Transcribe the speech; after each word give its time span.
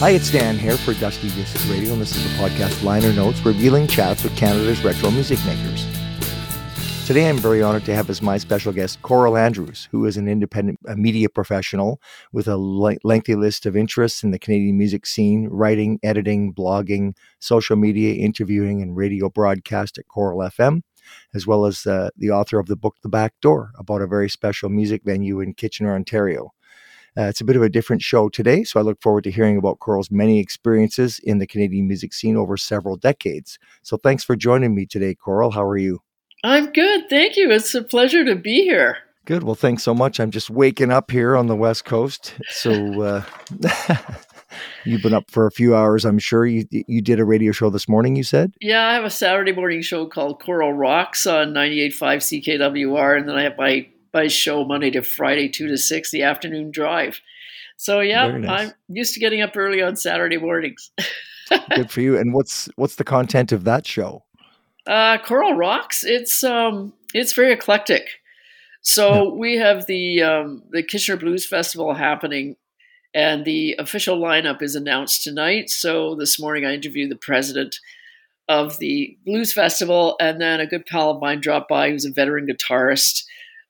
Hi, 0.00 0.10
it's 0.10 0.30
Dan 0.30 0.56
here 0.56 0.76
for 0.76 0.94
Dusty 0.94 1.28
Distance 1.30 1.66
Radio, 1.66 1.92
and 1.92 2.00
this 2.00 2.14
is 2.14 2.22
the 2.22 2.28
podcast 2.40 2.84
Liner 2.84 3.12
Notes, 3.12 3.44
revealing 3.44 3.88
chats 3.88 4.22
with 4.22 4.36
Canada's 4.36 4.84
retro 4.84 5.10
music 5.10 5.40
makers. 5.44 5.84
Today, 7.04 7.28
I'm 7.28 7.38
very 7.38 7.64
honored 7.64 7.84
to 7.86 7.94
have 7.96 8.08
as 8.08 8.22
my 8.22 8.38
special 8.38 8.72
guest 8.72 9.02
Coral 9.02 9.36
Andrews, 9.36 9.88
who 9.90 10.06
is 10.06 10.16
an 10.16 10.28
independent 10.28 10.78
media 10.96 11.28
professional 11.28 12.00
with 12.30 12.46
a 12.46 12.56
lengthy 12.56 13.34
list 13.34 13.66
of 13.66 13.76
interests 13.76 14.22
in 14.22 14.30
the 14.30 14.38
Canadian 14.38 14.78
music 14.78 15.04
scene 15.04 15.48
writing, 15.50 15.98
editing, 16.04 16.54
blogging, 16.54 17.16
social 17.40 17.74
media, 17.74 18.14
interviewing, 18.24 18.80
and 18.80 18.96
radio 18.96 19.28
broadcast 19.28 19.98
at 19.98 20.06
Coral 20.06 20.38
FM, 20.38 20.82
as 21.34 21.44
well 21.44 21.66
as 21.66 21.86
uh, 21.86 22.10
the 22.16 22.30
author 22.30 22.60
of 22.60 22.66
the 22.66 22.76
book 22.76 22.94
The 23.02 23.08
Back 23.08 23.34
Door 23.42 23.72
about 23.76 24.02
a 24.02 24.06
very 24.06 24.30
special 24.30 24.68
music 24.68 25.02
venue 25.04 25.40
in 25.40 25.54
Kitchener, 25.54 25.92
Ontario. 25.92 26.52
Uh, 27.18 27.22
it's 27.22 27.40
a 27.40 27.44
bit 27.44 27.56
of 27.56 27.62
a 27.62 27.68
different 27.68 28.00
show 28.00 28.28
today, 28.28 28.62
so 28.62 28.78
I 28.78 28.84
look 28.84 29.02
forward 29.02 29.24
to 29.24 29.30
hearing 29.30 29.56
about 29.56 29.80
Coral's 29.80 30.10
many 30.10 30.38
experiences 30.38 31.18
in 31.24 31.38
the 31.38 31.48
Canadian 31.48 31.88
music 31.88 32.14
scene 32.14 32.36
over 32.36 32.56
several 32.56 32.96
decades. 32.96 33.58
So 33.82 33.96
thanks 33.96 34.22
for 34.22 34.36
joining 34.36 34.72
me 34.74 34.86
today, 34.86 35.16
Coral. 35.16 35.50
How 35.50 35.64
are 35.64 35.76
you? 35.76 36.00
I'm 36.44 36.70
good. 36.70 37.10
Thank 37.10 37.36
you. 37.36 37.50
It's 37.50 37.74
a 37.74 37.82
pleasure 37.82 38.24
to 38.24 38.36
be 38.36 38.62
here. 38.62 38.98
Good. 39.24 39.42
Well, 39.42 39.56
thanks 39.56 39.82
so 39.82 39.94
much. 39.94 40.20
I'm 40.20 40.30
just 40.30 40.48
waking 40.48 40.92
up 40.92 41.10
here 41.10 41.36
on 41.36 41.48
the 41.48 41.56
West 41.56 41.84
Coast. 41.84 42.34
So 42.50 43.02
uh, 43.02 43.24
you've 44.84 45.02
been 45.02 45.12
up 45.12 45.28
for 45.28 45.46
a 45.46 45.50
few 45.50 45.74
hours, 45.74 46.04
I'm 46.04 46.20
sure. 46.20 46.46
You, 46.46 46.66
you 46.70 47.02
did 47.02 47.18
a 47.18 47.24
radio 47.24 47.50
show 47.50 47.68
this 47.68 47.88
morning, 47.88 48.14
you 48.14 48.22
said? 48.22 48.54
Yeah, 48.60 48.86
I 48.86 48.94
have 48.94 49.04
a 49.04 49.10
Saturday 49.10 49.52
morning 49.52 49.82
show 49.82 50.06
called 50.06 50.40
Coral 50.40 50.72
Rocks 50.72 51.26
on 51.26 51.48
98.5 51.48 52.58
CKWR. 52.58 53.18
And 53.18 53.28
then 53.28 53.36
I 53.36 53.42
have 53.42 53.58
my 53.58 53.88
by 54.12 54.28
show 54.28 54.64
Monday 54.64 54.90
to 54.90 55.02
Friday, 55.02 55.48
two 55.48 55.68
to 55.68 55.76
six, 55.76 56.10
the 56.10 56.22
afternoon 56.22 56.70
drive. 56.70 57.20
So 57.76 58.00
yeah, 58.00 58.26
nice. 58.26 58.68
I'm 58.68 58.74
used 58.88 59.14
to 59.14 59.20
getting 59.20 59.40
up 59.40 59.56
early 59.56 59.80
on 59.80 59.96
Saturday 59.96 60.36
mornings. 60.36 60.90
Good 61.74 61.90
for 61.90 62.00
you. 62.00 62.18
And 62.18 62.34
what's 62.34 62.68
what's 62.76 62.96
the 62.96 63.04
content 63.04 63.52
of 63.52 63.64
that 63.64 63.86
show? 63.86 64.24
Uh, 64.86 65.18
Coral 65.18 65.54
Rocks. 65.54 66.04
It's 66.04 66.42
um, 66.42 66.92
it's 67.14 67.32
very 67.32 67.52
eclectic. 67.52 68.08
So 68.82 69.24
yeah. 69.24 69.30
we 69.30 69.56
have 69.56 69.86
the 69.86 70.22
um, 70.22 70.62
the 70.70 70.82
Kitchener 70.82 71.16
Blues 71.16 71.46
Festival 71.46 71.94
happening, 71.94 72.56
and 73.14 73.44
the 73.44 73.76
official 73.78 74.18
lineup 74.18 74.62
is 74.62 74.74
announced 74.74 75.22
tonight. 75.22 75.70
So 75.70 76.14
this 76.14 76.40
morning 76.40 76.64
I 76.64 76.74
interviewed 76.74 77.10
the 77.10 77.16
president 77.16 77.78
of 78.48 78.78
the 78.78 79.16
Blues 79.24 79.52
Festival, 79.52 80.16
and 80.20 80.40
then 80.40 80.58
a 80.58 80.66
good 80.66 80.86
pal 80.86 81.10
of 81.10 81.20
mine 81.20 81.40
dropped 81.40 81.68
by 81.68 81.90
who's 81.90 82.04
a 82.04 82.10
veteran 82.10 82.46
guitarist 82.46 83.24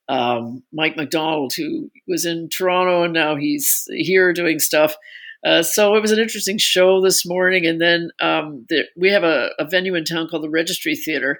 um, 0.08 0.62
Mike 0.72 0.96
McDonald, 0.96 1.52
who 1.56 1.90
was 2.06 2.24
in 2.24 2.48
Toronto 2.48 3.02
and 3.02 3.12
now 3.12 3.36
he's 3.36 3.86
here 3.90 4.32
doing 4.32 4.58
stuff. 4.58 4.96
Uh, 5.44 5.62
so 5.62 5.94
it 5.94 6.00
was 6.00 6.10
an 6.10 6.18
interesting 6.18 6.58
show 6.58 7.00
this 7.00 7.26
morning. 7.26 7.66
And 7.66 7.80
then 7.80 8.10
um, 8.20 8.66
the, 8.68 8.84
we 8.96 9.10
have 9.10 9.24
a, 9.24 9.50
a, 9.58 9.64
venue 9.64 9.94
in 9.94 10.04
town 10.04 10.28
called 10.28 10.42
the 10.42 10.50
Registry 10.50 10.96
Theater, 10.96 11.38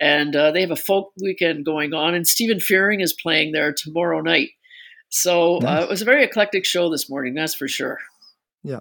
and 0.00 0.36
uh, 0.36 0.50
they 0.50 0.60
have 0.60 0.70
a 0.70 0.76
folk 0.76 1.12
weekend 1.22 1.64
going 1.64 1.94
on. 1.94 2.14
And 2.14 2.26
Stephen 2.26 2.60
Fearing 2.60 3.00
is 3.00 3.14
playing 3.14 3.52
there 3.52 3.72
tomorrow 3.72 4.20
night. 4.20 4.50
So 5.08 5.56
uh, 5.56 5.60
nice. 5.60 5.82
uh, 5.82 5.84
it 5.84 5.90
was 5.90 6.02
a 6.02 6.06
very 6.06 6.24
eclectic 6.24 6.64
show 6.64 6.90
this 6.90 7.08
morning, 7.08 7.34
that's 7.34 7.54
for 7.54 7.68
sure. 7.68 7.98
Yeah. 8.62 8.80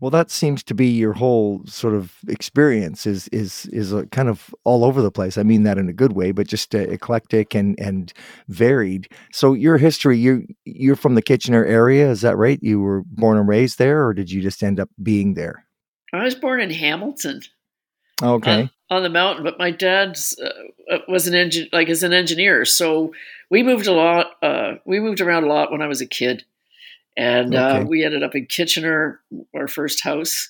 Well, 0.00 0.10
that 0.10 0.30
seems 0.30 0.64
to 0.64 0.74
be 0.74 0.88
your 0.88 1.12
whole 1.12 1.62
sort 1.64 1.94
of 1.94 2.16
experience 2.26 3.06
is 3.06 3.28
is 3.28 3.66
is 3.66 3.92
a 3.92 4.06
kind 4.06 4.28
of 4.28 4.52
all 4.64 4.84
over 4.84 5.00
the 5.02 5.12
place. 5.12 5.38
I 5.38 5.44
mean 5.44 5.62
that 5.62 5.78
in 5.78 5.88
a 5.88 5.92
good 5.92 6.14
way, 6.14 6.32
but 6.32 6.48
just 6.48 6.74
uh, 6.74 6.78
eclectic 6.78 7.54
and 7.54 7.78
and 7.78 8.12
varied. 8.48 9.08
So 9.32 9.52
your 9.52 9.78
history, 9.78 10.18
you 10.18 10.46
you're 10.64 10.96
from 10.96 11.14
the 11.14 11.22
Kitchener 11.22 11.64
area, 11.64 12.10
is 12.10 12.22
that 12.22 12.36
right? 12.36 12.58
You 12.60 12.80
were 12.80 13.02
born 13.06 13.38
and 13.38 13.46
raised 13.46 13.78
there, 13.78 14.04
or 14.04 14.14
did 14.14 14.32
you 14.32 14.42
just 14.42 14.64
end 14.64 14.80
up 14.80 14.90
being 15.00 15.34
there? 15.34 15.64
I 16.12 16.24
was 16.24 16.34
born 16.34 16.60
in 16.60 16.70
Hamilton. 16.70 17.42
Okay. 18.20 18.62
On, 18.62 18.70
on 18.90 19.02
the 19.04 19.08
mountain, 19.08 19.44
but 19.44 19.60
my 19.60 19.70
dad 19.70 20.18
uh, 20.90 20.98
was 21.06 21.28
an 21.28 21.36
engine 21.36 21.68
like 21.72 21.88
as 21.88 22.02
an 22.02 22.12
engineer, 22.12 22.64
so 22.64 23.12
we 23.48 23.62
moved 23.62 23.86
a 23.86 23.92
lot. 23.92 24.32
Uh, 24.42 24.74
we 24.84 24.98
moved 24.98 25.20
around 25.20 25.44
a 25.44 25.48
lot 25.48 25.70
when 25.70 25.82
I 25.82 25.86
was 25.86 26.00
a 26.00 26.06
kid. 26.06 26.44
And 27.20 27.54
uh, 27.54 27.68
okay. 27.68 27.78
uh, 27.80 27.84
we 27.84 28.02
ended 28.02 28.22
up 28.22 28.34
in 28.34 28.46
Kitchener, 28.46 29.20
our 29.54 29.68
first 29.68 30.02
house. 30.02 30.48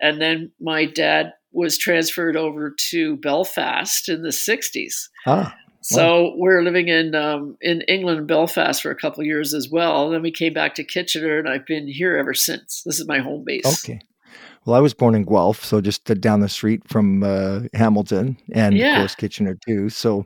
And 0.00 0.22
then 0.22 0.52
my 0.60 0.84
dad 0.84 1.32
was 1.50 1.76
transferred 1.76 2.36
over 2.36 2.72
to 2.90 3.16
Belfast 3.16 4.08
in 4.08 4.22
the 4.22 4.28
60s. 4.28 5.08
Ah, 5.26 5.52
so 5.82 6.22
wow. 6.22 6.32
we're 6.36 6.62
living 6.62 6.86
in 6.86 7.16
um, 7.16 7.56
in 7.60 7.80
England, 7.82 8.28
Belfast, 8.28 8.80
for 8.80 8.92
a 8.92 8.96
couple 8.96 9.24
years 9.24 9.52
as 9.52 9.68
well. 9.68 10.06
And 10.06 10.14
then 10.14 10.22
we 10.22 10.30
came 10.30 10.52
back 10.52 10.76
to 10.76 10.84
Kitchener, 10.84 11.40
and 11.40 11.48
I've 11.48 11.66
been 11.66 11.88
here 11.88 12.16
ever 12.16 12.34
since. 12.34 12.82
This 12.86 13.00
is 13.00 13.08
my 13.08 13.18
home 13.18 13.42
base. 13.44 13.84
Okay. 13.84 14.00
Well, 14.64 14.76
I 14.76 14.80
was 14.80 14.94
born 14.94 15.16
in 15.16 15.24
Guelph, 15.24 15.64
so 15.64 15.80
just 15.80 16.04
down 16.04 16.38
the 16.38 16.48
street 16.48 16.88
from 16.88 17.24
uh, 17.24 17.62
Hamilton, 17.74 18.36
and 18.52 18.76
yeah. 18.76 18.92
of 18.92 18.98
course 18.98 19.16
Kitchener 19.16 19.58
too. 19.66 19.88
So 19.88 20.24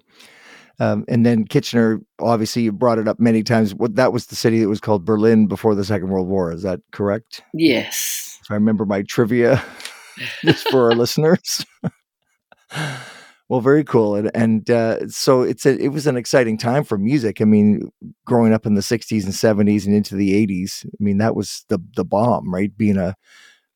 um, 0.78 1.04
and 1.08 1.24
then 1.24 1.44
Kitchener, 1.44 2.00
obviously, 2.20 2.62
you 2.62 2.72
brought 2.72 2.98
it 2.98 3.08
up 3.08 3.18
many 3.18 3.42
times. 3.42 3.74
What 3.74 3.96
that 3.96 4.12
was 4.12 4.26
the 4.26 4.36
city 4.36 4.60
that 4.60 4.68
was 4.68 4.80
called 4.80 5.04
Berlin 5.04 5.46
before 5.46 5.74
the 5.74 5.84
Second 5.84 6.08
World 6.08 6.28
War. 6.28 6.52
Is 6.52 6.62
that 6.62 6.80
correct? 6.92 7.42
Yes. 7.54 8.38
If 8.42 8.50
I 8.50 8.54
remember 8.54 8.84
my 8.84 9.02
trivia, 9.02 9.62
just 10.44 10.68
for 10.68 10.90
our 10.90 10.94
listeners. 10.94 11.64
well, 13.48 13.60
very 13.60 13.84
cool, 13.84 14.16
and 14.16 14.30
and 14.34 14.70
uh, 14.70 15.08
so 15.08 15.42
it's 15.42 15.64
a, 15.64 15.78
it 15.78 15.88
was 15.88 16.06
an 16.06 16.16
exciting 16.16 16.58
time 16.58 16.84
for 16.84 16.98
music. 16.98 17.40
I 17.40 17.44
mean, 17.44 17.90
growing 18.26 18.52
up 18.52 18.66
in 18.66 18.74
the 18.74 18.82
'60s 18.82 19.24
and 19.24 19.32
'70s 19.32 19.86
and 19.86 19.94
into 19.94 20.14
the 20.14 20.46
'80s. 20.46 20.84
I 20.84 20.96
mean, 21.00 21.18
that 21.18 21.34
was 21.34 21.64
the 21.68 21.78
the 21.96 22.04
bomb, 22.04 22.52
right? 22.52 22.76
Being 22.76 22.98
a 22.98 23.16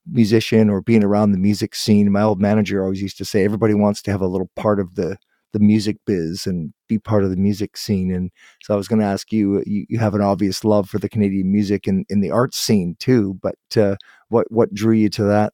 musician 0.07 0.69
or 0.69 0.83
being 0.83 1.05
around 1.05 1.33
the 1.33 1.39
music 1.39 1.75
scene. 1.75 2.13
My 2.13 2.23
old 2.23 2.41
manager 2.41 2.83
always 2.83 3.03
used 3.03 3.19
to 3.19 3.25
say, 3.25 3.45
everybody 3.45 3.75
wants 3.75 4.03
to 4.03 4.11
have 4.11 4.21
a 4.21 4.27
little 4.27 4.51
part 4.57 4.81
of 4.81 4.95
the 4.97 5.17
the 5.53 5.59
music 5.59 5.97
biz 6.07 6.47
and 6.47 6.73
be 6.89 6.99
part 6.99 7.25
of 7.25 7.31
the 7.31 7.37
music 7.37 7.77
scene. 7.77 8.13
And 8.13 8.31
so 8.63 8.75
I 8.75 8.77
was 8.77 8.89
going 8.89 9.01
to 9.01 9.07
ask 9.07 9.33
you, 9.33 9.63
you, 9.67 9.87
you, 9.89 9.99
have 9.99 10.15
an 10.15 10.21
obvious 10.21 10.65
love 10.65 10.89
for 10.89 10.99
the 10.99 11.09
Canadian 11.09 11.51
music 11.51 11.87
and 11.87 12.07
in 12.09 12.21
the 12.21 12.31
arts 12.31 12.59
scene 12.59 12.97
too, 12.99 13.39
but 13.43 13.57
uh, 13.77 13.97
what, 14.29 14.51
what 14.51 14.73
drew 14.73 14.95
you 14.95 15.09
to 15.11 15.25
that? 15.25 15.53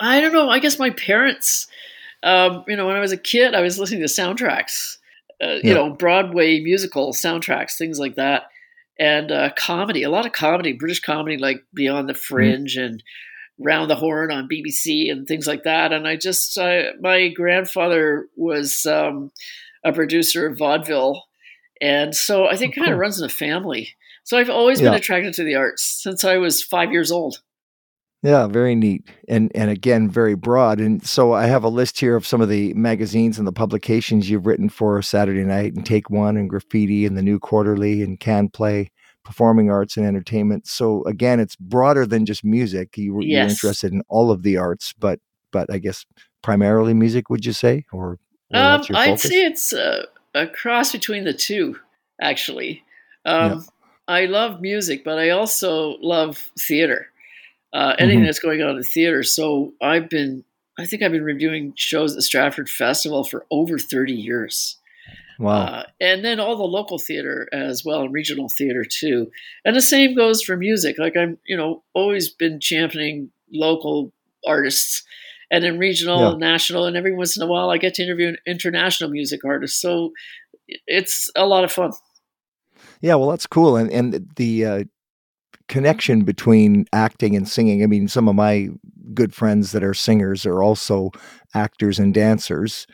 I 0.00 0.20
don't 0.20 0.32
know. 0.32 0.48
I 0.48 0.58
guess 0.58 0.78
my 0.78 0.90
parents, 0.90 1.66
um, 2.22 2.64
you 2.66 2.76
know, 2.76 2.86
when 2.86 2.96
I 2.96 3.00
was 3.00 3.12
a 3.12 3.16
kid, 3.16 3.54
I 3.54 3.60
was 3.60 3.78
listening 3.78 4.00
to 4.00 4.06
soundtracks, 4.06 4.96
uh, 5.42 5.58
you 5.62 5.74
know, 5.74 5.90
Broadway 5.90 6.60
musical 6.60 7.12
soundtracks, 7.12 7.76
things 7.76 7.98
like 7.98 8.16
that. 8.16 8.44
And 8.98 9.30
uh, 9.30 9.50
comedy, 9.56 10.02
a 10.02 10.10
lot 10.10 10.26
of 10.26 10.32
comedy, 10.32 10.72
British 10.72 11.00
comedy, 11.00 11.36
like 11.36 11.62
Beyond 11.74 12.08
the 12.08 12.14
mm. 12.14 12.18
Fringe 12.18 12.76
mm. 12.76 12.84
and 12.84 13.02
round 13.58 13.90
the 13.90 13.94
Horne 13.94 14.32
on 14.32 14.48
BBC 14.48 15.10
and 15.10 15.26
things 15.26 15.46
like 15.46 15.64
that. 15.64 15.92
And 15.92 16.06
I 16.06 16.16
just, 16.16 16.58
I, 16.58 16.90
my 17.00 17.28
grandfather 17.28 18.28
was 18.36 18.84
um, 18.86 19.32
a 19.84 19.92
producer 19.92 20.46
of 20.46 20.58
vaudeville. 20.58 21.24
And 21.80 22.14
so 22.14 22.46
I 22.46 22.56
think 22.56 22.76
it 22.76 22.80
kind 22.80 22.92
of 22.92 22.98
runs 22.98 23.18
in 23.18 23.26
the 23.26 23.32
family. 23.32 23.90
So 24.24 24.36
I've 24.36 24.50
always 24.50 24.80
yeah. 24.80 24.88
been 24.88 24.98
attracted 24.98 25.34
to 25.34 25.44
the 25.44 25.54
arts 25.54 25.82
since 26.02 26.24
I 26.24 26.36
was 26.38 26.62
five 26.62 26.92
years 26.92 27.10
old. 27.12 27.40
Yeah, 28.22 28.48
very 28.48 28.74
neat. 28.74 29.08
And 29.28 29.52
and 29.54 29.70
again, 29.70 30.10
very 30.10 30.34
broad. 30.34 30.80
And 30.80 31.06
so 31.06 31.32
I 31.32 31.46
have 31.46 31.62
a 31.62 31.68
list 31.68 32.00
here 32.00 32.16
of 32.16 32.26
some 32.26 32.40
of 32.40 32.48
the 32.48 32.74
magazines 32.74 33.38
and 33.38 33.46
the 33.46 33.52
publications 33.52 34.28
you've 34.28 34.46
written 34.46 34.68
for 34.68 35.00
Saturday 35.00 35.44
Night 35.44 35.74
and 35.74 35.86
Take 35.86 36.10
One 36.10 36.36
and 36.36 36.50
Graffiti 36.50 37.06
and 37.06 37.16
the 37.16 37.22
New 37.22 37.38
Quarterly 37.38 38.02
and 38.02 38.18
Can 38.18 38.48
Play 38.48 38.90
performing 39.26 39.70
arts 39.70 39.96
and 39.96 40.06
entertainment. 40.06 40.68
So 40.68 41.04
again, 41.04 41.40
it's 41.40 41.56
broader 41.56 42.06
than 42.06 42.24
just 42.24 42.44
music. 42.44 42.96
You, 42.96 43.20
yes. 43.20 43.28
You're 43.28 43.48
interested 43.48 43.92
in 43.92 44.02
all 44.08 44.30
of 44.30 44.42
the 44.44 44.56
arts, 44.56 44.94
but 44.98 45.18
but 45.52 45.70
I 45.70 45.78
guess 45.78 46.06
primarily 46.42 46.94
music. 46.94 47.28
Would 47.28 47.44
you 47.44 47.52
say, 47.52 47.84
or, 47.92 48.18
or 48.54 48.60
um, 48.60 48.82
I'd 48.94 49.18
say 49.18 49.44
it's 49.44 49.72
a, 49.72 50.06
a, 50.34 50.46
cross 50.46 50.92
between 50.92 51.24
the 51.24 51.34
two. 51.34 51.76
Actually, 52.20 52.84
um, 53.24 53.52
yeah. 53.52 53.60
I 54.06 54.26
love 54.26 54.60
music, 54.60 55.02
but 55.04 55.18
I 55.18 55.30
also 55.30 55.96
love 56.00 56.50
theater. 56.58 57.08
Uh, 57.72 57.94
anything 57.98 58.20
mm-hmm. 58.20 58.26
that's 58.26 58.38
going 58.38 58.62
on 58.62 58.76
in 58.76 58.82
theater. 58.84 59.22
So 59.22 59.74
I've 59.82 60.08
been, 60.08 60.44
I 60.78 60.86
think 60.86 61.02
I've 61.02 61.12
been 61.12 61.24
reviewing 61.24 61.74
shows 61.76 62.12
at 62.12 62.16
the 62.16 62.22
Stratford 62.22 62.70
Festival 62.70 63.22
for 63.24 63.44
over 63.50 63.78
30 63.78 64.14
years. 64.14 64.78
Wow. 65.38 65.64
Uh, 65.64 65.82
and 66.00 66.24
then 66.24 66.40
all 66.40 66.56
the 66.56 66.64
local 66.64 66.98
theater 66.98 67.48
as 67.52 67.84
well, 67.84 68.02
and 68.02 68.12
regional 68.12 68.48
theater 68.48 68.84
too. 68.84 69.30
And 69.64 69.76
the 69.76 69.82
same 69.82 70.14
goes 70.14 70.42
for 70.42 70.56
music. 70.56 70.96
Like 70.98 71.16
I'm, 71.16 71.38
you 71.46 71.56
know, 71.56 71.82
always 71.94 72.28
been 72.30 72.60
championing 72.60 73.30
local 73.52 74.12
artists 74.46 75.04
and 75.50 75.62
then 75.62 75.78
regional 75.78 76.20
yeah. 76.20 76.30
and 76.30 76.40
national. 76.40 76.86
And 76.86 76.96
every 76.96 77.14
once 77.14 77.36
in 77.36 77.42
a 77.42 77.46
while 77.46 77.70
I 77.70 77.78
get 77.78 77.94
to 77.94 78.02
interview 78.02 78.28
an 78.28 78.38
international 78.46 79.10
music 79.10 79.44
artist. 79.44 79.80
So 79.80 80.12
it's 80.86 81.30
a 81.36 81.46
lot 81.46 81.64
of 81.64 81.72
fun. 81.72 81.92
Yeah, 83.00 83.16
well, 83.16 83.28
that's 83.28 83.46
cool. 83.46 83.76
And, 83.76 83.90
and 83.90 84.28
the, 84.36 84.64
uh, 84.64 84.84
connection 85.68 86.22
between 86.22 86.86
acting 86.92 87.34
and 87.34 87.48
singing. 87.48 87.82
I 87.82 87.86
mean, 87.86 88.08
some 88.08 88.28
of 88.28 88.36
my 88.36 88.68
good 89.12 89.34
friends 89.34 89.72
that 89.72 89.82
are 89.82 89.94
singers 89.94 90.46
are 90.46 90.62
also 90.62 91.10
actors 91.54 91.98
and 91.98 92.14
dancers 92.14 92.86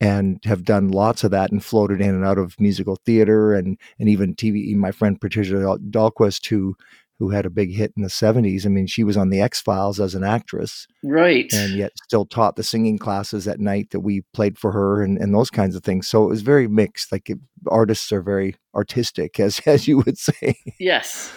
and 0.00 0.40
have 0.44 0.64
done 0.64 0.88
lots 0.88 1.24
of 1.24 1.30
that 1.30 1.52
and 1.52 1.64
floated 1.64 2.00
in 2.00 2.14
and 2.14 2.24
out 2.24 2.38
of 2.38 2.58
musical 2.58 2.96
theater 3.04 3.54
and 3.54 3.78
and 3.98 4.08
even 4.08 4.34
TV. 4.34 4.74
My 4.74 4.92
friend 4.92 5.20
Patricia 5.20 5.54
Dahlquist, 5.54 6.46
who 6.46 6.74
who 7.20 7.28
had 7.28 7.44
a 7.44 7.50
big 7.50 7.70
hit 7.70 7.92
in 7.98 8.02
the 8.02 8.08
70s. 8.08 8.64
I 8.64 8.70
mean, 8.70 8.86
she 8.86 9.04
was 9.04 9.18
on 9.18 9.28
the 9.28 9.42
X 9.42 9.60
Files 9.60 10.00
as 10.00 10.14
an 10.14 10.24
actress. 10.24 10.86
Right. 11.04 11.52
And 11.52 11.74
yet 11.74 11.92
still 12.02 12.24
taught 12.24 12.56
the 12.56 12.62
singing 12.62 12.96
classes 12.96 13.46
at 13.46 13.60
night 13.60 13.90
that 13.90 14.00
we 14.00 14.22
played 14.32 14.58
for 14.58 14.72
her 14.72 15.02
and, 15.02 15.18
and 15.18 15.34
those 15.34 15.50
kinds 15.50 15.76
of 15.76 15.84
things. 15.84 16.08
So 16.08 16.24
it 16.24 16.28
was 16.28 16.40
very 16.40 16.66
mixed. 16.66 17.12
Like 17.12 17.28
it, 17.28 17.38
artists 17.66 18.10
are 18.10 18.22
very 18.22 18.56
artistic, 18.74 19.38
as, 19.40 19.60
as 19.66 19.86
you 19.86 19.98
would 19.98 20.16
say. 20.16 20.56
Yes. 20.80 21.30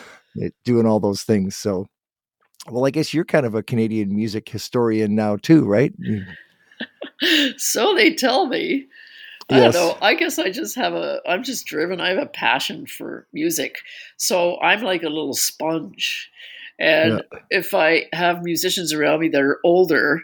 doing 0.63 0.85
all 0.85 1.01
those 1.01 1.23
things. 1.23 1.57
So, 1.57 1.87
well, 2.71 2.85
I 2.85 2.89
guess 2.89 3.13
you're 3.13 3.25
kind 3.25 3.45
of 3.45 3.53
a 3.53 3.61
Canadian 3.61 4.15
music 4.15 4.47
historian 4.47 5.15
now, 5.15 5.35
too, 5.35 5.65
right? 5.65 5.93
so 7.57 7.95
they 7.95 8.13
tell 8.13 8.47
me. 8.47 8.87
I 9.51 9.57
Yes. 9.57 9.73
don't 9.73 9.73
know. 9.73 9.97
I 10.01 10.15
guess 10.15 10.39
I 10.39 10.49
just 10.51 10.75
have 10.75 10.93
a. 10.93 11.19
I'm 11.27 11.43
just 11.43 11.65
driven. 11.65 11.99
I 12.01 12.09
have 12.09 12.17
a 12.17 12.25
passion 12.25 12.85
for 12.87 13.27
music, 13.33 13.77
so 14.17 14.59
I'm 14.61 14.81
like 14.81 15.03
a 15.03 15.09
little 15.09 15.33
sponge. 15.33 16.29
And 16.79 17.21
if 17.49 17.73
I 17.73 18.05
have 18.13 18.41
musicians 18.43 18.93
around 18.93 19.19
me 19.19 19.29
that 19.29 19.41
are 19.41 19.59
older, 19.63 20.21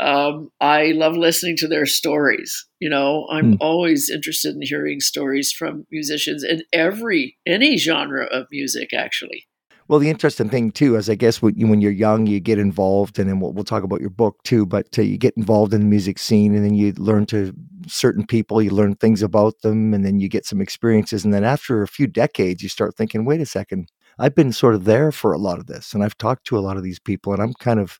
um, 0.00 0.50
I 0.60 0.86
love 0.92 1.16
listening 1.16 1.56
to 1.58 1.68
their 1.68 1.86
stories. 1.86 2.66
You 2.80 2.88
know, 2.88 3.26
I'm 3.30 3.50
Hmm. 3.50 3.56
always 3.60 4.10
interested 4.10 4.54
in 4.54 4.62
hearing 4.62 5.00
stories 5.00 5.52
from 5.52 5.86
musicians 5.90 6.42
in 6.42 6.62
every 6.72 7.36
any 7.46 7.76
genre 7.76 8.24
of 8.26 8.46
music. 8.50 8.92
Actually, 8.94 9.46
Well, 9.88 9.98
the 9.98 10.10
interesting 10.10 10.48
thing 10.48 10.70
too 10.70 10.96
is, 10.96 11.10
I 11.10 11.14
guess, 11.14 11.42
when, 11.42 11.54
you- 11.56 11.66
when 11.66 11.80
you're 11.80 11.90
young, 11.92 12.26
you 12.26 12.40
get 12.40 12.58
involved, 12.58 13.18
and 13.18 13.28
then 13.28 13.40
we'll, 13.40 13.52
we'll 13.52 13.64
talk 13.64 13.82
about 13.82 14.00
your 14.00 14.10
book 14.10 14.42
too. 14.44 14.64
But 14.64 14.86
uh, 14.98 15.02
you 15.02 15.18
get 15.18 15.36
involved 15.36 15.74
in 15.74 15.80
the 15.80 15.86
music 15.86 16.18
scene, 16.18 16.54
and 16.54 16.64
then 16.64 16.74
you 16.74 16.92
learn 16.96 17.26
to 17.26 17.52
certain 17.86 18.26
people, 18.26 18.62
you 18.62 18.70
learn 18.70 18.94
things 18.94 19.22
about 19.22 19.60
them, 19.62 19.92
and 19.92 20.04
then 20.04 20.20
you 20.20 20.28
get 20.28 20.46
some 20.46 20.60
experiences, 20.60 21.24
and 21.24 21.34
then 21.34 21.44
after 21.44 21.82
a 21.82 21.88
few 21.88 22.06
decades, 22.06 22.62
you 22.62 22.68
start 22.68 22.96
thinking, 22.96 23.24
wait 23.24 23.40
a 23.40 23.46
second, 23.46 23.90
I've 24.18 24.34
been 24.34 24.52
sort 24.52 24.74
of 24.74 24.84
there 24.84 25.10
for 25.10 25.32
a 25.32 25.38
lot 25.38 25.58
of 25.58 25.66
this, 25.66 25.92
and 25.92 26.02
I've 26.04 26.16
talked 26.18 26.46
to 26.46 26.58
a 26.58 26.60
lot 26.60 26.76
of 26.76 26.82
these 26.82 26.98
people, 27.00 27.32
and 27.32 27.42
I'm 27.42 27.54
kind 27.54 27.80
of 27.80 27.98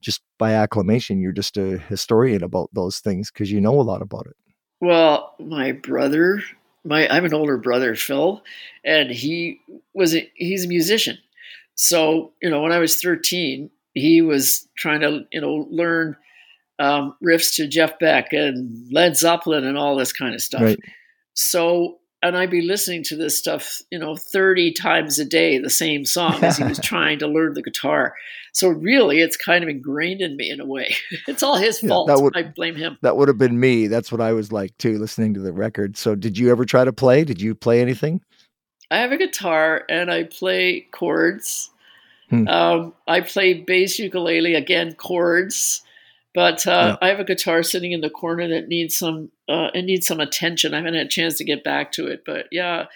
just 0.00 0.20
by 0.38 0.52
acclamation, 0.52 1.20
you're 1.20 1.32
just 1.32 1.56
a 1.56 1.78
historian 1.78 2.42
about 2.42 2.68
those 2.74 2.98
things 2.98 3.30
because 3.30 3.50
you 3.50 3.60
know 3.60 3.80
a 3.80 3.82
lot 3.82 4.02
about 4.02 4.26
it. 4.26 4.36
Well, 4.80 5.34
my 5.40 5.72
brother, 5.72 6.42
my 6.84 7.08
I 7.08 7.14
have 7.14 7.24
an 7.24 7.34
older 7.34 7.56
brother, 7.56 7.94
Phil, 7.94 8.42
and 8.84 9.10
he 9.10 9.60
was 9.94 10.14
a, 10.14 10.30
he's 10.34 10.64
a 10.64 10.68
musician. 10.68 11.18
So 11.74 12.32
you 12.42 12.50
know, 12.50 12.62
when 12.62 12.72
I 12.72 12.78
was 12.78 13.00
thirteen, 13.00 13.70
he 13.94 14.22
was 14.22 14.68
trying 14.76 15.00
to 15.00 15.26
you 15.32 15.40
know 15.40 15.66
learn 15.70 16.16
um, 16.78 17.16
riffs 17.24 17.54
to 17.56 17.66
Jeff 17.66 17.98
Beck 17.98 18.32
and 18.32 18.92
Led 18.92 19.16
Zeppelin 19.16 19.64
and 19.64 19.78
all 19.78 19.96
this 19.96 20.12
kind 20.12 20.34
of 20.34 20.40
stuff. 20.40 20.62
Right. 20.62 20.80
So 21.34 21.98
and 22.24 22.38
I'd 22.38 22.50
be 22.50 22.62
listening 22.62 23.02
to 23.04 23.16
this 23.16 23.38
stuff, 23.38 23.82
you 23.90 23.98
know, 23.98 24.16
30 24.16 24.72
times 24.72 25.18
a 25.18 25.26
day, 25.26 25.58
the 25.58 25.68
same 25.68 26.06
song 26.06 26.42
as 26.42 26.56
he 26.56 26.64
was 26.64 26.78
trying 26.82 27.18
to 27.18 27.28
learn 27.28 27.52
the 27.52 27.62
guitar. 27.62 28.14
So 28.52 28.68
really, 28.68 29.20
it's 29.20 29.36
kind 29.36 29.62
of 29.62 29.68
ingrained 29.68 30.22
in 30.22 30.36
me 30.36 30.48
in 30.50 30.58
a 30.58 30.64
way. 30.64 30.96
It's 31.28 31.42
all 31.42 31.56
his 31.56 31.80
fault. 31.80 32.08
would- 32.22 32.36
I 32.36 32.42
blame 32.42 32.76
him. 32.76 32.96
That 33.02 33.18
would 33.18 33.28
have 33.28 33.36
been 33.36 33.60
me. 33.60 33.88
That's 33.88 34.10
what 34.10 34.22
I 34.22 34.32
was 34.32 34.52
like 34.52 34.76
too, 34.78 34.98
listening 34.98 35.34
to 35.34 35.40
the 35.40 35.52
record. 35.52 35.98
So, 35.98 36.14
did 36.14 36.38
you 36.38 36.50
ever 36.50 36.64
try 36.64 36.84
to 36.84 36.92
play? 36.92 37.24
Did 37.24 37.42
you 37.42 37.54
play 37.54 37.82
anything? 37.82 38.22
I 38.90 38.98
have 38.98 39.12
a 39.12 39.18
guitar 39.18 39.84
and 39.90 40.10
I 40.10 40.24
play 40.24 40.86
chords. 40.92 41.70
Hmm. 42.30 42.48
Um, 42.48 42.94
I 43.06 43.20
play 43.20 43.54
bass 43.54 43.98
ukulele 43.98 44.54
again, 44.54 44.94
chords. 44.94 45.82
But 46.34 46.66
uh, 46.66 46.98
I 47.00 47.08
have 47.08 47.20
a 47.20 47.24
guitar 47.24 47.62
sitting 47.62 47.92
in 47.92 48.00
the 48.00 48.10
corner 48.10 48.48
that 48.48 48.66
needs 48.66 48.96
some 48.96 49.30
uh, 49.48 49.68
it 49.72 49.84
needs 49.84 50.06
some 50.06 50.18
attention. 50.20 50.74
I 50.74 50.78
haven't 50.78 50.94
had 50.94 51.06
a 51.06 51.08
chance 51.08 51.38
to 51.38 51.44
get 51.44 51.62
back 51.62 51.92
to 51.92 52.06
it, 52.08 52.22
but 52.26 52.46
yeah, 52.50 52.86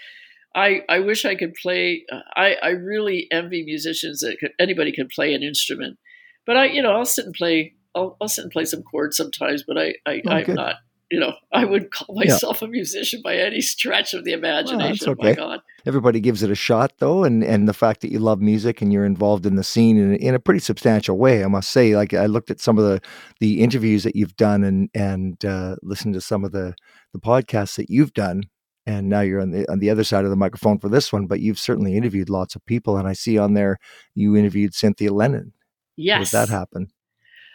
I 0.57 0.81
I 0.89 0.99
wish 0.99 1.25
I 1.25 1.37
could 1.37 1.55
play. 1.55 2.05
uh, 2.11 2.21
I 2.35 2.57
I 2.61 2.69
really 2.71 3.29
envy 3.31 3.63
musicians 3.65 4.21
that 4.21 4.39
could, 4.41 4.51
anybody 4.59 4.91
can 4.91 5.09
play 5.15 5.35
an 5.35 5.45
instrument. 5.45 5.99
But 6.47 6.57
I 6.57 6.65
you 6.67 6.83
know 6.83 6.91
I'll 6.93 7.05
sit 7.05 7.27
and 7.27 7.35
play 7.35 7.75
I'll, 7.95 8.17
I'll 8.21 8.29
sit 8.29 8.43
and 8.43 8.53
play 8.53 8.65
some 8.65 8.83
chords 8.83 9.17
sometimes. 9.17 9.63
But 9.67 9.79
I, 9.79 9.95
I 10.05 10.23
Oh, 10.27 10.31
I'm 10.31 10.45
good. 10.45 10.57
not 10.57 10.77
you 11.11 11.19
know 11.21 11.33
I 11.53 11.65
wouldn't 11.65 11.91
call 11.93 12.15
Yeah. 12.19 12.33
myself 12.33 12.63
a 12.63 12.69
musician 12.69 13.21
by 13.23 13.37
any 13.37 13.61
stretch 13.61 14.15
of 14.15 14.25
the 14.25 14.33
imagination. 14.33 15.11
okay. 15.11 15.29
My 15.31 15.35
God. 15.35 15.61
Everybody 15.87 16.21
gives 16.21 16.43
it 16.43 16.51
a 16.51 16.55
shot, 16.55 16.93
though, 16.99 17.25
and 17.25 17.43
and 17.43 17.67
the 17.69 17.73
fact 17.73 18.01
that 18.03 18.11
you 18.13 18.19
love 18.19 18.41
music 18.41 18.83
and 18.83 18.93
you're 18.93 19.07
involved 19.07 19.47
in 19.47 19.55
the 19.57 19.65
scene 19.65 19.97
in, 19.97 20.15
in 20.17 20.35
a 20.35 20.39
pretty 20.39 20.61
substantial 20.61 21.17
way, 21.17 21.43
I 21.43 21.49
must 21.49 21.71
say. 21.71 21.97
Like 21.97 22.13
I 22.13 22.27
looked 22.27 22.51
at 22.51 22.61
some 22.61 22.77
of 22.79 22.85
the 22.85 23.01
the 23.41 23.63
interviews 23.63 24.03
that 24.05 24.15
you've 24.17 24.37
done 24.37 24.65
and 24.65 24.91
and 24.95 25.43
uh, 25.45 25.77
listened 25.83 26.15
to 26.15 26.21
some 26.21 26.45
of 26.45 26.53
the 26.53 26.75
the 27.15 27.21
podcasts 27.21 27.77
that 27.77 27.89
you've 27.89 28.13
done, 28.13 28.43
and 28.87 29.09
now 29.09 29.21
you're 29.21 29.41
on 29.41 29.51
the 29.53 29.71
on 29.71 29.79
the 29.79 29.89
other 29.89 30.05
side 30.05 30.25
of 30.25 30.31
the 30.31 30.37
microphone 30.37 30.79
for 30.79 30.91
this 30.91 31.11
one. 31.13 31.27
But 31.27 31.41
you've 31.41 31.59
certainly 31.61 31.97
interviewed 31.97 32.29
lots 32.29 32.55
of 32.55 32.67
people, 32.67 32.99
and 32.99 33.09
I 33.09 33.15
see 33.15 33.39
on 33.39 33.55
there 33.55 33.79
you 34.15 34.37
interviewed 34.37 34.75
Cynthia 34.75 35.13
Lennon. 35.13 35.53
How 35.55 35.63
Yes. 35.97 36.31
did 36.33 36.37
that 36.37 36.49
happen? 36.51 36.89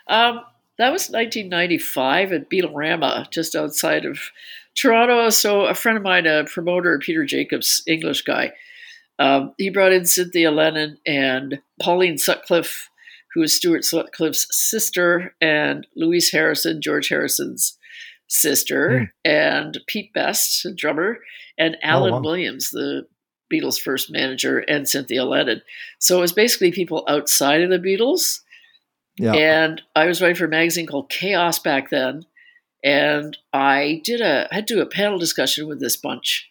Um, 0.07 0.41
that 0.83 0.91
was 0.91 1.09
1995 1.09 2.33
at 2.33 2.49
Beatlerama, 2.49 3.31
just 3.31 3.55
outside 3.55 4.03
of 4.03 4.19
Toronto. 4.75 5.29
So 5.29 5.61
a 5.61 5.73
friend 5.73 5.97
of 5.97 6.03
mine, 6.03 6.27
a 6.27 6.43
promoter, 6.43 6.99
Peter 6.99 7.23
Jacobs, 7.23 7.81
English 7.87 8.23
guy, 8.23 8.51
um, 9.17 9.53
he 9.57 9.69
brought 9.69 9.93
in 9.93 10.05
Cynthia 10.05 10.51
Lennon 10.51 10.97
and 11.07 11.61
Pauline 11.81 12.17
Sutcliffe, 12.17 12.89
who 13.33 13.41
is 13.43 13.55
Stuart 13.55 13.85
Sutcliffe's 13.85 14.45
sister, 14.51 15.33
and 15.39 15.87
Louise 15.95 16.31
Harrison, 16.31 16.81
George 16.81 17.07
Harrison's 17.07 17.77
sister, 18.27 19.13
and 19.23 19.79
Pete 19.87 20.11
Best, 20.11 20.65
a 20.65 20.73
drummer, 20.73 21.19
and 21.57 21.77
Alan 21.81 22.11
wow. 22.11 22.19
Williams, 22.19 22.71
the 22.71 23.07
Beatles' 23.51 23.79
first 23.79 24.11
manager, 24.11 24.59
and 24.59 24.89
Cynthia 24.89 25.23
Lennon. 25.23 25.61
So 25.99 26.17
it 26.17 26.21
was 26.21 26.33
basically 26.33 26.73
people 26.73 27.05
outside 27.07 27.61
of 27.61 27.69
the 27.69 27.79
Beatles. 27.79 28.41
Yeah. 29.17 29.33
And 29.33 29.81
I 29.95 30.05
was 30.05 30.21
writing 30.21 30.35
for 30.35 30.45
a 30.45 30.49
magazine 30.49 30.87
called 30.87 31.09
Chaos 31.09 31.59
back 31.59 31.89
then. 31.89 32.25
And 32.83 33.37
I 33.53 34.01
did 34.03 34.21
a 34.21 34.47
I 34.51 34.55
had 34.55 34.67
to 34.67 34.75
do 34.75 34.81
a 34.81 34.85
panel 34.85 35.17
discussion 35.17 35.67
with 35.67 35.79
this 35.79 35.95
bunch. 35.97 36.49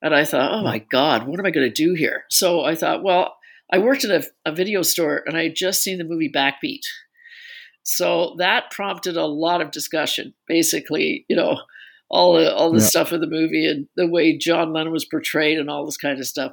And 0.00 0.14
I 0.14 0.24
thought, 0.24 0.52
oh 0.52 0.62
my 0.62 0.78
God, 0.78 1.26
what 1.26 1.38
am 1.40 1.46
I 1.46 1.50
going 1.50 1.66
to 1.68 1.72
do 1.72 1.94
here? 1.94 2.24
So 2.30 2.62
I 2.64 2.74
thought, 2.74 3.02
well, 3.02 3.36
I 3.72 3.78
worked 3.78 4.04
at 4.04 4.10
a, 4.10 4.50
a 4.50 4.52
video 4.54 4.82
store 4.82 5.22
and 5.26 5.36
I 5.36 5.44
had 5.44 5.54
just 5.56 5.82
seen 5.82 5.98
the 5.98 6.04
movie 6.04 6.30
Backbeat. 6.34 6.82
So 7.82 8.34
that 8.38 8.70
prompted 8.70 9.16
a 9.16 9.26
lot 9.26 9.60
of 9.60 9.70
discussion. 9.70 10.34
Basically, 10.48 11.24
you 11.28 11.36
know, 11.36 11.58
all 12.10 12.34
the 12.34 12.54
all 12.54 12.70
the 12.72 12.78
Yeah. 12.78 12.84
stuff 12.86 13.12
of 13.12 13.20
the 13.20 13.26
movie 13.26 13.66
and 13.66 13.88
the 13.96 14.06
way 14.06 14.36
John 14.38 14.72
Lennon 14.72 14.92
was 14.92 15.04
portrayed 15.04 15.58
and 15.58 15.68
all 15.70 15.84
this 15.84 15.96
kind 15.96 16.18
of 16.18 16.26
stuff. 16.26 16.52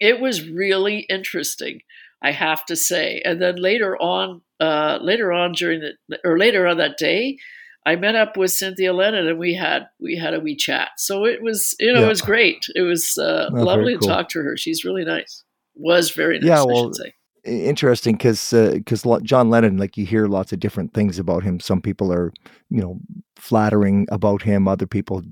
It 0.00 0.20
was 0.20 0.48
really 0.48 1.00
interesting, 1.08 1.80
I 2.22 2.32
have 2.32 2.64
to 2.66 2.76
say. 2.76 3.22
And 3.24 3.40
then 3.40 3.56
later 3.56 3.96
on, 3.96 4.40
uh, 4.60 4.98
later 5.02 5.32
on 5.32 5.52
during 5.52 5.80
the 5.80 6.18
or 6.24 6.38
later 6.38 6.66
on 6.66 6.78
that 6.78 6.96
day, 6.98 7.36
I 7.84 7.94
met 7.96 8.16
up 8.16 8.36
with 8.36 8.50
Cynthia 8.50 8.92
Lennon 8.92 9.28
and 9.28 9.38
we 9.38 9.54
had 9.54 9.86
we 10.00 10.16
had 10.16 10.34
a 10.34 10.40
wee 10.40 10.56
chat. 10.56 10.88
So 10.98 11.24
it 11.24 11.42
was 11.42 11.76
you 11.78 11.92
know 11.92 12.00
Yeah. 12.00 12.06
it 12.06 12.08
was 12.08 12.22
great. 12.22 12.64
It 12.74 12.82
was 12.82 13.16
uh, 13.18 13.50
Oh, 13.52 13.62
lovely 13.62 13.96
to 13.96 14.06
talk 14.06 14.28
to 14.30 14.42
her. 14.42 14.56
She's 14.56 14.84
really 14.84 15.04
nice. 15.04 15.44
Was 15.74 16.10
very 16.10 16.38
nice. 16.38 16.48
Yeah, 16.48 16.62
I 16.62 16.64
well, 16.64 16.84
should 16.84 16.96
say. 16.96 17.12
interesting 17.44 18.14
because 18.16 18.50
because 18.52 19.04
John 19.22 19.50
Lennon, 19.50 19.76
like 19.76 19.96
you 19.96 20.06
hear 20.06 20.26
lots 20.26 20.52
of 20.52 20.58
different 20.58 20.94
things 20.94 21.18
about 21.18 21.42
him. 21.44 21.60
Some 21.60 21.80
people 21.82 22.12
are, 22.12 22.32
you 22.70 22.80
know, 22.80 22.98
flattering 23.36 24.06
about 24.10 24.42
him. 24.42 24.66
Other 24.66 24.86
people, 24.86 25.22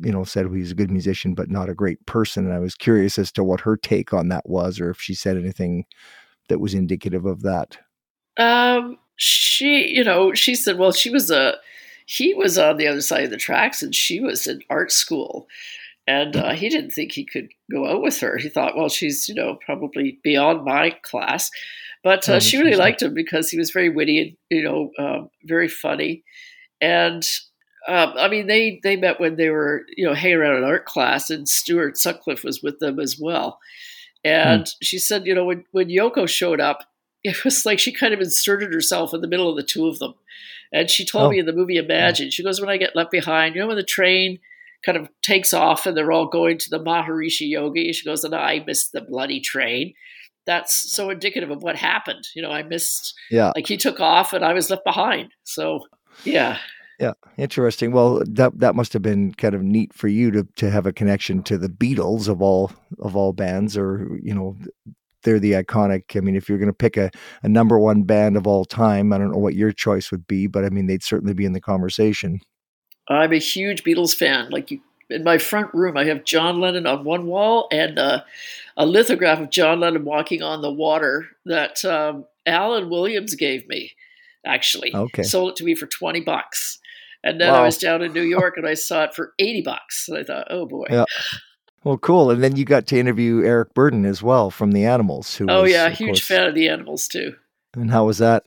you 0.00 0.12
know, 0.12 0.22
said 0.22 0.46
he's 0.52 0.72
a 0.72 0.76
good 0.76 0.90
musician 0.90 1.34
but 1.34 1.50
not 1.50 1.68
a 1.70 1.74
great 1.74 2.04
person. 2.06 2.44
And 2.44 2.54
I 2.54 2.58
was 2.58 2.74
curious 2.74 3.18
as 3.18 3.32
to 3.32 3.42
what 3.42 3.60
her 3.62 3.76
take 3.76 4.12
on 4.12 4.28
that 4.28 4.48
was, 4.48 4.78
or 4.78 4.90
if 4.90 5.00
she 5.00 5.14
said 5.14 5.36
anything 5.36 5.86
that 6.48 6.60
was 6.60 6.74
indicative 6.74 7.24
of 7.26 7.42
that. 7.42 7.78
Um, 8.38 8.98
she, 9.16 9.88
you 9.88 10.04
know, 10.04 10.34
she 10.34 10.54
said, 10.54 10.78
well, 10.78 10.92
she 10.92 11.10
was 11.10 11.30
a, 11.30 11.54
he 12.06 12.34
was 12.34 12.58
on 12.58 12.76
the 12.76 12.86
other 12.86 13.00
side 13.00 13.24
of 13.24 13.30
the 13.30 13.36
tracks 13.36 13.82
and 13.82 13.94
she 13.94 14.20
was 14.20 14.46
in 14.46 14.60
art 14.70 14.92
school. 14.92 15.48
And 16.06 16.36
uh, 16.36 16.52
he 16.52 16.68
didn't 16.68 16.90
think 16.90 17.12
he 17.12 17.24
could 17.24 17.48
go 17.70 17.88
out 17.88 18.02
with 18.02 18.20
her. 18.20 18.36
He 18.36 18.48
thought, 18.48 18.76
well, 18.76 18.88
she's, 18.88 19.28
you 19.28 19.34
know, 19.34 19.58
probably 19.64 20.20
beyond 20.22 20.64
my 20.64 20.90
class. 21.02 21.50
But 22.04 22.28
uh, 22.28 22.34
Oh, 22.34 22.38
she 22.38 22.58
really 22.58 22.76
liked 22.76 23.02
him 23.02 23.12
because 23.12 23.50
he 23.50 23.58
was 23.58 23.72
very 23.72 23.88
witty 23.88 24.20
and, 24.20 24.36
you 24.50 24.62
know, 24.62 24.92
um, 24.98 25.30
very 25.44 25.66
funny. 25.66 26.22
And 26.80 27.24
um, 27.88 28.14
I 28.16 28.28
mean, 28.28 28.46
they, 28.46 28.80
they 28.84 28.94
met 28.94 29.18
when 29.18 29.34
they 29.34 29.50
were, 29.50 29.84
you 29.96 30.06
know, 30.06 30.14
hanging 30.14 30.36
around 30.36 30.58
in 30.58 30.64
art 30.64 30.86
class 30.86 31.30
and 31.30 31.48
Stuart 31.48 31.98
Sutcliffe 31.98 32.44
was 32.44 32.62
with 32.62 32.78
them 32.78 33.00
as 33.00 33.18
well. 33.18 33.58
Hmm. 34.26 34.48
And 34.48 34.70
she 34.82 34.98
said, 34.98 35.26
you 35.26 35.34
know, 35.34 35.44
when, 35.44 35.64
when 35.72 35.88
Yoko 35.88 36.28
showed 36.28 36.60
up, 36.60 36.84
it 37.24 37.44
was 37.44 37.66
like 37.66 37.78
she 37.78 37.92
kind 37.92 38.14
of 38.14 38.20
inserted 38.20 38.72
herself 38.72 39.12
in 39.14 39.20
the 39.20 39.28
middle 39.28 39.50
of 39.50 39.56
the 39.56 39.62
two 39.62 39.86
of 39.86 39.98
them. 39.98 40.14
And 40.72 40.90
she 40.90 41.04
told 41.04 41.26
Oh. 41.26 41.30
me 41.30 41.38
in 41.38 41.46
the 41.46 41.52
movie 41.52 41.78
hmm. 41.78 41.84
Imagine, 41.84 42.30
she 42.30 42.42
goes, 42.42 42.60
When 42.60 42.70
I 42.70 42.76
get 42.76 42.96
left 42.96 43.10
behind, 43.10 43.54
you 43.54 43.60
know, 43.60 43.68
when 43.68 43.76
the 43.76 43.82
train 43.82 44.38
kind 44.84 44.98
of 44.98 45.08
takes 45.22 45.52
off 45.54 45.86
and 45.86 45.96
they're 45.96 46.12
all 46.12 46.26
going 46.26 46.58
to 46.58 46.70
the 46.70 46.78
Maharishi 46.78 47.48
Yogi, 47.48 47.92
she 47.92 48.04
goes, 48.04 48.24
And 48.24 48.34
I 48.34 48.62
missed 48.66 48.92
the 48.92 49.00
bloody 49.00 49.40
train. 49.40 49.94
That's 50.46 50.92
so 50.92 51.10
indicative 51.10 51.50
of 51.50 51.62
what 51.62 51.74
happened. 51.76 52.24
You 52.36 52.42
know, 52.42 52.52
I 52.52 52.62
missed, 52.62 53.14
Yeah, 53.30 53.52
like, 53.56 53.66
he 53.66 53.76
took 53.76 53.98
off 54.00 54.32
and 54.32 54.44
I 54.44 54.52
was 54.52 54.70
left 54.70 54.84
behind. 54.84 55.30
So, 55.44 55.80
yeah. 56.24 56.58
Interesting. 57.36 57.92
Well, 57.92 58.22
that 58.26 58.58
that 58.58 58.74
must 58.74 58.92
have 58.92 59.02
been 59.02 59.32
kind 59.34 59.54
of 59.54 59.62
neat 59.62 59.92
for 59.92 60.08
you 60.08 60.30
to 60.30 60.46
to 60.56 60.70
have 60.70 60.86
a 60.86 60.92
connection 60.92 61.42
to 61.44 61.58
the 61.58 61.68
Beatles 61.68 62.28
of 62.28 62.42
all 62.42 62.72
of 62.98 63.16
all 63.16 63.32
bands, 63.32 63.76
or 63.76 64.18
you 64.22 64.34
know, 64.34 64.56
they're 65.22 65.40
the 65.40 65.52
iconic. 65.52 66.16
I 66.16 66.20
mean, 66.20 66.36
if 66.36 66.48
you're 66.48 66.58
going 66.58 66.70
to 66.70 66.72
pick 66.72 66.96
a, 66.96 67.10
a 67.42 67.48
number 67.48 67.78
one 67.78 68.04
band 68.04 68.36
of 68.36 68.46
all 68.46 68.64
time, 68.64 69.12
I 69.12 69.18
don't 69.18 69.32
know 69.32 69.38
what 69.38 69.54
your 69.54 69.72
choice 69.72 70.10
would 70.10 70.26
be, 70.26 70.46
but 70.46 70.64
I 70.64 70.70
mean, 70.70 70.86
they'd 70.86 71.02
certainly 71.02 71.34
be 71.34 71.44
in 71.44 71.52
the 71.52 71.60
conversation. 71.60 72.40
I'm 73.08 73.32
a 73.32 73.38
huge 73.38 73.84
Beatles 73.84 74.14
fan. 74.14 74.50
Like 74.50 74.70
you, 74.70 74.80
in 75.10 75.24
my 75.24 75.38
front 75.38 75.72
room, 75.74 75.96
I 75.96 76.04
have 76.04 76.24
John 76.24 76.60
Lennon 76.60 76.86
on 76.86 77.04
one 77.04 77.26
wall 77.26 77.68
and 77.70 77.98
uh, 77.98 78.22
a 78.76 78.86
lithograph 78.86 79.40
of 79.40 79.50
John 79.50 79.80
Lennon 79.80 80.04
walking 80.04 80.42
on 80.42 80.62
the 80.62 80.72
water 80.72 81.28
that 81.44 81.84
um, 81.84 82.24
Alan 82.46 82.88
Williams 82.88 83.34
gave 83.34 83.68
me. 83.68 83.92
Actually, 84.44 84.94
okay. 84.94 85.24
sold 85.24 85.50
it 85.50 85.56
to 85.56 85.64
me 85.64 85.74
for 85.74 85.86
twenty 85.86 86.20
bucks. 86.20 86.78
And 87.26 87.40
then 87.40 87.52
wow. 87.52 87.62
I 87.62 87.64
was 87.64 87.76
down 87.76 88.02
in 88.02 88.12
New 88.12 88.22
York 88.22 88.56
and 88.56 88.68
I 88.68 88.74
saw 88.74 89.02
it 89.02 89.14
for 89.14 89.34
80 89.40 89.62
bucks. 89.62 90.08
And 90.08 90.16
I 90.16 90.22
thought, 90.22 90.46
oh 90.48 90.64
boy. 90.64 90.86
Yeah. 90.88 91.04
Well, 91.82 91.98
cool. 91.98 92.30
And 92.30 92.42
then 92.42 92.54
you 92.54 92.64
got 92.64 92.86
to 92.86 92.98
interview 92.98 93.42
Eric 93.44 93.74
Burdon 93.74 94.06
as 94.06 94.22
well 94.22 94.50
from 94.50 94.70
the 94.70 94.84
Animals. 94.84 95.34
Who 95.36 95.46
oh, 95.48 95.62
was, 95.62 95.72
yeah. 95.72 95.88
Huge 95.88 96.08
course, 96.08 96.20
fan 96.20 96.46
of 96.46 96.54
the 96.54 96.68
Animals, 96.68 97.08
too. 97.08 97.34
And 97.74 97.90
how 97.90 98.06
was 98.06 98.18
that? 98.18 98.44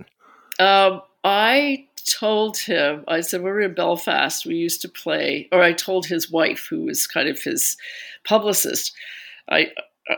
Um, 0.60 1.02
I 1.26 1.88
told 2.10 2.58
him, 2.58 3.04
I 3.08 3.20
said, 3.20 3.42
we 3.42 3.50
were 3.50 3.62
in 3.62 3.74
Belfast. 3.74 4.46
We 4.46 4.56
used 4.56 4.82
to 4.82 4.90
play, 4.90 5.50
or 5.52 5.62
I 5.62 5.74
told 5.74 6.06
his 6.06 6.32
wife, 6.32 6.68
who 6.70 6.86
was 6.86 7.06
kind 7.06 7.28
of 7.28 7.42
his 7.42 7.78
publicist, 8.26 8.94
I, 9.50 9.72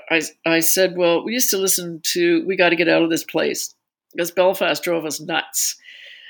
I, 0.09 0.21
I 0.45 0.59
said, 0.59 0.97
well, 0.97 1.23
we 1.23 1.33
used 1.33 1.49
to 1.49 1.57
listen 1.57 2.01
to 2.13 2.45
We 2.45 2.55
Got 2.55 2.69
to 2.69 2.75
Get 2.75 2.89
Out 2.89 3.03
of 3.03 3.09
This 3.09 3.23
Place 3.23 3.73
because 4.13 4.31
Belfast 4.31 4.83
drove 4.83 5.05
us 5.05 5.19
nuts. 5.19 5.75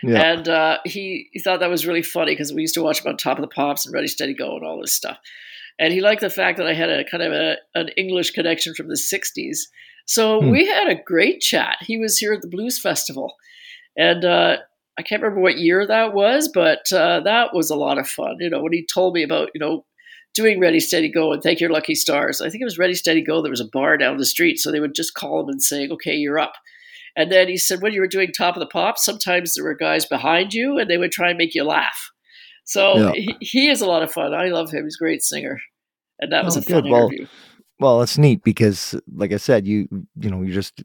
Yeah. 0.04 0.22
And 0.22 0.48
uh, 0.48 0.78
he, 0.86 1.30
he 1.32 1.40
thought 1.40 1.60
that 1.60 1.70
was 1.70 1.86
really 1.86 2.02
funny 2.02 2.34
because 2.34 2.54
we 2.54 2.62
used 2.62 2.74
to 2.76 2.84
watch 2.84 3.04
him 3.04 3.10
on 3.10 3.18
Top 3.18 3.38
of 3.38 3.42
the 3.42 3.48
Pops 3.48 3.86
and 3.86 3.94
Ready 3.94 4.08
Steady 4.08 4.34
Go 4.34 4.56
and 4.56 4.66
all 4.66 4.80
this 4.80 4.94
stuff. 4.94 5.18
And 5.80 5.94
he 5.94 6.02
liked 6.02 6.22
the 6.22 6.30
fact 6.30 6.58
that 6.58 6.68
I 6.68 6.74
had 6.74 6.90
a 6.90 7.04
kind 7.04 7.24
of 7.24 7.32
a, 7.32 7.58
an 7.76 7.90
English 7.90 8.32
connection 8.32 8.74
from 8.74 8.88
the 8.88 8.96
60s. 8.96 9.58
So 10.06 10.42
hmm. 10.42 10.50
we 10.50 10.68
had 10.68 10.88
a 10.88 11.02
great 11.04 11.40
chat. 11.40 11.78
He 11.82 11.98
was 11.98 12.18
here 12.18 12.34
at 12.34 12.42
the 12.42 12.48
Blues 12.48 12.80
Festival. 12.80 13.34
And 13.98 14.26
uh, 14.26 14.58
I 14.98 15.02
can't 15.02 15.22
remember 15.22 15.42
what 15.42 15.58
year 15.58 15.86
that 15.86 16.14
was, 16.14 16.50
but 16.54 16.92
uh, 16.92 17.22
that 17.22 17.54
was 17.54 17.70
a 17.70 17.76
lot 17.76 17.98
of 17.98 18.08
fun. 18.08 18.38
You 18.40 18.50
know, 18.50 18.62
when 18.62 18.74
he 18.74 18.86
told 18.86 19.14
me 19.14 19.24
about, 19.24 19.50
you 19.54 19.60
know, 19.60 19.86
doing 20.34 20.60
Ready 20.60 20.80
Steady 20.80 21.10
Go 21.10 21.34
and 21.34 21.42
Thank 21.42 21.60
Your 21.60 21.70
Lucky 21.70 21.96
Stars. 21.96 22.42
I 22.42 22.50
think 22.50 22.62
it 22.62 22.66
was 22.66 22.78
Ready 22.78 22.94
Steady 22.94 23.22
Go. 23.22 23.42
There 23.42 23.50
was 23.50 23.62
a 23.62 23.70
bar 23.72 23.98
down 23.98 24.18
the 24.18 24.26
street, 24.26 24.60
so 24.60 24.72
they 24.72 24.80
would 24.80 24.96
just 24.96 25.14
call 25.14 25.42
him 25.42 25.50
and 25.50 25.62
say, 25.62 25.88
"Okay, 25.90 26.16
you're 26.16 26.40
up." 26.40 26.54
And 27.16 27.32
then 27.32 27.48
he 27.48 27.58
said, 27.58 27.82
when 27.82 27.94
you 27.94 28.02
were 28.02 28.08
doing 28.08 28.32
Top 28.32 28.56
of 28.56 28.60
the 28.60 28.68
Pop, 28.68 28.98
sometimes 28.98 29.54
there 29.54 29.64
were 29.64 29.76
guys 29.76 30.06
behind 30.06 30.54
you 30.54 30.78
and 30.78 30.90
they 30.90 30.98
would 30.98 31.12
try 31.12 31.30
and 31.30 31.38
make 31.38 31.56
you 31.56 31.64
laugh. 31.64 32.12
So 32.66 32.98
yeah. 32.98 33.12
he, 33.14 33.36
he, 33.42 33.70
is 33.70 33.82
a 33.82 33.88
lot 33.88 34.04
of 34.04 34.12
fun. 34.12 34.34
I 34.34 34.48
love 34.48 34.72
him. 34.72 34.86
He's 34.86 34.98
a 35.00 35.04
great 35.04 35.24
singer. 35.24 35.60
And 36.20 36.32
that 36.32 36.46
was 36.46 36.56
oh, 36.56 36.60
a 36.60 36.64
good. 36.64 36.84
fun 36.84 36.92
well, 36.92 37.08
interview. 37.08 37.28
Well, 37.80 38.02
it's 38.04 38.20
neat 38.20 38.44
because, 38.44 38.96
like 39.16 39.34
I 39.34 39.38
said, 39.38 39.66
you 39.66 39.88
you 40.16 40.30
know 40.30 40.44
you're 40.44 40.54
just 40.54 40.84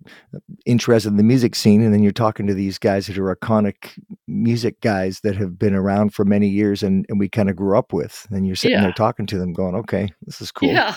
interested 0.65 1.11
in 1.11 1.19
the 1.19 1.23
music 1.23 1.55
scene, 1.55 1.83
and 1.83 1.93
then 1.93 2.03
you're 2.03 2.11
talking 2.11 2.47
to 2.47 2.55
these 2.55 2.79
guys 2.79 3.07
that 3.07 3.19
are 3.19 3.37
iconic 3.37 4.01
music 4.27 4.81
guys 4.81 5.21
that 5.21 5.37
have 5.37 5.59
been 5.59 5.75
around 5.75 6.15
for 6.15 6.25
many 6.25 6.49
years, 6.49 6.83
and, 6.83 7.05
and 7.11 7.19
we 7.19 7.29
kind 7.29 7.51
of 7.51 7.57
grew 7.57 7.77
up 7.77 7.93
with. 7.93 8.27
And 8.31 8.47
you're 8.47 8.57
sitting 8.57 8.79
yeah. 8.79 8.85
there 8.85 8.93
talking 8.95 9.27
to 9.27 9.39
them, 9.39 9.53
going, 9.53 9.75
"Okay, 9.75 10.09
this 10.23 10.41
is 10.41 10.51
cool." 10.51 10.71
Yeah 10.71 10.97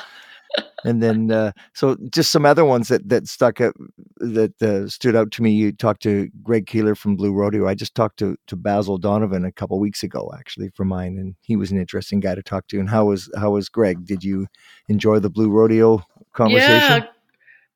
and 0.86 1.02
then 1.04 1.32
uh, 1.32 1.52
so 1.74 1.98
just 2.12 2.32
some 2.32 2.46
other 2.46 2.66
ones 2.66 2.88
that 2.88 3.08
that 3.10 3.28
stuck 3.28 3.62
out 3.62 3.76
that 4.18 4.62
uh, 4.62 4.88
stood 4.88 5.16
out 5.16 5.32
to 5.32 5.44
me. 5.44 5.52
You 5.52 5.72
talked 5.72 6.02
to 6.04 6.30
Greg 6.44 6.66
Keelor 6.66 6.98
from 6.98 7.16
Blue 7.16 7.34
Rodeo. 7.34 7.68
I 7.68 7.76
just 7.76 7.96
talked 7.96 8.18
to 8.20 8.38
to 8.48 8.58
Bazil 8.58 9.00
Donovan 9.00 9.46
a 9.46 9.52
couple 9.52 9.80
weeks 9.80 10.04
ago, 10.04 10.32
actually, 10.38 10.70
for 10.70 10.86
mine, 10.86 11.18
and 11.18 11.36
he 11.42 11.56
was 11.56 11.72
an 11.72 11.80
interesting 11.80 12.20
guy 12.20 12.36
to 12.36 12.44
talk 12.44 12.68
to. 12.68 12.80
And 12.80 12.90
how 12.90 13.06
was 13.06 13.30
how 13.38 13.52
was 13.52 13.70
Greg? 13.70 14.06
Did 14.06 14.24
you 14.24 14.48
enjoy 14.88 15.20
the 15.20 15.30
Blue 15.30 15.50
Rodeo 15.50 16.04
conversation? 16.34 17.04
Yeah, 17.04 17.08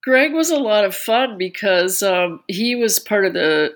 Greg 0.03 0.33
was 0.33 0.51
a 0.51 0.57
lot 0.59 0.85
of 0.85 0.95
fun 0.95 1.37
because 1.37 2.03
um, 2.03 2.41
he 2.47 2.75
was 2.75 2.99
part 2.99 3.25
of 3.25 3.33
the 3.33 3.75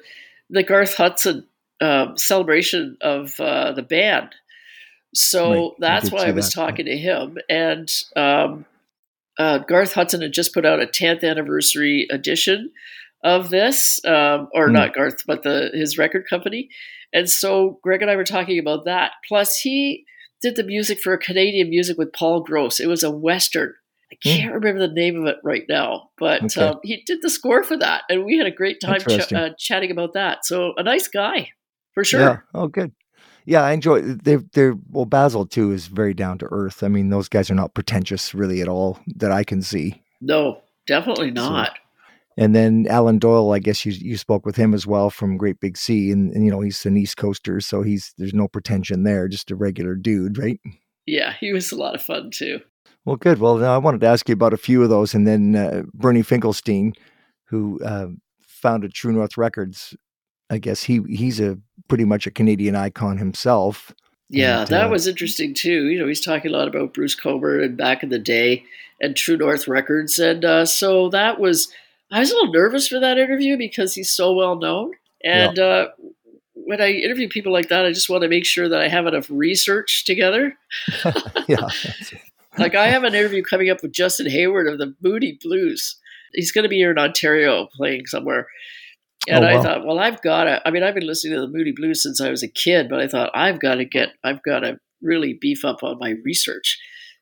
the 0.50 0.64
Garth 0.64 0.96
Hudson 0.96 1.46
uh, 1.82 2.16
celebration 2.16 2.98
of 3.02 3.40
uh, 3.40 3.74
the 3.74 3.84
band. 3.84 4.34
So 5.14 5.52
right. 5.52 5.72
that's 5.80 6.12
why 6.12 6.28
I 6.28 6.32
was 6.32 6.50
that. 6.50 6.56
talking 6.56 6.86
to 6.86 6.98
him, 6.98 7.38
and 7.50 7.92
um, 8.16 8.66
uh, 9.38 9.60
Garth 9.60 9.94
Hudson 9.94 10.22
had 10.22 10.34
just 10.34 10.54
put 10.54 10.66
out 10.66 10.82
a 10.82 10.88
10th 10.88 11.24
anniversary 11.24 12.08
edition 12.10 12.72
of 13.24 13.50
this, 13.50 14.00
um, 14.06 14.50
or 14.54 14.70
mm. 14.70 14.74
not 14.74 14.94
Garth, 14.94 15.24
but 15.26 15.44
the 15.44 15.72
his 15.74 15.98
record 15.98 16.26
company. 16.30 16.70
And 17.14 17.30
so 17.30 17.80
Greg 17.84 18.02
and 18.02 18.12
I 18.12 18.16
were 18.16 18.24
talking 18.24 18.60
about 18.60 18.86
that. 18.86 19.14
Plus, 19.28 19.60
he 19.60 20.06
did 20.42 20.56
the 20.56 20.64
music 20.64 21.00
for 21.00 21.16
Canadian 21.18 21.70
music 21.70 21.98
with 21.98 22.14
Paul 22.14 22.42
Gross. 22.42 22.80
It 22.80 22.88
was 22.88 23.04
a 23.04 23.12
western. 23.12 23.74
I 24.12 24.16
hmm. 24.24 24.30
can't 24.30 24.52
mm. 24.52 24.56
remember 24.56 24.88
the 24.88 24.94
name 24.94 25.22
of 25.22 25.28
it 25.28 25.38
right 25.44 25.66
now, 25.68 26.10
but 26.18 26.44
okay. 26.44 26.62
um, 26.62 26.80
he 26.84 27.04
did 27.06 27.20
the 27.22 27.30
score 27.30 27.64
for 27.64 27.78
that, 27.78 28.04
and 28.10 28.24
we 28.24 28.38
had 28.38 28.48
a 28.48 28.52
great 28.52 28.80
time 28.80 29.02
ch- 29.02 29.34
uh, 29.34 29.50
chatting 29.58 29.92
about 29.92 30.14
that. 30.14 30.46
So 30.46 30.74
a 30.78 30.84
nice 30.84 31.08
guy, 31.08 31.50
for 31.94 32.04
sure. 32.04 32.22
Yeah. 32.22 32.38
Oh, 32.54 32.68
good. 32.68 32.94
Yeah, 33.48 33.62
I 33.64 33.72
enjoy. 33.72 34.02
They're 34.02 34.44
they're 34.52 34.76
well. 34.90 35.06
Bazil 35.06 35.50
too 35.50 35.72
is 35.72 35.88
very 35.88 36.14
down 36.14 36.38
to 36.40 36.48
earth. 36.52 36.84
I 36.84 36.90
mean, 36.90 37.10
those 37.10 37.30
guys 37.30 37.50
are 37.50 37.56
not 37.56 37.74
pretentious 37.74 38.36
really 38.36 38.62
at 38.62 38.68
all 38.68 39.00
that 39.16 39.32
I 39.32 39.46
can 39.46 39.62
see. 39.62 40.04
No, 40.20 40.62
definitely 40.86 41.32
not. 41.32 41.70
So, 41.70 41.74
and 42.40 42.54
then 42.54 42.88
Alan 42.90 43.20
Doyle, 43.20 43.54
I 43.54 43.60
guess 43.60 43.86
you 43.86 43.94
you 43.94 44.18
spoke 44.18 44.46
with 44.46 44.58
him 44.58 44.74
as 44.74 44.86
well 44.86 45.10
from 45.10 45.38
Great 45.38 45.62
Big 45.62 45.78
Sea, 45.78 46.12
and, 46.12 46.30
and 46.34 46.44
you 46.44 46.52
know 46.52 46.60
he's 46.60 46.86
an 46.86 46.98
East 46.98 47.16
Coaster, 47.16 47.62
so 47.62 47.84
he's 47.84 48.14
there's 48.18 48.34
no 48.34 48.50
pretension 48.50 49.04
there, 49.04 49.30
just 49.30 49.50
a 49.50 49.56
regular 49.56 49.96
dude, 49.96 50.38
right? 50.38 50.60
Yeah, 51.06 51.34
he 51.40 51.54
was 51.54 51.72
a 51.72 51.78
lot 51.78 51.96
of 51.96 52.02
fun 52.02 52.32
too. 52.32 52.60
Well, 53.06 53.16
good. 53.16 53.40
Well, 53.40 53.56
now 53.56 53.74
I 53.74 53.78
wanted 53.78 54.02
to 54.02 54.08
ask 54.08 54.28
you 54.28 54.34
about 54.34 54.54
a 54.54 54.58
few 54.58 54.84
of 54.84 54.90
those, 54.90 55.14
and 55.14 55.26
then 55.26 55.56
uh, 55.56 55.84
Bernie 55.94 56.22
Finkelstein, 56.22 56.92
who 57.46 57.80
uh, 57.82 58.08
founded 58.42 58.94
True 58.94 59.14
North 59.14 59.38
Records, 59.38 59.96
I 60.50 60.58
guess 60.58 60.84
he 60.84 61.00
he's 61.08 61.40
a 61.40 61.58
pretty 61.88 62.06
much 62.06 62.28
a 62.28 62.32
Canadian 62.32 62.76
icon 62.76 63.18
himself. 63.18 63.94
Yeah, 64.30 64.62
and, 64.62 64.68
that 64.70 64.88
uh, 64.88 64.90
was 64.90 65.08
interesting 65.08 65.54
too. 65.54 65.88
You 65.88 66.00
know, 66.00 66.08
he's 66.08 66.22
talking 66.22 66.52
a 66.52 66.58
lot 66.58 66.68
about 66.68 66.94
Bruce 66.94 67.16
Cockburn 67.16 67.64
and 67.64 67.78
back 67.78 68.04
in 68.04 68.10
the 68.10 68.20
day 68.20 68.64
and 69.02 69.16
True 69.16 69.38
North 69.38 69.68
Records, 69.68 70.20
and 70.20 70.44
uh, 70.44 70.66
so 70.66 71.10
that 71.10 71.40
was. 71.40 71.72
I 72.10 72.20
was 72.20 72.32
a 72.32 72.36
little 72.36 72.54
nervous 72.54 72.88
for 72.88 73.02
that 73.02 73.18
interview 73.18 73.58
because 73.58 73.94
he's 73.94 74.10
so 74.10 74.34
well 74.34 74.56
known, 74.56 74.92
and 75.24 75.58
yeah. 75.58 75.64
uh, 75.64 75.88
when 76.68 76.82
I 76.82 76.92
interview 76.92 77.30
people 77.30 77.54
like 77.54 77.70
that, 77.70 77.86
I 77.86 77.94
just 77.94 78.10
want 78.10 78.24
to 78.24 78.30
make 78.30 78.46
sure 78.46 78.68
that 78.68 78.82
I 78.82 78.90
have 78.90 79.08
enough 79.08 79.30
research 79.30 80.04
together. 80.06 80.54
yeah. 81.48 81.68
like 82.58 82.76
I 82.76 82.88
have 82.88 83.04
an 83.04 83.16
interview 83.16 83.42
coming 83.42 83.70
up 83.70 83.82
with 83.82 83.94
Justin 83.94 84.30
Hayward 84.30 84.68
of 84.68 84.78
the 84.78 84.94
Moody 85.02 85.40
Blues. 85.42 85.96
He's 86.34 86.52
going 86.52 86.64
to 86.64 86.70
be 86.70 86.76
here 86.76 86.92
in 86.92 87.00
Ontario 87.00 87.68
playing 87.74 88.08
somewhere. 88.08 88.48
Oh, 89.30 89.36
and 89.36 89.46
oh, 89.46 89.48
I 89.48 89.62
thought, 89.62 89.86
well, 89.86 90.00
I've 90.00 90.22
got 90.22 90.46
to. 90.46 90.62
I 90.66 90.72
mean, 90.72 90.84
I've 90.84 90.96
been 90.96 91.08
listening 91.08 91.36
to 91.36 91.42
the 91.42 91.48
Moody 91.48 91.74
Blues 91.76 92.02
since 92.02 92.22
I 92.22 92.30
was 92.30 92.44
a 92.44 92.48
kid, 92.48 92.88
but 92.90 93.00
I 93.00 93.08
thought 93.08 93.32
I've 93.34 93.60
got 93.60 93.76
to 93.76 93.86
get, 93.86 94.10
I've 94.24 94.42
got 94.44 94.60
to 94.60 94.78
really 95.02 95.38
beef 95.40 95.66
up 95.66 95.84
on 95.84 96.00
my 96.00 96.16
research 96.24 96.80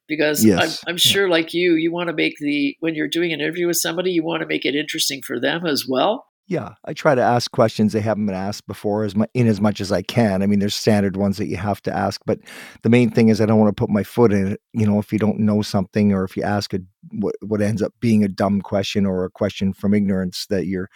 because 0.07 0.45
yes. 0.45 0.83
I'm, 0.85 0.91
I'm, 0.91 0.97
sure, 0.97 1.27
like 1.29 1.53
you, 1.53 1.73
you 1.73 1.91
want 1.91 2.09
to 2.09 2.15
make 2.15 2.37
the 2.39 2.75
when 2.79 2.95
you're 2.95 3.07
doing 3.07 3.33
an 3.33 3.41
interview 3.41 3.67
with 3.67 3.77
somebody, 3.77 4.11
you 4.11 4.23
want 4.23 4.41
to 4.41 4.47
make 4.47 4.65
it 4.65 4.75
interesting 4.75 5.21
for 5.21 5.39
them 5.39 5.65
as 5.65 5.85
well. 5.87 6.25
Yeah, 6.47 6.75
I 6.85 6.93
try 6.93 7.15
to 7.15 7.21
ask 7.21 7.49
questions 7.51 7.91
they 7.91 8.01
haven't 8.01 8.27
been 8.27 8.35
asked 8.35 8.67
before, 8.67 9.03
as 9.03 9.15
much, 9.15 9.31
in 9.33 9.47
as 9.47 9.59
much 9.59 9.81
as 9.81 9.91
I 9.91 10.03
can. 10.03 10.43
I 10.43 10.45
mean, 10.45 10.59
there's 10.59 10.75
standard 10.75 11.17
ones 11.17 11.37
that 11.37 11.47
you 11.47 11.57
have 11.57 11.81
to 11.83 11.95
ask, 11.95 12.21
but 12.25 12.39
the 12.83 12.89
main 12.89 13.09
thing 13.09 13.29
is 13.29 13.41
I 13.41 13.47
don't 13.47 13.59
want 13.59 13.75
to 13.75 13.81
put 13.81 13.89
my 13.89 14.03
foot 14.03 14.31
in 14.31 14.51
it. 14.51 14.61
You 14.71 14.85
know, 14.85 14.99
if 14.99 15.11
you 15.11 15.17
don't 15.17 15.39
know 15.39 15.63
something, 15.63 16.13
or 16.13 16.23
if 16.23 16.37
you 16.37 16.43
ask 16.43 16.73
a 16.75 16.79
what, 17.11 17.33
what 17.41 17.61
ends 17.61 17.81
up 17.81 17.93
being 17.99 18.23
a 18.23 18.27
dumb 18.27 18.61
question 18.61 19.07
or 19.07 19.25
a 19.25 19.31
question 19.31 19.73
from 19.73 19.95
ignorance, 19.95 20.45
that 20.51 20.67
you're 20.67 20.89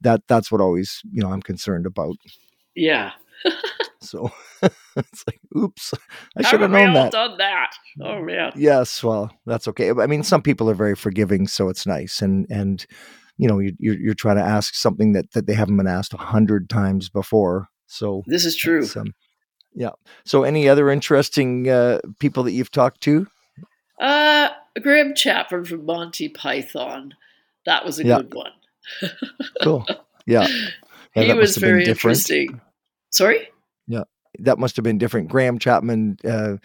that 0.00 0.22
that's 0.26 0.50
what 0.50 0.60
always 0.60 1.02
you 1.12 1.22
know 1.22 1.32
I'm 1.32 1.42
concerned 1.42 1.86
about. 1.86 2.16
Yeah. 2.74 3.12
so 4.00 4.32
it's 4.62 5.24
like, 5.26 5.40
oops, 5.56 5.94
I 6.36 6.42
should 6.42 6.62
have 6.62 6.70
known 6.70 6.94
that. 6.94 7.12
Done 7.12 7.38
that. 7.38 7.70
Oh 8.02 8.22
man. 8.22 8.52
Yes, 8.56 9.04
well, 9.04 9.30
that's 9.46 9.68
okay. 9.68 9.90
I 9.90 10.06
mean, 10.08 10.24
some 10.24 10.42
people 10.42 10.68
are 10.68 10.74
very 10.74 10.96
forgiving, 10.96 11.46
so 11.46 11.68
it's 11.68 11.86
nice, 11.86 12.22
and 12.22 12.46
and 12.50 12.84
you 13.38 13.48
know, 13.48 13.58
you're, 13.58 13.74
you're 13.78 14.14
trying 14.14 14.36
to 14.36 14.42
ask 14.42 14.74
something 14.74 15.12
that, 15.12 15.32
that 15.32 15.46
they 15.46 15.54
haven't 15.54 15.76
been 15.76 15.86
asked 15.86 16.14
a 16.14 16.18
hundred 16.18 16.68
times 16.68 17.08
before. 17.08 17.68
So 17.86 18.22
this 18.26 18.44
is 18.44 18.56
true. 18.56 18.86
Um, 18.96 19.14
yeah. 19.74 19.90
So 20.24 20.42
any 20.42 20.68
other 20.68 20.90
interesting 20.90 21.68
uh, 21.68 22.00
people 22.18 22.42
that 22.44 22.52
you've 22.52 22.70
talked 22.70 23.02
to? 23.02 23.26
Uh, 24.00 24.48
Graham 24.80 25.14
Chapman 25.14 25.64
from 25.64 25.84
Monty 25.84 26.28
Python. 26.28 27.14
That 27.66 27.84
was 27.84 27.98
a 27.98 28.04
yeah. 28.04 28.16
good 28.16 28.34
one. 28.34 28.52
cool. 29.62 29.86
Yeah. 30.26 30.46
yeah 31.16 31.22
he 31.22 31.32
was 31.34 31.56
very 31.56 31.84
interesting. 31.84 32.60
Sorry? 33.10 33.48
Yeah. 33.86 34.04
That 34.40 34.58
must 34.58 34.76
have 34.76 34.82
been 34.82 34.98
different. 34.98 35.28
Graham 35.28 35.58
Chapman, 35.58 36.18
uh, 36.24 36.56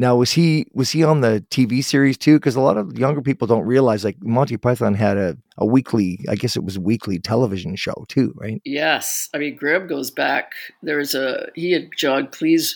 now, 0.00 0.14
was 0.14 0.30
he 0.30 0.68
was 0.72 0.90
he 0.90 1.02
on 1.02 1.22
the 1.22 1.44
TV 1.50 1.82
series 1.82 2.16
too? 2.16 2.36
Because 2.36 2.54
a 2.54 2.60
lot 2.60 2.76
of 2.76 2.96
younger 2.96 3.20
people 3.20 3.48
don't 3.48 3.66
realize 3.66 4.04
like 4.04 4.22
Monty 4.22 4.56
Python 4.56 4.94
had 4.94 5.16
a, 5.16 5.36
a 5.56 5.66
weekly, 5.66 6.24
I 6.28 6.36
guess 6.36 6.54
it 6.54 6.62
was 6.62 6.76
a 6.76 6.80
weekly 6.80 7.18
television 7.18 7.74
show 7.74 8.04
too, 8.06 8.32
right? 8.36 8.62
Yes, 8.64 9.28
I 9.34 9.38
mean 9.38 9.56
Graham 9.56 9.88
goes 9.88 10.12
back. 10.12 10.52
There 10.84 10.98
was 10.98 11.16
a 11.16 11.48
he 11.56 11.74
and 11.74 11.92
John 11.96 12.28
Cleese 12.28 12.74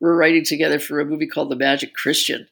were 0.00 0.16
writing 0.16 0.44
together 0.44 0.80
for 0.80 0.98
a 0.98 1.04
movie 1.04 1.28
called 1.28 1.48
The 1.48 1.56
Magic 1.56 1.94
Christian 1.94 2.48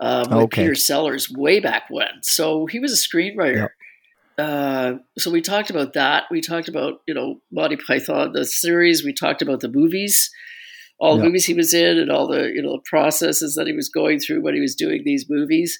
um, 0.00 0.30
with 0.30 0.44
okay. 0.44 0.62
Peter 0.62 0.74
Sellers 0.74 1.30
way 1.30 1.60
back 1.60 1.90
when. 1.90 2.22
So 2.22 2.64
he 2.64 2.78
was 2.78 2.90
a 2.94 2.96
screenwriter. 2.96 3.68
Yep. 4.38 4.48
uh, 4.48 4.94
so 5.18 5.30
we 5.30 5.42
talked 5.42 5.68
about 5.68 5.92
that. 5.92 6.24
We 6.30 6.40
talked 6.40 6.68
about 6.68 7.02
you 7.06 7.12
know 7.12 7.42
Monty 7.50 7.76
Python, 7.76 8.32
the 8.32 8.46
series. 8.46 9.04
We 9.04 9.12
talked 9.12 9.42
about 9.42 9.60
the 9.60 9.68
movies, 9.68 10.30
all 10.98 11.16
the 11.16 11.24
movies 11.24 11.44
he 11.44 11.54
was 11.54 11.74
in, 11.74 11.98
and 11.98 12.10
all 12.10 12.28
the 12.28 12.50
you 12.54 12.62
know 12.62 12.80
processes 12.84 13.54
that 13.54 13.66
he 13.66 13.72
was 13.72 13.88
going 13.88 14.20
through 14.20 14.42
when 14.42 14.54
he 14.54 14.60
was 14.60 14.74
doing 14.74 15.02
these 15.04 15.26
movies. 15.28 15.78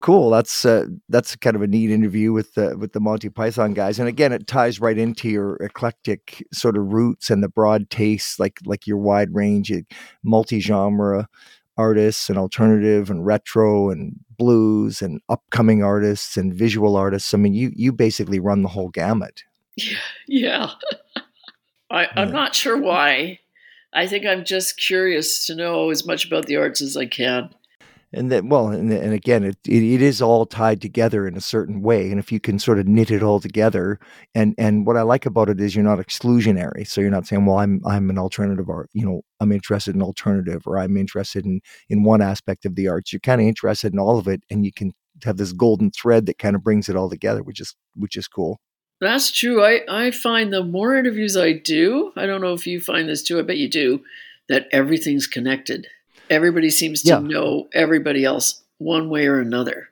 Cool. 0.00 0.30
That's 0.30 0.64
uh, 0.64 0.86
that's 1.08 1.34
kind 1.34 1.56
of 1.56 1.62
a 1.62 1.66
neat 1.66 1.90
interview 1.90 2.32
with 2.32 2.54
the 2.54 2.78
with 2.78 2.92
the 2.92 3.00
Monty 3.00 3.30
Python 3.30 3.74
guys, 3.74 3.98
and 3.98 4.08
again, 4.08 4.32
it 4.32 4.46
ties 4.46 4.80
right 4.80 4.96
into 4.96 5.28
your 5.28 5.56
eclectic 5.56 6.46
sort 6.52 6.76
of 6.76 6.92
roots 6.92 7.30
and 7.30 7.42
the 7.42 7.48
broad 7.48 7.90
tastes, 7.90 8.38
like 8.38 8.60
like 8.64 8.86
your 8.86 8.98
wide 8.98 9.34
range, 9.34 9.72
of 9.72 9.84
multi 10.22 10.60
genre 10.60 11.28
artists 11.76 12.28
and 12.28 12.38
alternative 12.38 13.08
and 13.08 13.24
retro 13.24 13.90
and 13.90 14.16
blues 14.36 15.00
and 15.00 15.20
upcoming 15.28 15.82
artists 15.82 16.36
and 16.36 16.54
visual 16.54 16.96
artists. 16.96 17.34
I 17.34 17.38
mean, 17.38 17.54
you 17.54 17.72
you 17.74 17.92
basically 17.92 18.38
run 18.38 18.62
the 18.62 18.68
whole 18.68 18.90
gamut. 18.90 19.44
Yeah. 20.30 20.72
I, 21.90 22.06
I'm 22.14 22.32
not 22.32 22.54
sure 22.54 22.76
why. 22.76 23.38
I 23.92 24.06
think 24.06 24.26
I'm 24.26 24.44
just 24.44 24.78
curious 24.78 25.46
to 25.46 25.54
know 25.54 25.90
as 25.90 26.06
much 26.06 26.26
about 26.26 26.46
the 26.46 26.56
arts 26.56 26.82
as 26.82 26.96
I 26.96 27.06
can. 27.06 27.50
And 28.10 28.32
then 28.32 28.48
well 28.48 28.68
and, 28.68 28.90
and 28.90 29.12
again 29.12 29.44
it, 29.44 29.58
it, 29.66 29.82
it 29.82 30.00
is 30.00 30.22
all 30.22 30.46
tied 30.46 30.80
together 30.80 31.28
in 31.28 31.36
a 31.36 31.42
certain 31.42 31.82
way. 31.82 32.10
And 32.10 32.18
if 32.18 32.32
you 32.32 32.40
can 32.40 32.58
sort 32.58 32.78
of 32.78 32.86
knit 32.88 33.10
it 33.10 33.22
all 33.22 33.38
together 33.38 34.00
and 34.34 34.54
and 34.56 34.86
what 34.86 34.96
i 34.96 35.02
like 35.02 35.26
about 35.26 35.50
it 35.50 35.60
is 35.60 35.74
you're 35.74 35.84
not 35.84 35.98
exclusionary. 35.98 36.86
So 36.86 37.02
you're 37.02 37.10
not 37.10 37.26
saying 37.26 37.44
well 37.44 37.58
i'm 37.58 37.82
i'm 37.84 38.08
an 38.08 38.18
alternative 38.18 38.70
art 38.70 38.88
you 38.94 39.04
know 39.04 39.22
i'm 39.40 39.52
interested 39.52 39.94
in 39.94 40.00
alternative 40.00 40.62
or 40.66 40.78
i'm 40.78 40.96
interested 40.96 41.44
in 41.44 41.60
in 41.90 42.02
one 42.02 42.22
aspect 42.22 42.64
of 42.64 42.76
the 42.76 42.88
arts. 42.88 43.12
You're 43.12 43.20
kind 43.20 43.42
of 43.42 43.46
interested 43.46 43.92
in 43.92 43.98
all 43.98 44.18
of 44.18 44.26
it 44.26 44.42
and 44.50 44.64
you 44.64 44.72
can 44.72 44.92
have 45.24 45.36
this 45.36 45.52
golden 45.52 45.90
thread 45.90 46.24
that 46.26 46.38
kind 46.38 46.56
of 46.56 46.62
brings 46.62 46.88
it 46.88 46.96
all 46.96 47.10
together 47.10 47.42
which 47.42 47.60
is 47.60 47.74
which 47.94 48.16
is 48.16 48.26
cool 48.26 48.58
that's 49.00 49.30
true 49.30 49.64
i 49.64 49.80
i 49.88 50.10
find 50.10 50.52
the 50.52 50.62
more 50.62 50.96
interviews 50.96 51.36
i 51.36 51.52
do 51.52 52.12
i 52.16 52.26
don't 52.26 52.40
know 52.40 52.54
if 52.54 52.66
you 52.66 52.80
find 52.80 53.08
this 53.08 53.22
too 53.22 53.38
i 53.38 53.42
bet 53.42 53.56
you 53.56 53.68
do 53.68 54.02
that 54.48 54.66
everything's 54.72 55.26
connected 55.26 55.86
Everybody 56.30 56.70
seems 56.70 57.02
to 57.02 57.08
yeah. 57.08 57.18
know 57.20 57.68
everybody 57.72 58.24
else 58.24 58.62
one 58.78 59.08
way 59.08 59.26
or 59.26 59.40
another. 59.40 59.88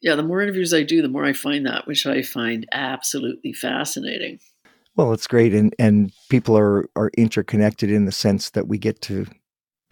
Yeah, 0.00 0.16
the 0.16 0.22
more 0.22 0.42
interviews 0.42 0.74
I 0.74 0.82
do, 0.82 1.02
the 1.02 1.08
more 1.08 1.24
I 1.24 1.32
find 1.32 1.66
that, 1.66 1.86
which 1.86 2.06
I 2.06 2.22
find 2.22 2.66
absolutely 2.72 3.52
fascinating. 3.52 4.40
Well, 4.96 5.12
it's 5.12 5.26
great, 5.26 5.54
and 5.54 5.74
and 5.78 6.12
people 6.28 6.56
are 6.56 6.88
are 6.96 7.10
interconnected 7.16 7.90
in 7.90 8.04
the 8.04 8.12
sense 8.12 8.50
that 8.50 8.68
we 8.68 8.78
get 8.78 9.00
to 9.02 9.26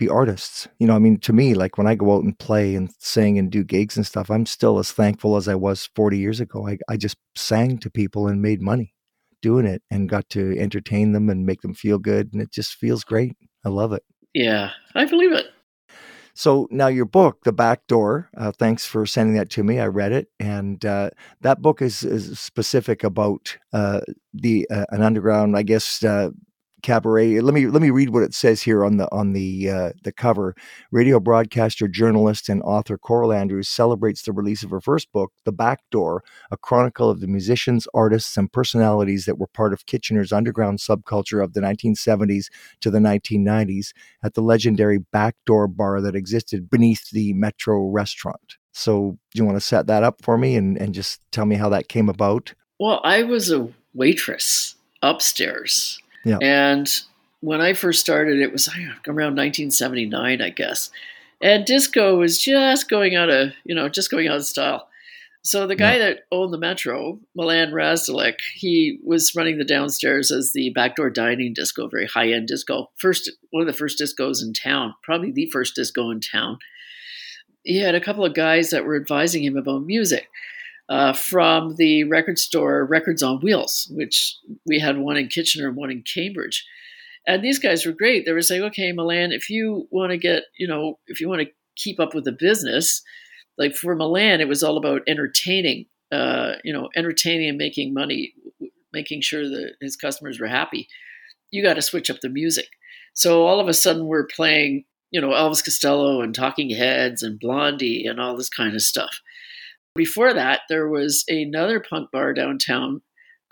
be 0.03 0.09
artists. 0.09 0.69
You 0.79 0.87
know, 0.87 0.97
I 0.97 0.99
mean, 0.99 1.19
to 1.21 1.33
me, 1.33 1.55
like 1.55 1.79
when 1.79 1.87
I 1.87 1.95
go 1.95 2.15
out 2.15 2.25
and 2.25 2.39
play 2.39 2.75
and 2.75 2.91
sing 2.99 3.39
and 3.39 3.51
do 3.51 3.63
gigs 3.63 3.97
and 3.97 4.07
stuff, 4.07 4.31
I'm 4.31 4.47
still 4.47 4.79
as 4.79 4.91
thankful 4.91 5.37
as 5.37 5.49
I 5.49 5.55
was 5.55 5.89
40 5.95 6.19
years 6.19 6.41
ago. 6.41 6.67
I, 6.67 6.79
I 6.89 6.97
just 6.97 7.17
sang 7.37 7.79
to 7.79 7.91
people 7.91 8.27
and 8.27 8.43
made 8.43 8.61
money 8.61 8.95
doing 9.41 9.67
it 9.67 9.83
and 9.91 10.09
got 10.09 10.29
to 10.31 10.57
entertain 10.59 11.13
them 11.13 11.29
and 11.29 11.47
make 11.47 11.63
them 11.63 11.75
feel 11.75 11.99
good. 11.99 12.33
And 12.33 12.43
it 12.43 12.53
just 12.53 12.75
feels 12.75 13.05
great. 13.05 13.37
I 13.65 13.69
love 13.69 13.93
it. 13.93 14.03
Yeah, 14.35 14.71
I 14.95 15.05
believe 15.05 15.33
it. 15.33 15.47
So 16.35 16.67
now 16.71 16.87
your 16.87 17.05
book, 17.05 17.45
The 17.45 17.53
Back 17.53 17.87
Door. 17.87 18.31
Uh, 18.37 18.53
thanks 18.53 18.87
for 18.87 19.05
sending 19.05 19.37
that 19.37 19.51
to 19.51 19.63
me. 19.63 19.79
I 19.79 19.87
read 19.87 20.13
it, 20.13 20.29
and 20.41 20.83
uh, 20.83 21.11
that 21.43 21.61
book 21.61 21.83
is, 21.83 22.03
is 22.05 22.41
specific 22.41 23.05
about 23.05 23.59
uh, 23.75 24.01
the 24.33 24.67
uh, 24.71 24.87
an 24.89 25.03
underground, 25.03 25.59
I 25.59 25.63
guess, 25.63 26.03
uh, 26.03 26.31
cabaret. 26.83 27.41
Let 27.41 27.55
me 27.55 27.67
let 27.67 27.83
me 27.83 27.91
read 27.91 28.11
what 28.11 28.23
it 28.23 28.35
says 28.35 28.63
here 28.63 28.85
on 28.85 28.97
the 28.97 29.11
on 29.13 29.33
the 29.33 29.71
uh, 29.71 29.93
the 30.03 30.13
cover. 30.13 30.55
Radio 30.91 31.21
broadcaster, 31.21 31.89
journalist, 31.89 32.49
and 32.49 32.63
author 32.63 32.99
Coral 32.99 33.33
Andrews 33.33 33.69
celebrates 33.69 34.23
the 34.23 34.33
release 34.33 34.63
of 34.63 34.71
her 34.71 34.81
first 34.81 35.13
book, 35.13 35.33
The 35.45 35.53
Back 35.53 35.81
Door, 35.91 36.25
a 36.51 36.57
chronicle 36.57 37.09
of 37.09 37.21
the 37.21 37.27
musicians, 37.27 37.87
artists, 37.95 38.37
and 38.37 38.53
personalities 38.53 39.25
that 39.25 39.39
were 39.39 39.47
part 39.47 39.73
of 39.73 39.87
Kitchener's 39.87 40.33
underground 40.33 40.79
subculture 40.79 41.43
of 41.43 41.55
the 41.55 41.61
1970s 41.61 42.47
to 42.81 42.91
the 42.91 42.99
1990s 42.99 43.93
at 44.23 44.35
the 44.35 44.43
legendary 44.43 44.99
Back 44.99 45.37
Door 45.47 45.69
bar 45.69 46.01
that 46.01 46.17
existed 46.17 46.69
beneath 46.69 47.11
the 47.11 47.33
Metro 47.35 47.89
restaurant. 47.89 48.57
So, 48.73 49.19
do 49.33 49.39
you 49.39 49.45
want 49.45 49.57
to 49.57 49.61
set 49.61 49.87
that 49.87 50.03
up 50.03 50.23
for 50.23 50.39
me 50.39 50.57
and, 50.57 50.79
and 50.79 50.95
just 50.95 51.21
tell 51.31 51.45
me 51.45 51.57
how 51.57 51.69
that 51.69 51.89
came 51.89 52.09
about? 52.09 52.55
Well, 52.79 53.01
I 53.05 53.23
was 53.23 53.53
a 53.53 53.69
waitress 53.95 54.77
upstairs 55.03 56.01
yeah. 56.25 56.39
And 56.41 56.89
when 57.41 57.61
I 57.61 57.73
first 57.73 58.01
started, 58.01 58.39
it 58.39 58.53
was 58.53 58.69
around 58.69 59.37
1979, 59.37 60.41
I 60.41 60.51
guess. 60.51 60.91
And 61.41 61.65
disco 61.65 62.17
was 62.17 62.39
just 62.39 62.89
going 62.89 63.17
out 63.17 63.29
of, 63.29 63.53
you 63.65 63.75
know, 63.75 63.89
just 63.89 64.11
going 64.11 64.29
out 64.29 64.37
of 64.37 64.45
style. 64.45 64.89
So 65.45 65.67
the 65.67 65.75
guy 65.75 65.97
yeah. 65.97 65.99
that 65.99 66.19
owned 66.31 66.53
the 66.53 66.59
Metro, 66.59 67.19
Milan 67.35 67.73
Razdelek, 67.73 68.37
he 68.55 69.01
was 69.05 69.35
running 69.35 69.59
the 69.59 69.65
downstairs 69.65 70.31
as 70.31 70.53
the 70.53 70.71
backdoor 70.71 71.11
dining 71.11 71.53
disco, 71.53 71.89
very 71.89 72.07
high 72.07 72.31
end 72.31 72.47
disco. 72.47 72.91
First, 72.97 73.29
one 73.51 73.61
of 73.61 73.67
the 73.67 73.77
first 73.77 74.01
discos 74.01 74.41
in 74.41 74.53
town, 74.53 74.95
probably 75.03 75.33
the 75.33 75.51
first 75.51 75.75
disco 75.75 76.11
in 76.11 76.21
town. 76.21 76.59
He 77.65 77.79
had 77.79 77.97
a 77.97 78.01
couple 78.01 78.25
of 78.25 78.35
guys 78.35 78.71
that 78.71 78.85
were 78.85 78.97
advising 78.97 79.43
him 79.43 79.57
about 79.57 79.85
music 79.85 80.29
uh, 80.93 81.15
from 81.15 81.77
the 81.77 82.05
record 82.05 82.39
store 82.39 82.85
Records 82.85 83.23
on 83.23 83.41
Wheels, 83.41 83.91
which 83.93 84.37
we 84.67 84.79
had 84.79 84.99
one 84.99 85.17
in 85.17 85.29
Kitchener 85.29 85.69
and 85.69 85.77
one 85.77 85.91
in 85.91 86.03
Cambridge. 86.03 86.67
And 87.27 87.43
these 87.43 87.59
guys 87.59 87.87
were 87.87 87.93
great. 87.93 88.27
They 88.27 88.33
were 88.33 88.43
saying, 88.43 88.63
okay, 88.65 88.93
Milan, 88.93 89.33
if 89.33 89.49
you 89.49 89.89
want 89.91 90.11
to 90.11 90.19
get, 90.19 90.43
you 90.59 90.69
know, 90.69 90.99
if 91.07 91.19
you 91.19 91.31
want 91.31 91.41
to 91.41 91.49
keep 91.77 91.99
up 91.99 92.15
with 92.15 92.25
the 92.25 92.37
business, 92.39 93.01
like 93.57 93.75
for 93.75 93.97
Milan, 93.97 94.43
it 94.43 94.49
was 94.49 94.63
all 94.63 94.77
about 94.77 95.01
entertaining, 95.07 95.87
uh, 96.11 96.57
you 96.63 96.75
know, 96.75 96.91
entertaining 96.95 97.49
and 97.49 97.57
making 97.57 97.95
money, 97.95 98.35
making 98.93 99.23
sure 99.23 99.49
that 99.49 99.77
his 99.81 99.97
customers 99.97 100.39
were 100.39 100.47
happy. 100.47 100.89
You 101.51 101.63
got 101.63 101.75
to 101.75 101.83
switch 101.83 102.11
up 102.11 102.21
the 102.21 102.29
music. 102.29 102.69
So 103.15 103.47
all 103.47 103.61
of 103.61 103.69
a 103.69 103.73
sudden, 103.73 104.09
we're 104.09 104.27
playing, 104.27 104.85
you 105.11 105.23
know, 105.23 105.31
Elvis 105.31 105.65
Costello 105.65 106.21
and 106.21 106.35
Talking 106.35 106.69
Heads 106.69 107.23
and 107.23 107.41
Blondie 107.41 108.05
and 108.05 108.21
all 108.21 108.37
this 108.37 108.51
kind 108.51 108.75
of 108.75 108.83
stuff. 108.83 109.23
Before 109.95 110.33
that, 110.33 110.61
there 110.69 110.89
was 110.89 111.25
another 111.29 111.79
punk 111.81 112.11
bar 112.11 112.33
downtown 112.33 113.03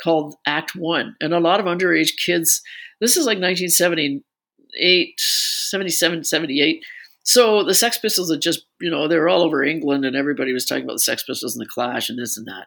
called 0.03 0.37
Act 0.47 0.75
One, 0.75 1.17
and 1.21 1.35
a 1.35 1.41
lot 1.41 1.61
of 1.61 1.67
underage 1.67 2.13
kids. 2.25 2.63
This 3.01 3.17
is 3.17 3.27
like 3.27 3.39
1978, 3.39 5.15
77, 5.19 6.25
78. 6.25 6.83
So 7.23 7.63
the 7.63 7.75
Sex 7.75 7.99
Pistols 7.99 8.31
had 8.31 8.41
just, 8.41 8.65
you 8.81 8.91
know, 8.91 9.07
they 9.07 9.19
were 9.19 9.29
all 9.29 9.43
over 9.43 9.63
England, 9.63 10.05
and 10.05 10.17
everybody 10.17 10.53
was 10.53 10.65
talking 10.65 10.85
about 10.85 10.95
the 10.95 11.01
Sex 11.01 11.23
Pistols 11.25 11.55
and 11.55 11.65
the 11.65 11.71
Clash 11.71 12.09
and 12.09 12.19
this 12.19 12.37
and 12.37 12.47
that. 12.47 12.67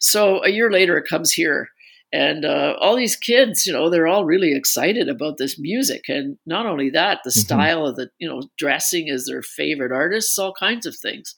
So 0.00 0.44
a 0.44 0.50
year 0.50 0.70
later, 0.70 0.96
it 0.96 1.08
comes 1.08 1.32
here, 1.32 1.68
and 2.12 2.44
uh, 2.44 2.76
all 2.80 2.94
these 2.94 3.16
kids, 3.16 3.66
you 3.66 3.72
know, 3.72 3.90
they're 3.90 4.06
all 4.06 4.24
really 4.24 4.54
excited 4.54 5.08
about 5.08 5.36
this 5.38 5.58
music, 5.58 6.02
and 6.08 6.38
not 6.46 6.66
only 6.66 6.90
that, 6.90 7.18
the 7.24 7.30
mm-hmm. 7.30 7.40
style 7.40 7.86
of 7.86 7.96
the, 7.96 8.08
you 8.18 8.28
know, 8.28 8.42
dressing 8.56 9.10
as 9.10 9.26
their 9.26 9.42
favorite 9.42 9.92
artists, 9.92 10.38
all 10.38 10.54
kinds 10.54 10.86
of 10.86 10.96
things. 10.96 11.34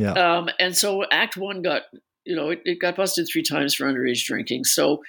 Yeah. 0.00 0.12
Um, 0.12 0.48
and 0.58 0.76
so 0.76 1.04
Act 1.12 1.36
One 1.36 1.62
got, 1.62 1.82
you 2.24 2.34
know, 2.34 2.50
it, 2.50 2.60
it, 2.64 2.80
got 2.80 2.96
busted 2.96 3.28
three 3.30 3.42
times 3.42 3.74
for 3.74 3.84
underage 3.84 4.24
drinking. 4.24 4.64
So 4.64 5.02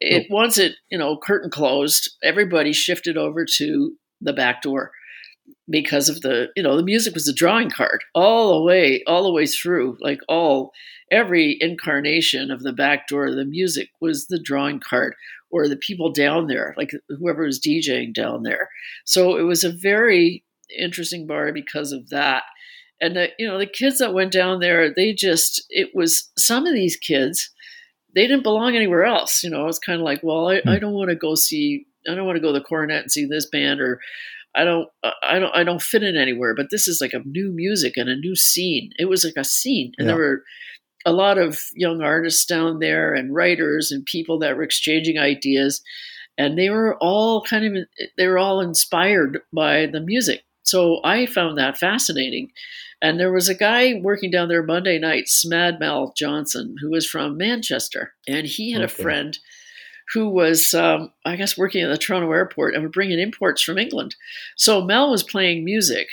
it 0.00 0.26
oh. 0.30 0.34
once 0.34 0.58
it, 0.58 0.74
you 0.90 0.98
know, 0.98 1.16
curtain 1.16 1.50
closed, 1.50 2.10
everybody 2.24 2.72
shifted 2.72 3.16
over 3.16 3.44
to 3.58 3.92
the 4.20 4.32
back 4.32 4.62
door 4.62 4.90
because 5.70 6.08
of 6.08 6.20
the, 6.22 6.48
you 6.56 6.62
know, 6.62 6.76
the 6.76 6.82
music 6.82 7.14
was 7.14 7.24
the 7.24 7.32
drawing 7.32 7.70
card 7.70 8.00
all 8.14 8.54
the 8.54 8.62
way, 8.62 9.02
all 9.06 9.22
the 9.22 9.32
way 9.32 9.46
through, 9.46 9.96
like 10.00 10.20
all 10.28 10.72
every 11.12 11.56
incarnation 11.60 12.50
of 12.50 12.62
the 12.62 12.72
back 12.72 13.06
door, 13.06 13.30
the 13.30 13.44
music 13.44 13.90
was 14.00 14.26
the 14.26 14.40
drawing 14.40 14.80
card 14.80 15.14
or 15.50 15.68
the 15.68 15.76
people 15.76 16.10
down 16.10 16.46
there, 16.46 16.74
like 16.76 16.90
whoever 17.08 17.44
was 17.44 17.60
DJing 17.60 18.12
down 18.12 18.42
there. 18.42 18.70
So 19.04 19.36
it 19.36 19.42
was 19.42 19.62
a 19.62 19.72
very 19.72 20.42
interesting 20.76 21.26
bar 21.26 21.52
because 21.52 21.92
of 21.92 22.08
that 22.08 22.42
and 23.02 23.16
the, 23.16 23.28
you 23.38 23.46
know 23.46 23.58
the 23.58 23.66
kids 23.66 23.98
that 23.98 24.14
went 24.14 24.32
down 24.32 24.60
there 24.60 24.94
they 24.94 25.12
just 25.12 25.62
it 25.68 25.90
was 25.94 26.30
some 26.38 26.66
of 26.66 26.72
these 26.72 26.96
kids 26.96 27.50
they 28.14 28.26
didn't 28.26 28.44
belong 28.44 28.74
anywhere 28.74 29.04
else 29.04 29.42
you 29.42 29.50
know 29.50 29.66
it's 29.66 29.78
kind 29.78 30.00
of 30.00 30.04
like 30.04 30.20
well 30.22 30.48
I, 30.48 30.56
I 30.66 30.74
hmm. 30.74 30.78
don't 30.78 30.94
want 30.94 31.10
to 31.10 31.16
go 31.16 31.34
see 31.34 31.86
i 32.08 32.14
don't 32.14 32.24
want 32.24 32.36
to 32.36 32.40
go 32.40 32.52
to 32.52 32.58
the 32.58 32.64
coronet 32.64 33.02
and 33.02 33.12
see 33.12 33.26
this 33.26 33.46
band 33.46 33.80
or 33.80 34.00
i 34.54 34.64
don't 34.64 34.88
i 35.22 35.38
don't 35.38 35.54
i 35.54 35.64
don't 35.64 35.82
fit 35.82 36.02
in 36.02 36.16
anywhere 36.16 36.54
but 36.54 36.70
this 36.70 36.88
is 36.88 37.00
like 37.00 37.12
a 37.12 37.26
new 37.26 37.52
music 37.52 37.96
and 37.96 38.08
a 38.08 38.16
new 38.16 38.36
scene 38.36 38.90
it 38.98 39.06
was 39.06 39.24
like 39.24 39.36
a 39.36 39.44
scene 39.44 39.92
and 39.98 40.06
yeah. 40.06 40.14
there 40.14 40.22
were 40.22 40.42
a 41.04 41.12
lot 41.12 41.36
of 41.36 41.58
young 41.74 42.00
artists 42.00 42.44
down 42.44 42.78
there 42.78 43.12
and 43.12 43.34
writers 43.34 43.90
and 43.90 44.06
people 44.06 44.38
that 44.38 44.56
were 44.56 44.62
exchanging 44.62 45.18
ideas 45.18 45.82
and 46.38 46.56
they 46.56 46.70
were 46.70 46.96
all 47.00 47.42
kind 47.42 47.64
of 47.76 47.84
they 48.16 48.28
were 48.28 48.38
all 48.38 48.60
inspired 48.60 49.40
by 49.52 49.86
the 49.86 50.00
music 50.00 50.42
so 50.62 51.00
i 51.02 51.26
found 51.26 51.58
that 51.58 51.76
fascinating 51.76 52.50
and 53.02 53.18
there 53.18 53.32
was 53.32 53.48
a 53.48 53.54
guy 53.54 54.00
working 54.00 54.30
down 54.30 54.48
there 54.48 54.62
Monday 54.62 54.96
night, 54.98 55.24
Smad 55.24 55.80
Mel 55.80 56.14
Johnson, 56.16 56.76
who 56.80 56.90
was 56.90 57.06
from 57.06 57.36
Manchester. 57.36 58.14
And 58.28 58.46
he 58.46 58.70
had 58.70 58.82
okay. 58.82 58.92
a 58.92 59.02
friend 59.02 59.38
who 60.14 60.28
was, 60.28 60.72
um, 60.72 61.12
I 61.24 61.34
guess, 61.34 61.58
working 61.58 61.82
at 61.82 61.88
the 61.88 61.98
Toronto 61.98 62.30
airport 62.30 62.74
and 62.74 62.84
would 62.84 62.92
bring 62.92 63.10
in 63.10 63.18
imports 63.18 63.60
from 63.60 63.76
England. 63.76 64.14
So 64.56 64.80
Mel 64.82 65.10
was 65.10 65.24
playing 65.24 65.64
music 65.64 66.06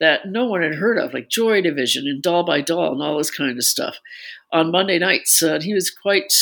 that 0.00 0.26
no 0.26 0.44
one 0.44 0.62
had 0.62 0.74
heard 0.74 0.98
of, 0.98 1.14
like 1.14 1.30
Joy 1.30 1.62
Division 1.62 2.06
and 2.06 2.22
Doll 2.22 2.44
by 2.44 2.60
Doll 2.60 2.92
and 2.92 3.02
all 3.02 3.16
this 3.16 3.30
kind 3.30 3.56
of 3.56 3.64
stuff. 3.64 3.96
on 4.52 4.70
Monday 4.70 4.98
nights. 4.98 5.42
Uh, 5.42 5.60
he 5.60 5.74
was 5.74 5.90
quite 5.90 6.32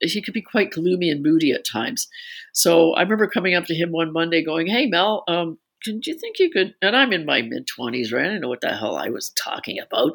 he 0.00 0.20
could 0.20 0.34
be 0.34 0.42
quite 0.42 0.70
gloomy 0.70 1.08
and 1.08 1.22
moody 1.22 1.52
at 1.52 1.64
times. 1.64 2.08
So 2.52 2.92
I 2.94 3.02
remember 3.02 3.26
coming 3.26 3.54
up 3.54 3.64
to 3.66 3.74
him 3.74 3.90
one 3.90 4.12
Monday, 4.12 4.44
going, 4.44 4.66
"Hey 4.66 4.86
Mel, 4.86 5.24
um, 5.28 5.58
do 5.84 6.00
you 6.04 6.18
think 6.18 6.38
you 6.38 6.50
could?" 6.50 6.74
And 6.82 6.96
I'm 6.96 7.12
in 7.12 7.26
my 7.26 7.42
mid 7.42 7.66
twenties, 7.66 8.12
right? 8.12 8.24
I 8.24 8.28
didn't 8.28 8.42
know 8.42 8.48
what 8.48 8.60
the 8.60 8.76
hell 8.76 8.96
I 8.96 9.08
was 9.08 9.30
talking 9.30 9.78
about. 9.78 10.12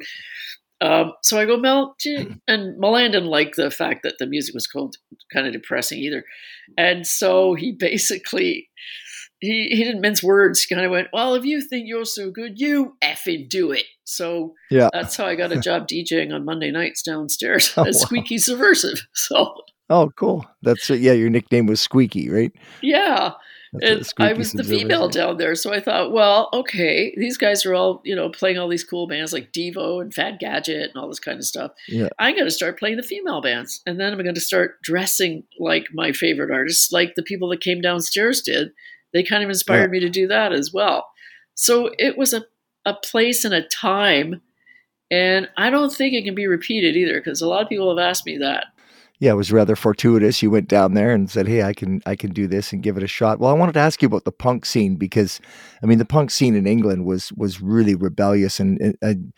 Um, 0.82 1.14
so 1.24 1.38
I 1.38 1.46
go, 1.46 1.58
Mel, 1.58 1.96
and 2.48 2.78
Milan 2.78 3.12
didn't 3.12 3.30
like 3.30 3.56
the 3.56 3.70
fact 3.70 4.04
that 4.04 4.16
the 4.18 4.26
music 4.26 4.54
was 4.54 4.68
cold, 4.68 4.96
kind 5.32 5.46
of 5.46 5.54
depressing 5.54 6.00
either. 6.00 6.24
And 6.78 7.06
so 7.06 7.54
he 7.54 7.74
basically, 7.74 8.70
he, 9.40 9.68
he 9.70 9.84
didn't 9.84 10.02
mince 10.02 10.24
words. 10.24 10.64
He 10.64 10.74
kind 10.74 10.86
of 10.86 10.92
went, 10.92 11.10
well, 11.12 11.36
if 11.36 11.44
you 11.44 11.62
think 11.62 11.88
you're 11.88 12.06
so 12.06 12.32
good, 12.32 12.60
you 12.60 12.96
effing 13.04 13.50
do 13.50 13.72
it. 13.72 13.84
So 14.06 14.54
yeah. 14.72 14.90
that's 14.94 15.18
how 15.18 15.26
I 15.26 15.36
got 15.36 15.52
a 15.52 15.60
job 15.60 15.88
DJing 15.88 16.34
on 16.34 16.46
Monday 16.46 16.72
nights 16.72 17.04
downstairs 17.04 17.74
oh, 17.76 17.84
as 17.84 17.98
wow. 17.98 18.06
Squeaky 18.06 18.38
Subversive. 18.38 19.02
So. 19.14 19.54
Oh, 19.92 20.12
cool. 20.16 20.46
That's, 20.62 20.88
yeah, 20.92 21.14
your 21.14 21.32
nickname 21.32 21.66
was 21.66 21.82
Squeaky, 21.82 22.30
right? 22.30 22.52
Yeah 22.82 23.34
and 23.82 24.14
I 24.18 24.34
was 24.34 24.52
the 24.52 24.64
female 24.64 25.10
down 25.10 25.38
there, 25.38 25.56
so 25.56 25.74
I 25.74 25.80
thought, 25.80 26.12
well, 26.12 26.50
okay, 26.54 27.14
these 27.18 27.38
guys 27.38 27.66
are 27.66 27.76
all 27.76 28.02
you 28.04 28.16
know 28.16 28.30
playing 28.30 28.58
all 28.58 28.68
these 28.68 28.84
cool 28.84 29.08
bands 29.08 29.34
like 29.34 29.52
Devo 29.52 30.02
and 30.02 30.14
Fad 30.14 30.40
Gadget 30.40 30.90
and 30.90 30.98
all 30.98 31.08
this 31.08 31.20
kind 31.20 31.38
of 31.38 31.46
stuff. 31.46 31.72
Yeah. 31.88 32.10
I'm 32.18 32.36
going 32.36 32.48
to 32.48 32.52
start 32.52 32.80
playing 32.80 32.98
the 32.98 33.04
female 33.04 33.42
bands, 33.42 33.82
and 33.86 34.00
then 34.00 34.12
I'm 34.12 34.24
going 34.24 34.36
to 34.36 34.42
start 34.42 34.82
dressing 34.82 35.44
like 35.60 35.88
my 35.94 36.12
favorite 36.12 36.52
artists, 36.52 36.92
like 36.92 37.16
the 37.16 37.24
people 37.24 37.50
that 37.50 37.62
came 37.62 37.82
downstairs 37.82 38.42
did. 38.42 38.72
They 39.14 39.24
kind 39.24 39.44
of 39.44 39.50
inspired 39.50 39.94
yeah. 39.94 40.00
me 40.00 40.00
to 40.02 40.10
do 40.10 40.28
that 40.28 40.52
as 40.52 40.72
well. 40.74 41.08
So 41.56 41.92
it 41.98 42.18
was 42.18 42.34
a 42.34 42.46
a 42.86 42.94
place 42.94 43.46
and 43.46 43.54
a 43.54 43.68
time, 43.68 44.42
and 45.12 45.50
I 45.58 45.70
don't 45.70 45.94
think 45.94 46.14
it 46.14 46.24
can 46.24 46.36
be 46.36 46.48
repeated 46.48 46.96
either 46.96 47.20
because 47.20 47.42
a 47.42 47.48
lot 47.48 47.62
of 47.62 47.70
people 47.70 47.96
have 47.96 48.04
asked 48.04 48.26
me 48.26 48.38
that 48.38 48.68
yeah, 49.20 49.32
it 49.32 49.36
was 49.36 49.52
rather 49.52 49.76
fortuitous. 49.76 50.42
You 50.42 50.50
went 50.50 50.70
down 50.70 50.94
there 50.94 51.12
and 51.12 51.30
said, 51.30 51.48
"Hey, 51.48 51.64
I 51.64 51.74
can 51.74 52.02
I 52.06 52.16
can 52.16 52.32
do 52.32 52.48
this 52.48 52.72
and 52.72 52.82
give 52.82 52.98
it 52.98 53.04
a 53.04 53.08
shot." 53.08 53.40
Well, 53.40 53.52
I 53.52 53.58
wanted 53.58 53.74
to 53.74 53.80
ask 53.80 54.02
you 54.02 54.08
about 54.08 54.24
the 54.24 54.32
punk 54.32 54.66
scene 54.66 54.96
because, 54.96 55.42
I 55.84 55.86
mean, 55.86 55.98
the 55.98 56.06
punk 56.06 56.32
scene 56.32 56.56
in 56.56 56.66
England 56.66 57.06
was 57.06 57.32
was 57.34 57.62
really 57.62 57.96
rebellious 57.96 58.60
and, 58.60 58.96
and 59.02 59.34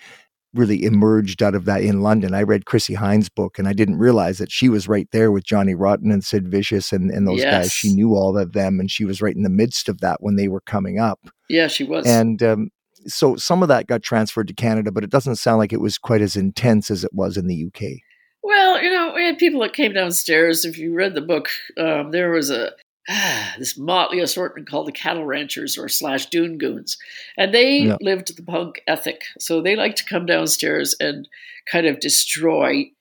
really 0.54 0.84
emerged 0.84 1.42
out 1.42 1.56
of 1.56 1.66
that 1.66 1.82
in 1.82 2.02
London. 2.02 2.34
I 2.34 2.44
read 2.44 2.66
Chrissie 2.66 2.94
Hynde's 2.94 3.30
book 3.30 3.58
and 3.58 3.68
I 3.68 3.74
didn't 3.74 3.98
realize 3.98 4.38
that 4.38 4.52
she 4.52 4.70
was 4.70 4.88
right 4.88 5.08
there 5.12 5.32
with 5.32 5.46
Johnny 5.46 5.74
Rotten 5.76 6.12
and 6.12 6.24
Sid 6.24 6.50
Vicious 6.50 6.92
and, 6.92 7.10
and 7.10 7.28
those 7.28 7.40
yes. 7.40 7.54
guys. 7.54 7.72
She 7.72 7.94
knew 7.94 8.16
all 8.16 8.38
of 8.38 8.52
them 8.52 8.80
and 8.80 8.92
she 8.92 9.06
was 9.06 9.22
right 9.22 9.36
in 9.36 9.44
the 9.44 9.50
midst 9.50 9.88
of 9.88 10.02
that 10.02 10.18
when 10.22 10.36
they 10.36 10.50
were 10.50 10.62
coming 10.62 11.00
up. 11.00 11.20
Yeah, 11.48 11.68
she 11.68 11.86
was. 11.86 12.06
And 12.06 12.44
um, 12.44 12.70
so 13.08 13.38
some 13.38 13.62
of 13.62 13.70
that 13.70 13.88
got 13.88 14.04
transferred 14.04 14.50
to 14.50 14.54
Canada, 14.54 14.92
but 14.92 15.06
it 15.06 15.10
doesn't 15.10 15.38
sound 15.38 15.60
like 15.60 15.72
it 15.72 15.82
was 15.82 15.98
quite 15.98 16.22
as 16.22 16.36
intense 16.36 16.92
as 16.92 17.06
it 17.06 17.14
was 17.14 17.38
in 17.38 17.48
the 17.48 17.68
UK. 17.68 18.00
Well, 18.44 18.84
you 18.84 18.90
know, 18.90 19.01
we 19.14 19.24
had 19.24 19.38
people 19.38 19.62
that 19.62 19.74
came 19.74 19.94
downstairs. 19.94 20.66
If 20.66 20.78
you 20.78 20.94
read 20.94 21.16
the 21.16 21.22
book, 21.22 21.50
um, 21.78 22.12
there 22.12 22.32
was 22.32 22.50
a 22.50 22.72
ah, 23.10 23.56
this 23.60 23.78
motley 23.78 24.20
assortment 24.20 24.70
called 24.70 24.88
the 24.88 24.92
cattle 24.92 25.26
ranchers 25.26 25.78
or 25.78 25.90
slash 25.90 26.28
dune 26.28 26.58
goons, 26.58 26.98
and 27.38 27.54
they 27.54 27.80
yeah. 27.80 27.98
lived 28.02 28.36
the 28.36 28.44
punk 28.44 28.82
ethic. 28.88 29.22
So 29.40 29.62
they 29.62 29.76
like 29.76 29.96
to 29.96 30.06
come 30.06 30.26
downstairs 30.26 30.96
and 31.00 31.28
kind 31.72 31.86
of 31.86 32.00
destroy 32.00 32.92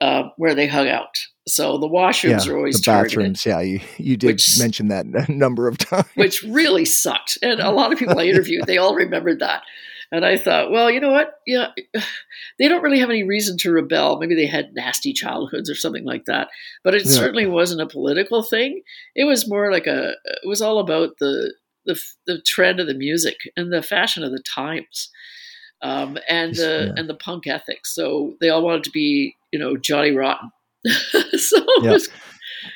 uh, 0.00 0.24
where 0.36 0.54
they 0.54 0.66
hung 0.66 0.88
out. 0.88 1.18
So 1.46 1.78
the 1.78 1.88
washrooms 1.88 2.46
yeah, 2.46 2.52
are 2.52 2.56
always 2.56 2.80
the 2.80 2.90
bathrooms. 2.90 3.42
Targeted, 3.42 3.46
yeah, 3.46 3.60
you, 3.60 3.80
you 3.98 4.16
did 4.16 4.28
which, 4.28 4.58
mention 4.58 4.88
that 4.88 5.06
a 5.28 5.32
number 5.32 5.68
of 5.68 5.78
times, 5.78 6.06
which 6.14 6.42
really 6.42 6.84
sucked. 6.84 7.38
And 7.42 7.60
a 7.60 7.70
lot 7.70 7.92
of 7.92 7.98
people 7.98 8.18
I 8.18 8.24
interviewed, 8.24 8.66
they 8.66 8.78
all 8.78 8.94
remembered 8.94 9.40
that. 9.40 9.62
And 10.12 10.24
I 10.24 10.36
thought, 10.36 10.70
well, 10.70 10.90
you 10.90 11.00
know 11.00 11.10
what? 11.10 11.34
Yeah, 11.46 11.68
they 12.58 12.68
don't 12.68 12.82
really 12.82 13.00
have 13.00 13.10
any 13.10 13.22
reason 13.22 13.56
to 13.58 13.72
rebel. 13.72 14.18
Maybe 14.18 14.34
they 14.34 14.46
had 14.46 14.74
nasty 14.74 15.12
childhoods 15.12 15.70
or 15.70 15.74
something 15.74 16.04
like 16.04 16.26
that. 16.26 16.48
But 16.82 16.94
it 16.94 17.04
yeah. 17.04 17.10
certainly 17.10 17.46
wasn't 17.46 17.80
a 17.80 17.86
political 17.86 18.42
thing. 18.42 18.82
It 19.14 19.24
was 19.24 19.48
more 19.48 19.72
like 19.72 19.86
a. 19.86 20.12
It 20.24 20.48
was 20.48 20.62
all 20.62 20.78
about 20.78 21.18
the 21.18 21.54
the 21.86 22.00
the 22.26 22.40
trend 22.40 22.80
of 22.80 22.86
the 22.86 22.94
music 22.94 23.36
and 23.56 23.72
the 23.72 23.82
fashion 23.82 24.24
of 24.24 24.32
the 24.32 24.42
times, 24.42 25.10
um, 25.82 26.18
and 26.28 26.54
the 26.54 26.86
yeah. 26.88 27.00
and 27.00 27.08
the 27.08 27.14
punk 27.14 27.46
ethics. 27.46 27.94
So 27.94 28.34
they 28.40 28.48
all 28.48 28.62
wanted 28.62 28.84
to 28.84 28.90
be, 28.90 29.36
you 29.52 29.58
know, 29.58 29.76
Johnny 29.76 30.12
Rotten. 30.12 30.50
so 30.86 31.64
yeah. 31.82 31.90
it 31.90 31.92
was 31.92 32.08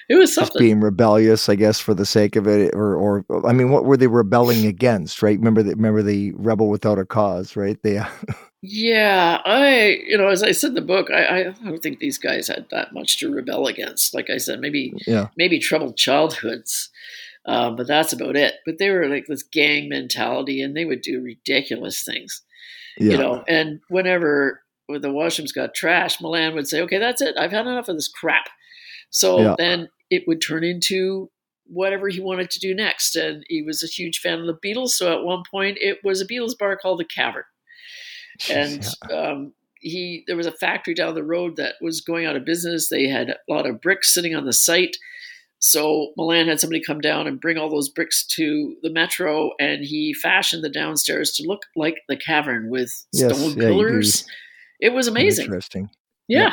it 0.08 0.14
was 0.14 0.34
something. 0.34 0.52
Just 0.52 0.58
being 0.58 0.80
rebellious, 0.80 1.48
I 1.48 1.54
guess, 1.54 1.80
for 1.80 1.94
the 1.94 2.06
sake 2.06 2.36
of 2.36 2.46
it, 2.46 2.74
or, 2.74 2.94
or 2.94 3.46
I 3.46 3.52
mean, 3.52 3.70
what 3.70 3.84
were 3.84 3.96
they 3.96 4.06
rebelling 4.06 4.66
against? 4.66 5.22
Right? 5.22 5.38
Remember 5.38 5.62
the 5.62 5.74
remember 5.74 6.02
the 6.02 6.32
rebel 6.32 6.68
without 6.68 6.98
a 6.98 7.04
cause, 7.04 7.56
right? 7.56 7.80
They. 7.82 8.00
yeah, 8.62 9.40
I 9.44 9.98
you 10.06 10.18
know, 10.18 10.28
as 10.28 10.42
I 10.42 10.52
said 10.52 10.68
in 10.70 10.74
the 10.74 10.80
book, 10.80 11.10
I, 11.10 11.40
I 11.40 11.42
don't 11.64 11.82
think 11.82 11.98
these 11.98 12.18
guys 12.18 12.48
had 12.48 12.66
that 12.70 12.92
much 12.92 13.18
to 13.18 13.32
rebel 13.32 13.66
against. 13.66 14.14
Like 14.14 14.30
I 14.30 14.38
said, 14.38 14.60
maybe 14.60 14.92
yeah. 15.06 15.28
maybe 15.36 15.58
troubled 15.58 15.96
childhoods. 15.96 16.90
Uh, 17.48 17.70
but 17.70 17.86
that's 17.86 18.12
about 18.12 18.36
it. 18.36 18.56
But 18.66 18.76
they 18.78 18.90
were 18.90 19.08
like 19.08 19.26
this 19.26 19.42
gang 19.42 19.88
mentality, 19.88 20.60
and 20.60 20.76
they 20.76 20.84
would 20.84 21.00
do 21.00 21.22
ridiculous 21.22 22.04
things, 22.04 22.42
yeah. 22.98 23.12
you 23.12 23.16
know. 23.16 23.42
And 23.48 23.80
whenever 23.88 24.62
the 24.86 25.08
washrooms 25.08 25.54
got 25.54 25.74
trashed, 25.74 26.20
Milan 26.20 26.54
would 26.54 26.68
say, 26.68 26.82
"Okay, 26.82 26.98
that's 26.98 27.22
it. 27.22 27.36
I've 27.38 27.52
had 27.52 27.66
enough 27.66 27.88
of 27.88 27.96
this 27.96 28.08
crap." 28.08 28.48
So 29.10 29.40
yeah. 29.40 29.54
then 29.58 29.88
it 30.10 30.24
would 30.26 30.40
turn 30.40 30.64
into 30.64 31.30
whatever 31.66 32.08
he 32.08 32.20
wanted 32.20 32.50
to 32.50 32.60
do 32.60 32.74
next. 32.74 33.14
And 33.16 33.44
he 33.48 33.62
was 33.62 33.82
a 33.82 33.86
huge 33.86 34.20
fan 34.20 34.40
of 34.40 34.46
the 34.46 34.58
Beatles. 34.64 34.90
So 34.90 35.12
at 35.12 35.24
one 35.24 35.42
point, 35.50 35.78
it 35.80 35.98
was 36.02 36.20
a 36.20 36.26
Beatles 36.26 36.56
bar 36.58 36.76
called 36.76 37.00
the 37.00 37.04
Cavern. 37.04 37.44
And 38.50 38.86
um, 39.12 39.52
he 39.80 40.24
there 40.26 40.36
was 40.36 40.46
a 40.46 40.52
factory 40.52 40.94
down 40.94 41.14
the 41.14 41.24
road 41.24 41.56
that 41.56 41.74
was 41.80 42.00
going 42.00 42.26
out 42.26 42.36
of 42.36 42.44
business. 42.44 42.88
They 42.88 43.08
had 43.08 43.30
a 43.30 43.36
lot 43.48 43.66
of 43.66 43.80
bricks 43.80 44.12
sitting 44.14 44.34
on 44.34 44.44
the 44.44 44.52
site. 44.52 44.96
So 45.60 46.12
Milan 46.16 46.46
had 46.46 46.60
somebody 46.60 46.80
come 46.80 47.00
down 47.00 47.26
and 47.26 47.40
bring 47.40 47.58
all 47.58 47.68
those 47.68 47.88
bricks 47.88 48.24
to 48.36 48.76
the 48.82 48.90
metro, 48.90 49.50
and 49.58 49.84
he 49.84 50.14
fashioned 50.14 50.62
the 50.62 50.68
downstairs 50.68 51.32
to 51.32 51.42
look 51.42 51.62
like 51.74 51.96
the 52.08 52.16
cavern 52.16 52.70
with 52.70 52.92
yes, 53.12 53.36
stone 53.36 53.56
yeah, 53.56 53.68
pillars. 53.68 54.24
It 54.80 54.92
was 54.92 55.08
amazing. 55.08 55.46
Interesting. 55.46 55.90
Yeah. 56.28 56.40
yeah. 56.40 56.52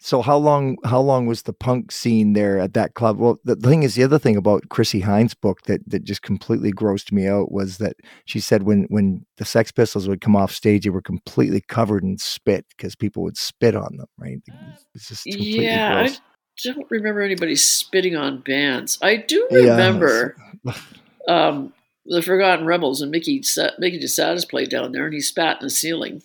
So 0.00 0.22
how 0.22 0.36
long 0.36 0.76
how 0.84 1.00
long 1.00 1.26
was 1.26 1.42
the 1.42 1.52
punk 1.52 1.90
scene 1.90 2.32
there 2.32 2.58
at 2.58 2.74
that 2.74 2.94
club? 2.94 3.18
Well, 3.18 3.40
the, 3.44 3.56
thing 3.56 3.82
is, 3.82 3.96
the 3.96 4.04
other 4.04 4.18
thing 4.18 4.36
about 4.36 4.68
Chrissie 4.68 5.00
Hynde's 5.00 5.34
book 5.34 5.62
that 5.62 5.80
that 5.88 6.04
just 6.04 6.22
completely 6.22 6.72
grossed 6.72 7.10
me 7.10 7.26
out 7.26 7.50
was 7.50 7.78
that 7.78 7.96
she 8.24 8.38
said 8.38 8.62
when 8.62 8.84
when 8.90 9.26
the 9.38 9.44
Sex 9.44 9.72
Pistols 9.72 10.08
would 10.08 10.20
come 10.20 10.36
off 10.36 10.52
stage, 10.52 10.84
they 10.84 10.90
were 10.90 11.02
completely 11.02 11.60
covered 11.60 12.04
in 12.04 12.16
spit 12.16 12.64
because 12.76 12.94
people 12.94 13.24
would 13.24 13.36
spit 13.36 13.74
on 13.74 13.96
them. 13.96 14.06
Right? 14.16 14.38
It's 14.94 15.08
just 15.08 15.24
completely 15.24 15.64
yeah, 15.64 15.94
gross. 15.94 16.20
I 16.20 16.72
don't 16.72 16.90
remember 16.90 17.20
anybody 17.20 17.56
spitting 17.56 18.16
on 18.16 18.40
bands. 18.40 18.98
I 19.02 19.16
do 19.16 19.48
remember 19.50 20.36
yeah. 20.64 20.74
um, 21.28 21.72
the 22.06 22.22
Forgotten 22.22 22.66
Rebels 22.66 23.02
and 23.02 23.10
Mickey 23.10 23.42
Mickey 23.78 23.98
DeSadist 23.98 24.48
played 24.48 24.70
down 24.70 24.92
there, 24.92 25.06
and 25.06 25.14
he 25.14 25.20
spat 25.20 25.60
in 25.60 25.66
the 25.66 25.70
ceiling. 25.70 26.22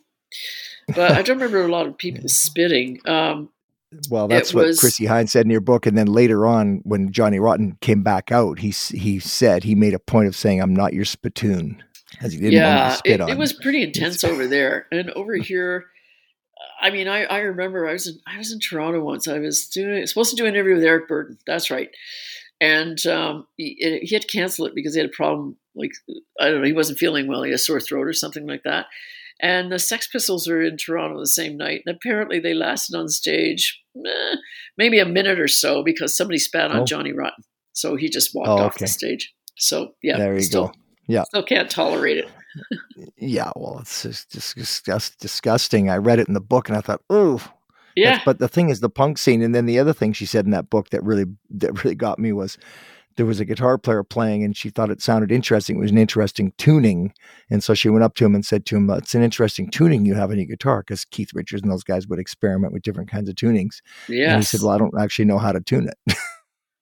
But 0.87 1.13
I 1.13 1.21
don't 1.21 1.37
remember 1.37 1.65
a 1.65 1.71
lot 1.71 1.87
of 1.87 1.97
people 1.97 2.29
spitting. 2.29 2.99
Um, 3.05 3.49
well, 4.09 4.27
that's 4.27 4.51
it 4.51 4.55
what 4.55 4.67
was, 4.67 4.79
Chrissie 4.79 5.05
Hynde 5.05 5.29
said 5.29 5.45
in 5.45 5.51
your 5.51 5.61
book, 5.61 5.85
and 5.85 5.97
then 5.97 6.07
later 6.07 6.45
on, 6.45 6.81
when 6.83 7.11
Johnny 7.11 7.39
Rotten 7.39 7.77
came 7.81 8.03
back 8.03 8.31
out, 8.31 8.59
he 8.59 8.69
he 8.69 9.19
said 9.19 9.63
he 9.63 9.75
made 9.75 9.93
a 9.93 9.99
point 9.99 10.27
of 10.27 10.35
saying, 10.35 10.61
"I'm 10.61 10.75
not 10.75 10.93
your 10.93 11.05
spittoon," 11.05 11.83
as 12.21 12.33
he 12.33 12.39
didn't 12.39 12.53
yeah, 12.53 12.79
want 12.79 12.91
to 12.91 12.97
spit 12.97 13.21
it, 13.21 13.29
it 13.29 13.37
was 13.37 13.53
pretty 13.53 13.83
intense 13.83 14.23
over 14.23 14.47
there, 14.47 14.87
and 14.91 15.09
over 15.11 15.35
here. 15.35 15.85
I 16.81 16.89
mean, 16.89 17.07
I, 17.07 17.23
I 17.23 17.39
remember 17.39 17.87
I 17.87 17.93
was 17.93 18.07
in 18.07 18.19
I 18.27 18.37
was 18.37 18.51
in 18.51 18.59
Toronto 18.59 19.01
once. 19.01 19.27
I 19.27 19.39
was 19.39 19.67
doing 19.67 20.05
supposed 20.05 20.31
to 20.31 20.35
do 20.35 20.45
an 20.45 20.53
interview 20.53 20.75
with 20.75 20.83
Eric 20.83 21.07
Burdon. 21.09 21.37
That's 21.45 21.71
right, 21.71 21.89
and 22.59 23.03
um, 23.05 23.47
he, 23.57 24.01
he 24.03 24.15
had 24.15 24.23
to 24.23 24.27
cancel 24.27 24.65
it 24.65 24.75
because 24.75 24.93
he 24.93 24.99
had 25.01 25.09
a 25.09 25.13
problem. 25.13 25.57
Like 25.75 25.91
I 26.39 26.49
don't 26.49 26.61
know, 26.61 26.67
he 26.67 26.73
wasn't 26.73 26.99
feeling 26.99 27.27
well. 27.27 27.43
He 27.43 27.51
had 27.51 27.55
a 27.55 27.59
sore 27.59 27.79
throat 27.79 28.07
or 28.07 28.13
something 28.13 28.47
like 28.47 28.63
that. 28.63 28.87
And 29.43 29.69
the 29.69 29.77
Sex 29.77 30.07
Pistols 30.07 30.47
were 30.47 30.63
in 30.63 30.77
Toronto 30.77 31.19
the 31.19 31.27
same 31.27 31.57
night. 31.57 31.81
And 31.85 31.93
apparently 31.93 32.39
they 32.39 32.53
lasted 32.53 32.95
on 32.95 33.09
stage 33.09 33.77
eh, 33.97 34.35
maybe 34.77 34.99
a 34.99 35.05
minute 35.05 35.37
or 35.37 35.49
so 35.49 35.83
because 35.83 36.15
somebody 36.15 36.39
spat 36.39 36.71
on 36.71 36.79
oh. 36.79 36.85
Johnny 36.85 37.11
Rotten. 37.11 37.43
So 37.73 37.97
he 37.97 38.09
just 38.09 38.33
walked 38.33 38.47
oh, 38.47 38.57
off 38.59 38.77
the 38.77 38.87
stage. 38.87 39.33
So 39.57 39.95
yeah, 40.01 40.17
there 40.17 40.33
you 40.33 40.39
still, 40.39 40.67
go. 40.67 40.73
Yeah, 41.07 41.23
still 41.23 41.43
can't 41.43 41.69
tolerate 41.69 42.19
it. 42.19 42.29
yeah, 43.17 43.51
well, 43.55 43.79
it's 43.79 44.03
just, 44.03 44.31
just 44.31 44.55
disgust, 44.55 45.19
disgusting. 45.19 45.89
I 45.89 45.97
read 45.97 46.19
it 46.19 46.27
in 46.29 46.33
the 46.33 46.39
book 46.39 46.69
and 46.69 46.77
I 46.77 46.81
thought, 46.81 47.01
ooh. 47.11 47.41
yeah. 47.95 48.21
but 48.23 48.39
the 48.39 48.47
thing 48.47 48.69
is, 48.69 48.79
the 48.79 48.89
punk 48.89 49.17
scene, 49.17 49.41
and 49.41 49.53
then 49.53 49.65
the 49.65 49.79
other 49.79 49.93
thing 49.93 50.13
she 50.13 50.25
said 50.25 50.45
in 50.45 50.51
that 50.51 50.69
book 50.69 50.89
that 50.91 51.03
really 51.03 51.25
that 51.49 51.83
really 51.83 51.95
got 51.95 52.17
me 52.17 52.31
was 52.31 52.57
there 53.15 53.25
was 53.25 53.39
a 53.39 53.45
guitar 53.45 53.77
player 53.77 54.03
playing 54.03 54.43
and 54.43 54.55
she 54.55 54.69
thought 54.69 54.89
it 54.89 55.01
sounded 55.01 55.31
interesting. 55.31 55.77
It 55.77 55.79
was 55.79 55.91
an 55.91 55.97
interesting 55.97 56.53
tuning. 56.57 57.13
And 57.49 57.63
so 57.63 57.73
she 57.73 57.89
went 57.89 58.03
up 58.03 58.15
to 58.15 58.25
him 58.25 58.35
and 58.35 58.45
said 58.45 58.65
to 58.67 58.75
him, 58.75 58.89
It's 58.89 59.15
an 59.15 59.23
interesting 59.23 59.69
tuning 59.69 60.05
you 60.05 60.15
have 60.15 60.31
in 60.31 60.37
your 60.37 60.47
guitar 60.47 60.81
because 60.81 61.05
Keith 61.05 61.31
Richards 61.33 61.61
and 61.61 61.71
those 61.71 61.83
guys 61.83 62.07
would 62.07 62.19
experiment 62.19 62.73
with 62.73 62.83
different 62.83 63.09
kinds 63.09 63.29
of 63.29 63.35
tunings. 63.35 63.81
Yeah. 64.07 64.31
And 64.33 64.41
he 64.41 64.45
said, 64.45 64.61
Well, 64.61 64.71
I 64.71 64.77
don't 64.77 64.97
actually 64.99 65.25
know 65.25 65.37
how 65.37 65.51
to 65.51 65.61
tune 65.61 65.87
it. 65.87 66.17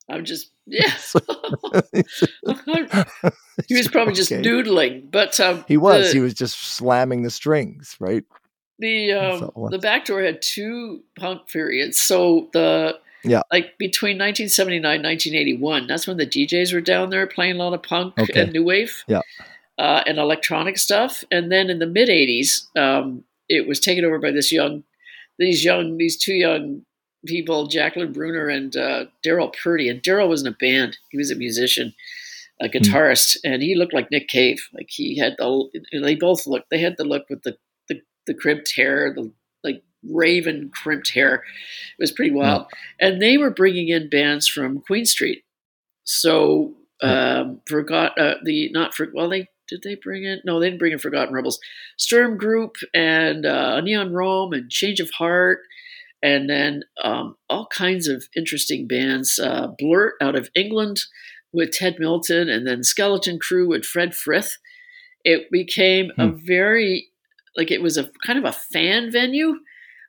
I'm 0.10 0.26
just, 0.26 0.52
yeah. 0.66 0.90
he 3.68 3.76
was 3.76 3.88
probably 3.92 4.14
just 4.14 4.32
okay. 4.32 4.42
doodling, 4.42 5.08
but 5.12 5.40
um, 5.40 5.66
he 5.68 5.78
was. 5.78 6.08
The, 6.08 6.14
he 6.14 6.20
was 6.20 6.34
just 6.34 6.60
slamming 6.60 7.24
the 7.24 7.32
strings, 7.32 7.96
right? 8.00 8.24
The 8.80 9.12
um, 9.12 9.52
the 9.70 9.78
back 9.78 10.06
door 10.06 10.24
had 10.24 10.42
two 10.42 11.04
punk 11.18 11.48
periods. 11.48 12.00
So 12.00 12.50
the 12.52 12.98
yeah, 13.24 13.42
like 13.52 13.78
between 13.78 14.18
1979 14.18 14.82
1981, 15.04 15.88
that's 15.88 16.08
when 16.08 16.18
the 16.18 16.26
DJs 16.26 16.74
were 16.74 16.82
down 16.82 17.10
there 17.10 17.28
playing 17.28 17.56
a 17.56 17.60
lot 17.60 17.74
of 17.74 17.84
punk 17.84 18.18
Okay. 18.20 18.42
and 18.42 18.52
new 18.52 18.64
wave. 18.64 19.04
Yeah. 19.08 19.22
Uh, 19.78 20.04
and 20.06 20.18
electronic 20.20 20.78
stuff. 20.78 21.24
And 21.32 21.52
then 21.52 21.70
in 21.70 21.80
the 21.80 21.88
mid 21.88 22.10
80s, 22.10 22.68
um, 22.78 23.24
it 23.50 23.68
was 23.68 23.80
taken 23.80 24.06
over 24.06 24.20
by 24.20 24.32
this 24.32 24.52
young, 24.52 24.84
these 25.40 25.64
young, 25.66 25.98
these 25.98 26.18
two 26.18 26.34
young 26.34 26.86
people, 27.26 27.68
Jacqueline 27.68 28.12
Bruner 28.12 28.48
and 28.48 28.76
uh, 28.76 29.06
Daryl 29.26 29.54
Purdy. 29.54 29.90
And 29.90 30.02
Daryl 30.04 30.30
was 30.30 30.42
in 30.42 30.48
a 30.48 30.52
band. 30.52 30.98
He 31.10 31.18
was 31.18 31.32
a 31.32 31.36
musician, 31.36 31.94
a 32.62 32.68
guitarist, 32.68 33.38
and 33.44 33.62
he 33.64 33.76
looked 33.76 33.94
like 33.94 34.12
Nick 34.12 34.28
Cave. 34.28 34.68
Like 34.74 34.90
he 34.90 35.18
had 35.18 35.36
the, 35.38 35.70
they 35.94 36.16
both 36.16 36.46
looked, 36.46 36.70
they 36.70 36.80
had 36.80 36.98
the 36.98 37.04
look 37.04 37.26
with 37.30 37.42
the, 37.44 37.58
the, 37.90 38.02
the 38.28 38.34
crimped 38.36 38.76
hair, 38.76 39.12
the 39.16 39.32
raven 40.10 40.72
crimped 40.74 41.12
hair. 41.14 41.36
It 41.36 42.02
was 42.02 42.12
pretty 42.12 42.32
wild. 42.32 42.68
And 43.00 43.22
they 43.22 43.38
were 43.38 43.52
bringing 43.52 43.90
in 43.90 44.10
bands 44.10 44.48
from 44.48 44.82
Queen 44.82 45.06
Street. 45.06 45.44
So, 46.04 46.74
um, 47.04 47.62
forgot 47.68 48.20
uh, 48.20 48.36
the, 48.44 48.72
not 48.72 48.94
for, 48.94 49.08
well, 49.14 49.30
they, 49.30 49.48
did 49.72 49.82
they 49.84 49.96
bring 49.96 50.24
in? 50.24 50.42
No, 50.44 50.60
they 50.60 50.68
didn't 50.68 50.80
bring 50.80 50.92
in 50.92 51.00
Forgotten 51.00 51.34
Rebels. 51.34 51.60
Sturm 51.98 52.38
Group 52.38 52.76
and 52.94 53.46
uh, 53.46 53.80
Neon 53.80 54.12
Rome 54.12 54.52
and 54.54 54.70
Change 54.70 55.00
of 55.00 55.10
Heart, 55.12 55.60
and 56.22 56.50
then 56.50 56.84
um, 57.04 57.38
all 57.50 57.68
kinds 57.68 58.08
of 58.08 58.26
interesting 58.36 58.86
bands. 58.86 59.40
Uh, 59.40 59.68
Blurt 59.80 60.16
out 60.22 60.36
of 60.36 60.50
England 60.56 61.00
with 61.54 61.72
Ted 61.72 61.96
Milton, 62.00 62.50
and 62.50 62.68
then 62.68 62.84
Skeleton 62.84 63.40
Crew 63.40 63.68
with 63.68 63.86
Fred 63.86 64.14
Frith. 64.14 64.58
It 65.24 65.50
became 65.52 66.12
a 66.18 66.28
very 66.28 67.08
like 67.56 67.72
it 67.72 67.82
was 67.82 67.98
a 67.98 68.10
kind 68.26 68.40
of 68.40 68.46
a 68.46 68.52
fan 68.52 69.12
venue. 69.12 69.56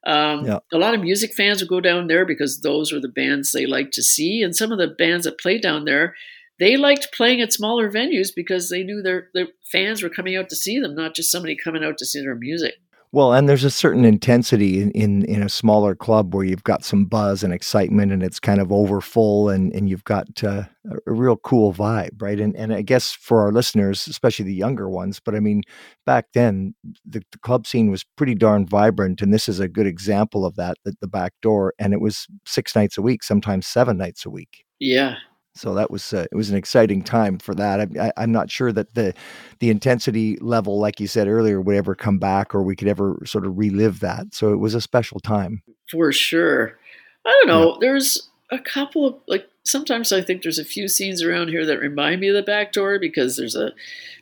Um, 0.05 0.45
Yeah. 0.47 0.59
A 0.73 0.79
lot 0.79 0.95
of 0.95 1.01
music 1.01 1.33
fans 1.33 1.61
would 1.61 1.69
go 1.69 1.81
down 1.81 2.07
there 2.07 2.25
because 2.25 2.61
those 2.61 2.93
were 2.93 3.01
the 3.01 3.09
bands 3.09 3.53
they 3.53 3.67
liked 3.67 3.95
to 3.95 4.03
see, 4.03 4.43
and 4.43 4.55
some 4.55 4.73
of 4.73 4.79
the 4.79 4.89
bands 4.89 5.25
that 5.25 5.39
played 5.39 5.63
down 5.63 5.85
there 5.85 6.15
they 6.59 6.77
liked 6.77 7.13
playing 7.13 7.41
at 7.41 7.53
smaller 7.53 7.91
venues 7.91 8.29
because 8.33 8.69
they 8.69 8.85
knew 8.85 9.03
their, 9.03 9.31
their 9.35 9.49
fans 9.65 10.01
were 10.01 10.09
coming 10.09 10.37
out 10.37 10.49
to 10.51 10.55
see 10.55 10.79
them, 10.79 10.95
not 10.95 11.13
just 11.15 11.31
somebody 11.31 11.57
coming 11.57 11.83
out 11.83 11.99
to 11.99 12.07
see 12.07 12.21
their 12.21 12.37
music. 12.37 12.75
Well, 13.15 13.35
and 13.35 13.47
there's 13.47 13.65
a 13.65 13.71
certain 13.71 14.07
intensity 14.07 14.81
in, 14.81 14.91
in, 14.93 15.25
in 15.27 15.43
a 15.43 15.49
smaller 15.51 15.95
club 15.95 16.35
where 16.35 16.47
you've 16.47 16.65
got 16.65 16.83
some 16.83 17.05
buzz 17.05 17.45
and 17.45 17.53
excitement 17.53 18.11
and 18.11 18.23
it's 18.23 18.41
kind 18.41 18.59
of 18.59 18.73
over 18.73 19.03
full 19.03 19.51
and, 19.51 19.71
and 19.75 19.87
you've 19.87 20.05
got 20.05 20.43
uh, 20.43 20.63
a, 20.91 21.13
real 21.13 21.37
cool 21.37 21.75
vibe, 21.75 22.23
right? 22.23 22.41
And, 22.41 22.57
and 22.57 22.73
I 22.73 22.81
guess 22.81 23.13
for 23.13 23.43
our 23.43 23.53
listeners, 23.53 24.09
especially 24.09 24.47
the 24.47 24.55
younger 24.55 24.89
ones, 24.89 25.21
but 25.23 25.35
I 25.35 25.41
mean, 25.41 25.61
back 26.07 26.29
then 26.33 26.75
the, 27.05 27.23
the 27.33 27.39
club 27.39 27.67
scene 27.67 27.91
was 27.91 28.03
pretty 28.17 28.35
darn 28.35 28.67
vibrant. 28.67 29.21
And 29.21 29.33
this 29.33 29.47
is 29.47 29.61
a 29.61 29.69
good 29.69 29.87
example 29.87 30.47
of 30.47 30.57
that, 30.57 30.79
at 30.87 30.99
the 31.01 31.07
back 31.07 31.35
door. 31.43 31.75
And 31.79 31.93
it 31.93 32.01
was 32.01 32.27
six 32.47 32.75
nights 32.75 32.97
a 32.97 33.03
week, 33.03 33.23
sometimes 33.23 33.67
seven 33.67 33.99
nights 33.99 34.25
a 34.25 34.31
week. 34.31 34.65
Yeah. 34.79 35.17
So 35.55 35.75
that 35.75 35.91
was 35.91 36.13
uh, 36.13 36.27
it 36.33 36.35
was 36.35 36.51
an 36.51 36.57
exciting 36.57 37.03
time 37.03 37.39
for 37.39 37.55
that. 37.55 37.81
I, 37.81 38.07
I, 38.07 38.13
I'm 38.17 38.33
not 38.33 38.51
sure 38.51 38.73
that 38.73 38.95
the 38.95 39.15
the 39.59 39.71
intensity 39.71 40.39
level, 40.41 40.79
like 40.81 40.99
you 40.99 41.07
said 41.07 41.29
earlier, 41.29 41.61
would 41.61 41.77
ever 41.77 41.95
come 41.95 42.19
back, 42.19 42.55
or 42.55 42.63
we 42.63 42.77
could 42.77 42.89
ever 42.89 43.21
sort 43.25 43.47
of 43.47 43.59
relive 43.59 44.01
that. 44.01 44.35
So 44.35 44.53
it 44.53 44.57
was 44.57 44.75
a 44.75 44.81
special 44.81 45.21
time. 45.21 45.63
For 45.91 46.13
sure. 46.13 46.79
I 47.27 47.31
don't 47.31 47.49
know. 47.49 47.77
There's 47.81 48.31
a 48.51 48.59
couple 48.59 49.07
of 49.07 49.17
like 49.29 49.47
sometimes 49.65 50.13
I 50.13 50.23
think 50.23 50.43
there's 50.43 50.59
a 50.59 50.65
few 50.65 50.89
scenes 50.89 51.23
around 51.23 51.49
here 51.49 51.67
that 51.67 51.81
remind 51.81 52.21
me 52.21 52.29
of 52.29 52.35
the 52.35 52.43
back 52.43 52.73
door 52.73 52.99
because 52.99 53.37
there's 53.37 53.57
a 53.57 53.73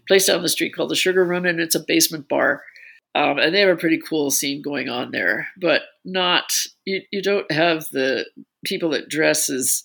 place 0.07 0.27
down 0.27 0.43
the 0.43 0.49
street 0.49 0.75
called 0.75 0.90
the 0.90 0.97
Sugar 0.97 1.25
Run 1.25 1.47
and 1.47 1.61
it's 1.61 1.75
a 1.75 1.81
basement 1.81 2.29
bar. 2.29 2.62
Um, 3.14 3.38
and 3.38 3.53
they 3.53 3.61
have 3.61 3.71
a 3.71 3.77
pretty 3.77 3.99
cool 3.99 4.31
scene 4.31 4.62
going 4.62 4.88
on 4.88 5.11
there, 5.11 5.49
but 5.57 5.83
not 6.05 6.53
you, 6.85 7.03
you 7.11 7.23
don't 7.23 7.51
have 7.51 7.87
the 7.90 8.27
people 8.64 8.90
that 8.90 9.09
dress 9.09 9.51
as 9.51 9.83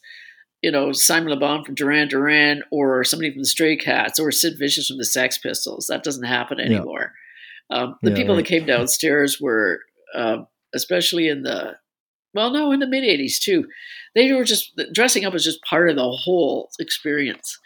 you 0.66 0.72
know 0.72 0.92
Simon 0.92 1.30
Le 1.30 1.38
Bon 1.38 1.64
from 1.64 1.76
Duran 1.76 2.08
Duran 2.08 2.64
or 2.72 3.04
somebody 3.04 3.32
from 3.32 3.44
the 3.44 3.48
Stray 3.48 3.76
Cats 3.78 4.20
or 4.20 4.32
Sid 4.32 4.56
Vicious 4.58 4.88
from 4.88 4.98
the 4.98 5.06
Sex 5.06 5.38
Pistols. 5.38 5.86
That 5.88 6.04
doesn't 6.04 6.24
happen 6.26 6.58
Yeah. 6.58 6.66
anymore. 6.66 7.14
Um, 7.70 7.98
the 8.02 8.10
Yeah, 8.10 8.18
people 8.18 8.34
right. 8.36 8.44
that 8.44 8.50
came 8.50 8.66
downstairs 8.66 9.40
were, 9.40 9.82
um, 10.16 10.48
especially 10.74 11.28
in 11.28 11.44
the 11.44 11.76
well, 12.34 12.50
no, 12.52 12.72
in 12.72 12.80
the 12.80 12.88
mid 12.88 13.04
'80s 13.04 13.38
too. 13.40 13.68
They 14.16 14.32
were 14.34 14.44
just 14.44 14.72
dressing 14.92 15.24
up 15.24 15.34
was 15.34 15.44
just 15.44 15.62
part 15.62 15.88
of 15.90 15.96
the 15.98 16.10
whole 16.10 16.70
experience. 16.80 17.60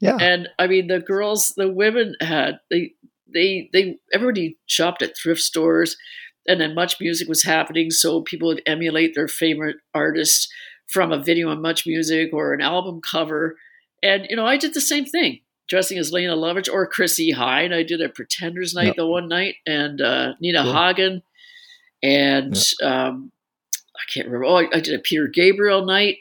Yeah, 0.00 0.16
And 0.20 0.48
I 0.58 0.66
mean, 0.66 0.86
the 0.88 1.00
girls, 1.00 1.52
the 1.56 1.68
women 1.68 2.16
had 2.22 2.58
they 2.70 2.92
they 3.32 3.68
they 3.74 3.98
everybody 4.14 4.56
shopped 4.66 5.02
at 5.02 5.14
thrift 5.16 5.42
stores, 5.42 5.96
and 6.48 6.58
then 6.60 6.74
much 6.74 7.00
music 7.00 7.28
was 7.28 7.42
happening, 7.44 7.90
so 7.90 8.22
people 8.22 8.48
would 8.48 8.62
emulate 8.66 9.14
their 9.14 9.28
favorite 9.28 9.76
artist 9.94 10.48
from 10.88 11.12
a 11.12 11.18
video 11.22 11.48
on 11.50 11.60
Much 11.62 11.86
Music 11.86 12.30
or 12.32 12.52
an 12.54 12.60
album 12.60 13.00
cover. 13.00 13.56
And 14.02 14.26
you 14.30 14.36
know, 14.36 14.46
I 14.46 14.56
did 14.56 14.74
the 14.74 14.80
same 14.80 15.04
thing, 15.04 15.40
dressing 15.68 15.98
as 15.98 16.12
Lene 16.12 16.30
Lovich 16.30 16.72
or 16.72 16.86
Chrissie 16.86 17.32
Hynde. 17.32 17.74
I 17.74 17.82
did 17.82 18.00
a 18.00 18.08
Pretenders 18.08 18.74
night 18.74 18.86
Yep. 18.88 18.96
the 18.96 19.06
one 19.06 19.28
night, 19.28 19.56
and 19.66 20.00
uh, 20.00 20.34
Nina 20.40 20.62
Cool. 20.62 20.72
Hagen, 20.72 21.22
and 22.02 22.56
um, 22.82 23.32
I 23.96 24.02
can't 24.12 24.26
remember. 24.26 24.44
Oh, 24.46 24.56
I, 24.58 24.68
I 24.76 24.80
did 24.80 24.94
a 24.94 24.98
Peter 24.98 25.26
Gabriel 25.26 25.84
night. 25.84 26.18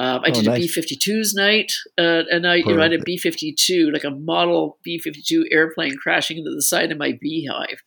Um, 0.00 0.20
I 0.24 0.28
Oh, 0.28 0.32
did 0.34 0.44
nice. 0.46 0.58
a 0.76 0.80
B-52s 0.80 1.34
night, 1.34 1.72
uh, 1.98 2.22
and 2.30 2.46
I, 2.46 2.56
you 2.56 2.66
know, 2.66 2.78
I 2.78 2.84
had 2.84 2.92
a 2.92 3.00
B-52, 3.02 3.92
like 3.92 4.04
a 4.04 4.10
model 4.10 4.78
B-52 4.84 5.46
airplane 5.50 5.96
crashing 6.00 6.38
into 6.38 6.52
the 6.54 6.62
side 6.62 6.92
of 6.92 6.98
my 6.98 7.18
beehive. 7.20 7.82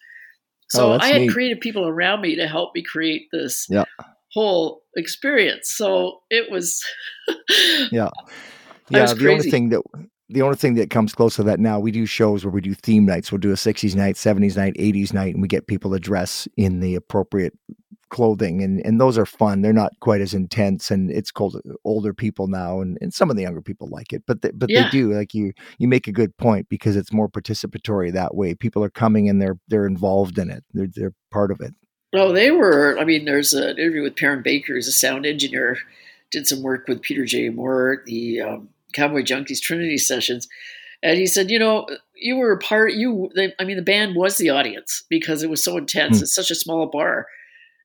So 0.70 0.92
Oh, 0.92 0.98
I 1.00 1.08
had 1.08 1.22
neat. 1.22 1.32
creative 1.32 1.62
people 1.62 1.88
around 1.88 2.20
me 2.22 2.36
to 2.36 2.48
help 2.48 2.76
me 2.76 2.82
create 2.84 3.28
this 3.32 3.66
Yeah. 3.70 3.86
Whole 4.34 4.82
experience. 4.96 5.72
So 5.76 6.20
it 6.30 6.52
was, 6.52 6.82
yeah, 7.92 8.10
yeah. 8.90 9.02
was 9.02 9.14
The 9.16 9.30
only 9.30 9.44
thing 9.52 9.70
that 9.70 9.82
the 10.30 10.42
only 10.42 10.56
thing 10.56 10.76
that 10.76 10.90
comes 10.90 11.14
close 11.14 11.36
to 11.36 11.44
that 11.44 11.60
now, 11.60 11.80
we 11.80 11.92
do 11.92 12.06
shows 12.06 12.46
where 12.46 12.52
we 12.54 12.62
do 12.62 12.74
theme 12.74 13.06
nights. 13.06 13.32
We'll 13.32 13.40
do 13.40 13.52
a 13.52 13.56
'60s 13.56 13.96
night, 13.96 14.16
'70s 14.16 14.56
night, 14.56 14.76
'80s 14.80 15.14
night, 15.14 15.34
and 15.34 15.42
we 15.42 15.48
get 15.48 15.68
people 15.68 15.92
to 15.92 16.00
dress 16.00 16.48
in 16.58 16.80
the 16.80 16.96
appropriate 16.96 17.54
clothing, 18.10 18.62
and 18.62 18.86
and 18.86 19.00
those 19.00 19.18
are 19.18 19.26
fun. 19.26 19.62
They're 19.62 19.74
not 19.74 19.92
quite 20.02 20.22
as 20.22 20.34
intense, 20.34 20.92
and 20.92 21.12
it's 21.12 21.32
called 21.32 21.56
uh, 21.58 21.74
older 21.84 22.14
people 22.14 22.48
now, 22.48 22.80
and, 22.82 22.98
and 23.02 23.14
some 23.14 23.30
of 23.30 23.36
the 23.36 23.42
younger 23.44 23.62
people 23.62 23.88
like 23.90 24.14
it, 24.14 24.24
but 24.28 24.42
they, 24.42 24.52
but 24.52 24.70
Yeah. 24.70 24.84
they 24.84 24.90
do 24.90 25.14
like 25.14 25.34
you. 25.34 25.52
You 25.80 25.88
make 25.88 26.08
a 26.08 26.12
good 26.14 26.36
point 26.38 26.68
because 26.70 26.96
it's 26.96 27.12
more 27.14 27.30
participatory 27.30 28.14
that 28.14 28.36
way. 28.36 28.54
People 28.56 28.84
are 28.84 28.90
coming 28.90 29.30
and 29.30 29.42
they're 29.42 29.58
they're 29.68 29.88
involved 29.88 30.38
in 30.38 30.50
it. 30.50 30.64
They're 30.74 30.88
they're 30.94 31.14
part 31.32 31.52
of 31.52 31.60
it. 31.62 31.74
Well, 32.14 32.34
they 32.34 32.52
were, 32.52 32.98
I 33.00 33.06
mean, 33.06 33.26
there's 33.26 33.54
an 33.54 33.78
interview 33.78 34.02
with 34.04 34.16
Perrin 34.16 34.42
Baker, 34.42 34.74
who's 34.74 34.88
a 34.88 34.92
sound 34.92 35.26
engineer, 35.26 35.78
did 36.32 36.48
some 36.48 36.62
work 36.62 36.88
with 36.88 37.02
Peter 37.02 37.26
J. 37.26 37.50
Moore, 37.50 38.04
the 38.06 38.42
um, 38.42 38.70
Cowboy 38.94 39.22
Junkies 39.24 39.62
Trinity 39.62 39.98
sessions. 39.98 40.48
And 41.04 41.18
he 41.18 41.26
said, 41.26 41.50
you 41.50 41.58
know, 41.60 41.88
you 42.16 42.36
were 42.38 42.52
a 42.52 42.60
part, 42.60 42.94
you, 42.94 43.32
they, 43.36 43.54
I 43.60 43.64
mean, 43.64 43.78
the 43.78 43.82
band 43.84 44.16
was 44.16 44.38
the 44.38 44.50
audience 44.50 45.04
because 45.10 45.42
it 45.42 45.50
was 45.50 45.64
so 45.64 45.78
intense. 45.78 46.18
Hmm. 46.20 46.24
It's 46.24 46.36
such 46.36 46.52
a 46.52 46.56
small 46.56 46.86
bar. 46.88 47.28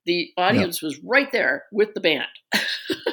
The 0.05 0.33
audience 0.37 0.83
was 0.83 0.99
right 1.01 1.31
there 1.33 1.65
with 1.73 1.95
the 1.95 2.01
band. 2.01 2.27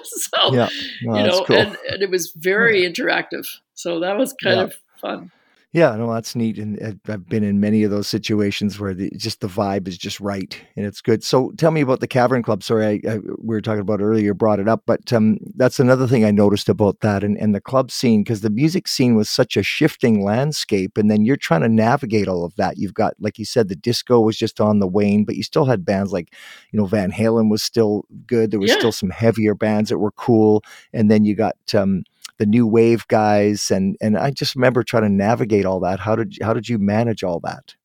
so, 0.04 0.54
Yeah, 0.54 0.69
No, 1.04 1.17
you 1.17 1.23
know, 1.23 1.43
cool. 1.45 1.56
and, 1.58 1.78
and 1.89 2.04
it 2.04 2.10
was 2.10 2.32
very 2.36 2.82
interactive. 2.84 3.47
So 3.73 3.99
that 4.02 4.17
was 4.17 4.34
kind 4.43 4.58
Yeah. 4.58 4.63
of 4.65 4.76
fun. 5.02 5.32
Yeah, 5.76 5.96
no, 5.96 6.14
that's 6.14 6.36
neat, 6.36 6.60
and 6.60 6.80
uh, 6.84 7.12
I've 7.12 7.28
been 7.28 7.44
in 7.44 7.60
many 7.60 7.82
of 7.82 7.90
those 7.90 8.08
situations 8.08 8.80
where 8.80 8.94
the, 8.94 9.10
just 9.18 9.42
the 9.42 9.48
vibe 9.48 9.88
is 9.88 9.98
just 9.98 10.20
right, 10.20 10.56
and 10.76 10.86
it's 10.86 11.02
good. 11.02 11.24
So, 11.24 11.52
tell 11.58 11.72
me 11.72 11.82
about 11.82 12.00
the 12.00 12.06
Cavern 12.06 12.44
Club. 12.44 12.62
Sorry, 12.62 13.02
I, 13.08 13.14
I, 13.14 13.18
we 13.40 13.56
were 13.56 13.60
talking 13.62 13.80
about 13.82 14.00
earlier, 14.00 14.36
brought 14.36 14.60
it 14.60 14.68
up, 14.68 14.84
but 14.86 15.12
um, 15.12 15.40
that's 15.56 15.80
another 15.80 16.06
thing 16.06 16.26
I 16.26 16.30
noticed 16.30 16.70
about 16.70 17.00
that 17.00 17.24
and, 17.24 17.40
and 17.40 17.56
the 17.56 17.60
club 17.60 17.90
scene 17.90 18.22
because 18.24 18.42
the 18.42 18.52
music 18.52 18.88
scene 18.88 19.16
was 19.16 19.32
such 19.32 19.58
a 19.58 19.64
shifting 19.64 20.24
landscape, 20.24 20.96
and 20.96 21.10
then 21.10 21.26
you're 21.26 21.38
trying 21.38 21.62
to 21.62 21.70
navigate 21.70 22.28
all 22.28 22.46
of 22.46 22.56
that. 22.58 22.78
You've 22.78 22.94
got, 22.94 23.16
like 23.20 23.40
you 23.40 23.46
said, 23.46 23.68
the 23.68 23.76
disco 23.76 24.20
was 24.22 24.38
just 24.38 24.62
on 24.62 24.78
the 24.78 24.88
wane, 24.88 25.26
but 25.26 25.38
you 25.38 25.42
still 25.42 25.66
had 25.66 25.84
bands 25.84 26.14
like, 26.14 26.36
you 26.72 26.78
know, 26.80 26.86
Van 26.86 27.12
Halen 27.12 27.50
was 27.50 27.64
still 27.64 28.06
good. 28.28 28.52
There 28.52 28.60
was 28.60 28.70
Yeah. 28.70 28.78
still 28.78 28.92
some 28.92 29.10
heavier 29.10 29.56
bands 29.56 29.90
that 29.90 29.98
were 29.98 30.12
cool, 30.12 30.64
and 30.94 31.10
then 31.10 31.26
you 31.26 31.34
got 31.36 31.56
um, 31.74 32.04
the 32.39 32.46
new 32.46 32.65
wave 32.67 33.08
guys 33.08 33.69
and 33.72 33.96
and 34.02 34.17
I 34.17 34.32
just 34.32 34.56
remember 34.56 34.84
trying 34.84 35.04
to 35.04 35.10
navigate 35.10 35.65
all 35.65 35.80
that. 35.82 36.00
How 36.00 36.15
did 36.15 36.38
how 36.41 36.54
did 36.54 36.67
you 36.69 36.78
manage 36.78 37.24
all 37.24 37.39
that? 37.41 37.76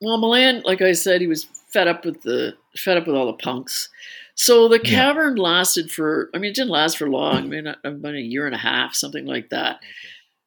Well, 0.00 0.18
Milan, 0.18 0.62
like 0.64 0.80
I 0.80 0.92
said, 0.92 1.20
he 1.20 1.26
was 1.26 1.44
fed 1.72 1.86
up 1.88 2.04
with 2.04 2.22
the 2.22 2.54
fed 2.76 2.96
up 2.96 3.06
with 3.06 3.16
all 3.16 3.26
the 3.26 3.34
punks. 3.34 3.88
So 4.34 4.68
the 4.68 4.80
Yeah. 4.82 4.90
cavern 4.90 5.36
lasted 5.36 5.90
for. 5.90 6.30
I 6.34 6.38
mean, 6.38 6.50
it 6.50 6.54
didn't 6.54 6.70
last 6.70 6.96
for 6.96 7.08
long. 7.10 7.36
I 7.36 7.46
mean, 7.46 7.66
about 7.84 8.14
a 8.14 8.20
year 8.20 8.46
and 8.46 8.54
a 8.54 8.58
half, 8.58 8.94
something 8.94 9.26
like 9.26 9.50
that. 9.50 9.80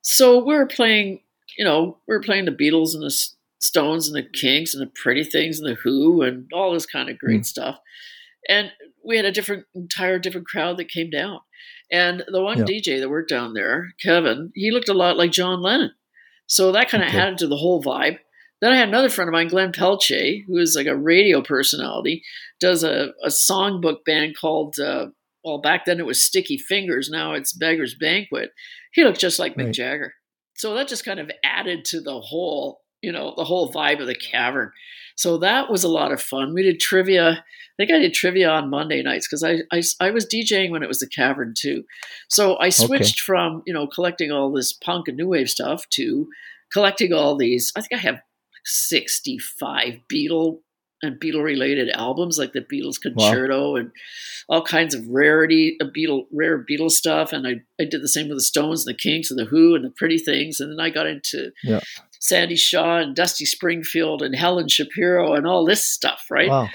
So 0.01 0.43
we 0.43 0.55
were 0.55 0.65
playing. 0.65 1.21
You 1.57 1.65
know, 1.65 1.97
we 2.07 2.15
were 2.15 2.21
playing 2.21 2.45
the 2.45 2.51
Beatles 2.51 2.95
and 2.95 3.03
the 3.03 3.15
Stones 3.59 4.07
and 4.07 4.15
the 4.17 4.23
Kinks 4.27 4.73
and 4.73 4.81
the 4.81 4.91
Pretty 4.95 5.23
Things 5.23 5.59
and 5.59 5.69
the 5.69 5.75
Who 5.75 6.23
and 6.23 6.49
all 6.51 6.73
this 6.73 6.87
kind 6.87 7.09
of 7.09 7.19
great 7.19 7.41
Mm. 7.41 7.45
stuff. 7.45 7.79
And 8.49 8.71
we 9.05 9.17
had 9.17 9.25
a 9.25 9.31
different, 9.31 9.65
entire 9.75 10.17
different 10.17 10.47
crowd 10.47 10.77
that 10.77 10.89
came 10.89 11.09
down. 11.11 11.39
And 11.93 12.23
the 12.27 12.41
one 12.41 12.57
Yeah. 12.57 12.65
DJ 12.65 12.99
that 12.99 13.09
worked 13.09 13.29
down 13.29 13.53
there, 13.53 13.93
Kevin, 14.03 14.51
he 14.55 14.71
looked 14.71 14.89
a 14.89 14.93
lot 14.93 15.15
like 15.15 15.31
John 15.31 15.61
Lennon. 15.61 15.91
So 16.47 16.71
that 16.73 16.89
kind 16.89 17.03
of 17.03 17.09
Okay. 17.09 17.19
added 17.19 17.37
to 17.37 17.47
the 17.47 17.55
whole 17.57 17.81
vibe. 17.81 18.17
then 18.61 18.71
I 18.71 18.77
had 18.77 18.87
another 18.87 19.09
friend 19.09 19.27
of 19.27 19.33
mine, 19.33 19.49
Glenn 19.49 19.73
Pelche, 19.73 20.45
who 20.47 20.57
is 20.57 20.73
like 20.75 20.87
a 20.87 20.95
radio 20.95 21.41
personality, 21.41 22.23
does 22.61 22.81
a, 22.83 23.11
a 23.21 23.27
songbook 23.27 24.05
band 24.05 24.37
called, 24.39 24.79
uh, 24.79 25.07
well, 25.43 25.57
back 25.59 25.83
then 25.85 25.99
it 25.99 26.05
was 26.05 26.23
Sticky 26.23 26.57
Fingers. 26.57 27.09
Now 27.11 27.33
it's 27.33 27.51
Beggar's 27.51 27.93
Banquet. 27.93 28.51
He 28.93 29.03
looked 29.03 29.19
just 29.19 29.37
like 29.37 29.57
right. 29.57 29.67
Mick 29.67 29.73
Jagger. 29.73 30.13
So 30.55 30.73
that 30.75 30.87
just 30.87 31.03
kind 31.03 31.19
of 31.19 31.29
added 31.43 31.83
to 31.85 31.99
the 31.99 32.21
whole, 32.21 32.79
you 33.03 33.11
know, 33.11 33.33
the 33.37 33.43
whole 33.43 33.71
vibe 33.71 33.99
of 33.99 34.07
the 34.07 34.15
cavern. 34.15 34.71
So 35.15 35.37
that 35.39 35.69
was 35.69 35.83
a 35.83 35.89
lot 35.89 36.11
of 36.11 36.21
fun. 36.21 36.53
We 36.53 36.63
did 36.63 36.79
trivia. 36.79 37.29
I 37.31 37.75
think 37.77 37.91
I 37.91 37.99
did 37.99 38.13
trivia 38.13 38.49
on 38.49 38.69
Monday 38.69 39.03
nights 39.03 39.27
because 39.27 39.43
I, 39.43 39.59
I, 39.71 39.81
I, 39.99 40.11
was 40.11 40.25
DJing 40.25 40.71
when 40.71 40.83
it 40.83 40.87
was 40.87 40.99
the 40.99 41.07
cavern 41.07 41.53
too. 41.55 41.83
So 42.29 42.57
I 42.59 42.69
switched 42.69 43.19
okay. 43.19 43.25
from, 43.25 43.63
you 43.65 43.73
know, 43.73 43.87
collecting 43.87 44.31
all 44.31 44.51
this 44.51 44.73
punk 44.73 45.07
and 45.07 45.17
new 45.17 45.27
wave 45.27 45.49
stuff 45.49 45.87
to 45.91 46.27
collecting 46.71 47.13
all 47.13 47.35
these. 47.35 47.71
I 47.75 47.81
think 47.81 47.93
I 47.93 48.03
have 48.03 48.21
65 48.65 49.99
Beatle 50.11 50.59
and 51.01 51.19
Beatle 51.19 51.43
related 51.43 51.89
albums 51.89 52.37
like 52.37 52.53
the 52.53 52.61
Beatles 52.61 53.01
Concerto 53.01 53.71
wow. 53.71 53.75
and 53.75 53.91
all 54.47 54.63
kinds 54.63 54.95
of 54.95 55.07
rarity, 55.07 55.77
a 55.81 55.85
Beatle, 55.85 56.25
rare 56.31 56.63
Beatle 56.63 56.89
stuff. 56.89 57.33
And 57.33 57.45
I, 57.45 57.55
I 57.79 57.85
did 57.85 58.01
the 58.01 58.07
same 58.07 58.29
with 58.29 58.37
the 58.37 58.43
Stones 58.43 58.85
and 58.85 58.93
the 58.93 58.97
Kinks 58.97 59.29
and 59.29 59.39
the 59.39 59.45
Who 59.45 59.75
and 59.75 59.83
the 59.83 59.89
Pretty 59.89 60.17
Things. 60.17 60.59
And 60.59 60.71
then 60.71 60.79
I 60.79 60.89
got 60.89 61.07
into 61.07 61.51
yeah. 61.63 61.81
Sandie 62.23 62.55
Shaw 62.55 62.99
and 62.99 63.13
Dusty 63.13 63.43
Springfield 63.43 64.21
and 64.21 64.33
Helen 64.33 64.69
Shapiro 64.69 65.33
and 65.33 65.45
all 65.45 65.65
this 65.65 65.85
stuff, 65.85 66.27
right? 66.29 66.47
Wow. 66.47 66.69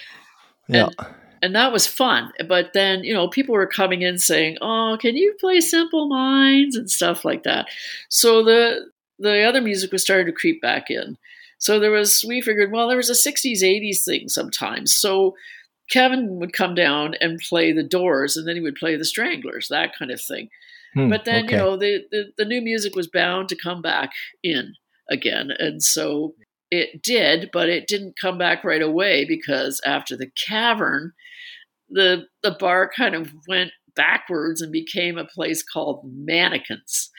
Yeah. 0.69 0.91
And, 0.99 1.09
and 1.41 1.57
that 1.57 1.73
was 1.73 1.87
fun. 1.87 2.33
But 2.47 2.75
then, 2.75 3.03
you 3.03 3.15
know, 3.15 3.29
people 3.29 3.55
were 3.55 3.67
coming 3.67 4.03
in 4.03 4.19
saying, 4.19 4.59
"Oh, 4.61 4.99
can 5.01 5.17
you 5.17 5.35
play 5.41 5.61
Simple 5.61 6.07
Minds?" 6.07 6.77
and 6.77 6.91
stuff 6.91 7.25
like 7.25 7.45
that. 7.45 7.67
So 8.11 8.45
the 8.45 8.91
the 9.19 9.43
other 9.43 9.63
music 9.63 9.91
was 9.91 10.03
starting 10.03 10.27
to 10.27 10.33
creep 10.33 10.61
back 10.61 10.91
in. 10.91 11.17
So 11.57 11.81
there 11.81 11.91
was, 11.91 12.25
we 12.29 12.41
figured, 12.41 12.71
well, 12.71 12.87
there 12.87 12.97
was 12.97 13.11
a 13.11 13.15
60s, 13.15 13.63
80s 13.65 14.05
thing 14.05 14.29
sometimes. 14.29 14.95
So 14.95 15.35
Kevin 15.91 16.39
would 16.39 16.53
come 16.53 16.77
down 16.77 17.15
and 17.21 17.41
play 17.41 17.73
the 17.73 17.83
Doors, 17.83 18.37
and 18.37 18.47
then 18.47 18.55
he 18.55 18.63
would 18.63 18.77
play 18.77 18.95
the 18.95 19.05
Stranglers, 19.05 19.67
that 19.67 19.97
kind 19.99 20.13
of 20.13 20.21
thing. 20.21 20.51
Hmm, 20.95 21.09
but 21.09 21.25
then, 21.25 21.47
okay. 21.47 21.57
you 21.57 21.59
know, 21.61 21.77
the, 21.77 22.05
the, 22.13 22.33
the 22.39 22.45
new 22.45 22.61
music 22.61 22.95
was 22.95 23.09
bound 23.09 23.49
to 23.49 23.57
come 23.57 23.83
back 23.83 24.13
in 24.45 24.77
again. 25.11 25.51
And 25.59 25.83
so 25.83 26.35
it 26.71 27.03
did, 27.03 27.51
but 27.53 27.69
it 27.69 27.87
didn't 27.87 28.19
come 28.21 28.39
back 28.39 28.65
right 28.65 28.83
away 28.83 29.25
because 29.25 29.81
after 29.85 30.17
the 30.17 30.31
cavern, 30.47 31.13
the 31.89 32.27
the 32.43 32.57
bar 32.59 32.91
kind 32.95 33.15
of 33.15 33.33
went 33.49 33.71
backwards 33.97 34.61
and 34.61 34.71
became 34.71 35.19
a 35.19 35.25
place 35.25 35.63
called 35.63 36.03
Mannequins 36.05 37.11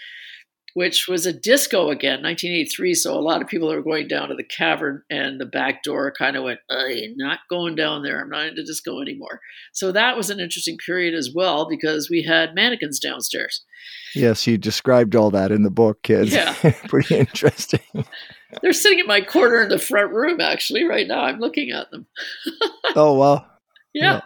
which 0.74 1.08
was 1.08 1.26
a 1.26 1.34
disco 1.34 1.90
again, 1.90 2.24
1983. 2.24 2.94
So 2.94 3.14
a 3.14 3.20
lot 3.20 3.42
of 3.42 3.48
people 3.48 3.72
are 3.72 3.82
going 3.82 4.08
down 4.08 4.30
to 4.30 4.36
the 4.36 4.44
cavern, 4.44 5.04
and 5.10 5.40
the 5.40 5.46
back 5.46 5.84
door 5.84 6.12
kind 6.18 6.36
of 6.36 6.44
went, 6.44 6.60
not 7.18 7.40
going 7.50 7.76
down 7.76 8.04
there. 8.04 8.22
I'm 8.22 8.30
not 8.30 8.48
into 8.48 8.64
disco 8.64 9.02
anymore. 9.02 9.42
So 9.74 9.92
that 9.92 10.18
was 10.18 10.30
an 10.30 10.40
interesting 10.40 10.78
period 10.78 11.14
as 11.14 11.32
well 11.34 11.68
because 11.68 12.10
we 12.10 12.24
had 12.24 12.56
mannequins 12.56 13.00
downstairs. 13.00 13.64
Yes, 14.16 14.48
you 14.48 14.58
described 14.58 15.16
all 15.16 15.32
that 15.32 15.52
in 15.52 15.64
the 15.64 15.70
book, 15.70 16.02
kids. 16.04 16.32
Yeah. 16.32 16.54
Pretty 16.88 17.18
interesting. 17.18 17.82
They're 18.62 18.74
sitting 18.74 19.00
in 19.00 19.08
my 19.08 19.22
corner 19.22 19.62
in 19.62 19.70
the 19.70 19.78
front 19.78 20.12
room, 20.12 20.42
actually, 20.42 20.84
right 20.84 21.08
now. 21.08 21.22
I'm 21.22 21.40
looking 21.40 21.72
at 21.72 21.92
them. 21.92 22.08
oh, 22.96 23.14
wow. 23.14 23.46
yeah. 23.94 24.14
yeah. 24.14 24.22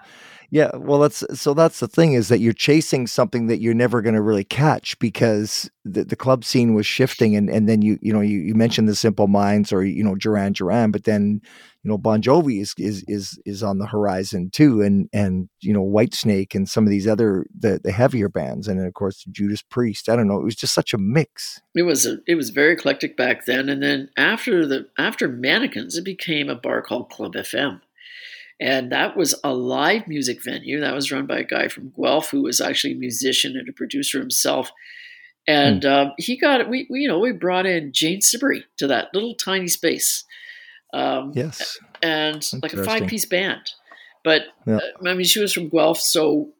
Yeah, 0.53 0.69
well, 0.75 0.99
that's 0.99 1.23
so. 1.33 1.55
That's 1.55 1.79
the 1.79 1.87
thing 1.87 2.13
is 2.13 2.27
that 2.27 2.37
you're 2.37 2.53
chasing 2.53 3.07
something 3.07 3.47
that 3.47 3.59
you're 3.59 3.73
never 3.73 4.03
going 4.03 4.13
to 4.13 4.21
really 4.21 4.43
catch 4.43 4.99
because 4.99 5.67
the, 5.83 6.03
the 6.03 6.15
club 6.15 6.45
scene 6.45 6.75
was 6.75 6.85
shifting, 6.85 7.35
and 7.35 7.49
and 7.49 7.67
then 7.67 7.81
you 7.81 7.97
you 8.03 8.13
know 8.13 8.21
you, 8.21 8.37
you 8.37 8.53
mentioned 8.53 8.87
the 8.87 8.93
Simple 8.93 9.25
Minds 9.27 9.73
or 9.73 9.83
you 9.83 10.03
know 10.03 10.13
Duran 10.13 10.53
Duran, 10.53 10.91
but 10.91 11.05
then 11.05 11.41
you 11.81 11.89
know 11.89 11.97
Bon 11.97 12.21
Jovi 12.21 12.61
is 12.61 12.75
is 12.77 13.03
is 13.07 13.39
is 13.47 13.63
on 13.63 13.79
the 13.79 13.87
horizon 13.87 14.51
too, 14.51 14.83
and 14.83 15.09
and 15.11 15.49
you 15.61 15.73
know 15.73 15.83
Whitesnake 15.83 16.53
and 16.53 16.69
some 16.69 16.83
of 16.83 16.91
these 16.91 17.07
other 17.07 17.47
the 17.57 17.79
the 17.83 17.91
heavier 17.91 18.29
bands, 18.29 18.67
and 18.67 18.79
then 18.79 18.85
of 18.85 18.93
course 18.93 19.25
Judas 19.31 19.63
Priest. 19.63 20.07
I 20.07 20.15
don't 20.15 20.27
know. 20.27 20.37
It 20.37 20.45
was 20.45 20.55
just 20.55 20.75
such 20.75 20.93
a 20.93 20.99
mix. 20.99 21.61
It 21.73 21.81
was 21.81 22.05
a, 22.05 22.19
it 22.27 22.35
was 22.35 22.51
very 22.51 22.73
eclectic 22.73 23.17
back 23.17 23.47
then, 23.47 23.69
and 23.69 23.81
then 23.81 24.11
after 24.17 24.67
the 24.67 24.87
after 24.99 25.27
Mannequins, 25.27 25.97
it 25.97 26.05
became 26.05 26.47
a 26.47 26.55
bar 26.55 26.83
called 26.83 27.09
Club 27.09 27.33
FM 27.33 27.81
and 28.63 28.93
that 28.93 29.17
was 29.17 29.35
a 29.43 29.53
live 29.53 30.07
music 30.07 30.41
venue 30.41 30.79
that 30.79 30.95
was 30.95 31.11
run 31.11 31.25
by 31.25 31.39
a 31.39 31.43
guy 31.43 31.67
from 31.67 31.91
Guelph 31.99 32.29
who 32.29 32.43
was 32.43 32.61
actually 32.61 32.93
a 32.93 32.97
musician 32.97 33.57
and 33.57 33.67
a 33.67 33.73
producer 33.73 34.19
himself. 34.19 34.71
And 35.45 35.81
mm. 35.81 35.91
um, 35.91 36.13
he 36.17 36.37
got 36.37 36.61
it. 36.61 36.69
We, 36.69 36.87
we, 36.89 37.01
you 37.01 37.09
know, 37.09 37.19
we 37.19 37.33
brought 37.33 37.65
in 37.65 37.91
Jane 37.91 38.21
Siberry 38.21 38.63
to 38.77 38.87
that 38.87 39.09
little 39.13 39.35
tiny 39.35 39.67
space. 39.67 40.23
Um, 40.93 41.33
yes. 41.35 41.77
And 42.01 42.49
like 42.61 42.71
a 42.71 42.85
five 42.85 43.05
piece 43.07 43.25
band. 43.25 43.69
But 44.23 44.43
yeah. 44.65 44.77
uh, 44.77 45.09
I 45.09 45.13
mean, 45.13 45.25
she 45.25 45.41
was 45.41 45.51
from 45.51 45.67
Guelph. 45.67 45.99
So 45.99 46.53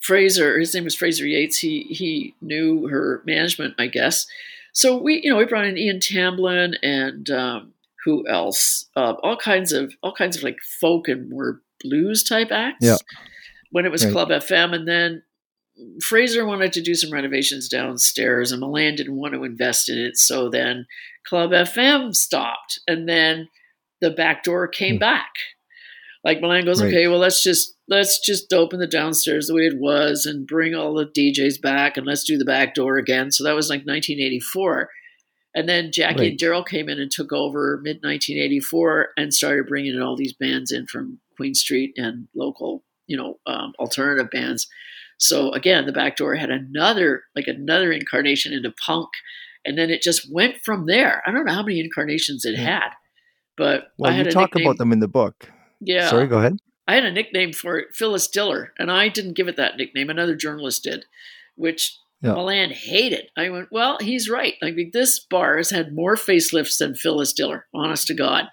Fraser, 0.00 0.58
his 0.58 0.74
name 0.74 0.82
was 0.82 0.96
Fraser 0.96 1.28
Yates. 1.28 1.58
He, 1.58 1.82
he 1.82 2.34
knew 2.40 2.88
her 2.88 3.22
management, 3.24 3.74
I 3.78 3.86
guess. 3.86 4.26
So 4.72 5.00
we, 5.00 5.20
you 5.22 5.30
know, 5.30 5.36
we 5.36 5.44
brought 5.44 5.66
in 5.66 5.78
Ian 5.78 6.00
Tamblyn 6.00 6.74
and 6.82 7.30
um, 7.30 7.72
who 8.06 8.26
else? 8.28 8.88
Uh, 8.96 9.14
all 9.22 9.36
kinds 9.36 9.72
of 9.72 9.92
all 10.02 10.14
kinds 10.14 10.36
of 10.36 10.44
like 10.44 10.58
folk 10.80 11.08
and 11.08 11.28
more 11.28 11.60
blues 11.82 12.22
type 12.22 12.50
acts. 12.50 12.78
Yeah. 12.80 12.96
When 13.72 13.84
it 13.84 13.90
was 13.90 14.04
right. 14.04 14.12
Club 14.12 14.28
FM, 14.28 14.74
and 14.74 14.88
then 14.88 15.22
Fraser 16.00 16.46
wanted 16.46 16.72
to 16.74 16.80
do 16.80 16.94
some 16.94 17.12
renovations 17.12 17.68
downstairs, 17.68 18.52
and 18.52 18.60
Milan 18.60 18.94
didn't 18.94 19.16
want 19.16 19.34
to 19.34 19.44
invest 19.44 19.90
in 19.90 19.98
it. 19.98 20.16
So 20.16 20.48
then 20.48 20.86
Club 21.26 21.50
FM 21.50 22.14
stopped, 22.14 22.78
and 22.86 23.08
then 23.08 23.48
the 24.00 24.10
back 24.10 24.44
door 24.44 24.68
came 24.68 24.96
mm. 24.96 25.00
back. 25.00 25.32
Like 26.24 26.40
Milan 26.40 26.64
goes, 26.64 26.80
right. 26.80 26.88
okay, 26.88 27.08
well 27.08 27.18
let's 27.18 27.42
just 27.42 27.74
let's 27.88 28.18
just 28.18 28.52
open 28.52 28.78
the 28.78 28.86
downstairs 28.86 29.48
the 29.48 29.54
way 29.54 29.62
it 29.62 29.78
was, 29.78 30.26
and 30.26 30.46
bring 30.46 30.76
all 30.76 30.94
the 30.94 31.06
DJs 31.06 31.60
back, 31.60 31.96
and 31.96 32.06
let's 32.06 32.24
do 32.24 32.38
the 32.38 32.44
back 32.44 32.74
door 32.74 32.98
again. 32.98 33.32
So 33.32 33.42
that 33.42 33.56
was 33.56 33.68
like 33.68 33.80
1984. 33.80 34.88
And 35.56 35.66
then 35.66 35.90
Jackie 35.90 36.20
right. 36.20 36.30
and 36.32 36.38
Daryl 36.38 36.66
came 36.66 36.90
in 36.90 37.00
and 37.00 37.10
took 37.10 37.32
over 37.32 37.80
mid 37.82 37.96
1984 37.96 39.08
and 39.16 39.32
started 39.32 39.66
bringing 39.66 39.94
in 39.94 40.02
all 40.02 40.14
these 40.14 40.34
bands 40.34 40.70
in 40.70 40.86
from 40.86 41.18
Queen 41.34 41.54
Street 41.54 41.94
and 41.96 42.28
local, 42.34 42.84
you 43.06 43.16
know, 43.16 43.38
um, 43.46 43.72
alternative 43.78 44.30
bands. 44.30 44.68
So 45.16 45.50
again, 45.52 45.86
the 45.86 45.92
back 45.92 46.16
door 46.16 46.34
had 46.34 46.50
another, 46.50 47.22
like 47.34 47.46
another 47.46 47.90
incarnation 47.90 48.52
into 48.52 48.70
punk, 48.84 49.08
and 49.64 49.78
then 49.78 49.88
it 49.88 50.02
just 50.02 50.30
went 50.30 50.56
from 50.62 50.84
there. 50.84 51.22
I 51.26 51.30
don't 51.30 51.46
know 51.46 51.54
how 51.54 51.62
many 51.62 51.80
incarnations 51.80 52.44
it 52.44 52.56
had, 52.56 52.90
but 53.56 53.88
well, 53.96 54.12
I 54.12 54.14
had 54.14 54.26
you 54.26 54.32
talk 54.32 54.54
nickname. 54.54 54.66
about 54.66 54.76
them 54.76 54.92
in 54.92 55.00
the 55.00 55.08
book. 55.08 55.50
Yeah. 55.80 56.10
Sorry, 56.10 56.26
go 56.26 56.38
ahead. 56.38 56.58
I 56.86 56.94
had 56.94 57.06
a 57.06 57.12
nickname 57.12 57.54
for 57.54 57.78
it, 57.78 57.94
Phyllis 57.94 58.28
Diller, 58.28 58.74
and 58.78 58.92
I 58.92 59.08
didn't 59.08 59.32
give 59.32 59.48
it 59.48 59.56
that 59.56 59.78
nickname. 59.78 60.10
Another 60.10 60.36
journalist 60.36 60.84
did, 60.84 61.06
which 61.56 61.98
yeah. 62.22 62.32
Milan 62.32 62.70
hated. 62.70 63.30
I 63.36 63.50
went, 63.50 63.68
well, 63.70 63.98
he's 64.00 64.28
right. 64.28 64.54
I 64.62 64.70
mean, 64.70 64.90
this 64.92 65.18
bar 65.18 65.56
has 65.56 65.70
had 65.70 65.94
more 65.94 66.16
facelifts 66.16 66.78
than 66.78 66.94
Phyllis 66.94 67.32
Diller, 67.32 67.66
honest 67.74 68.06
to 68.08 68.14
God. 68.14 68.46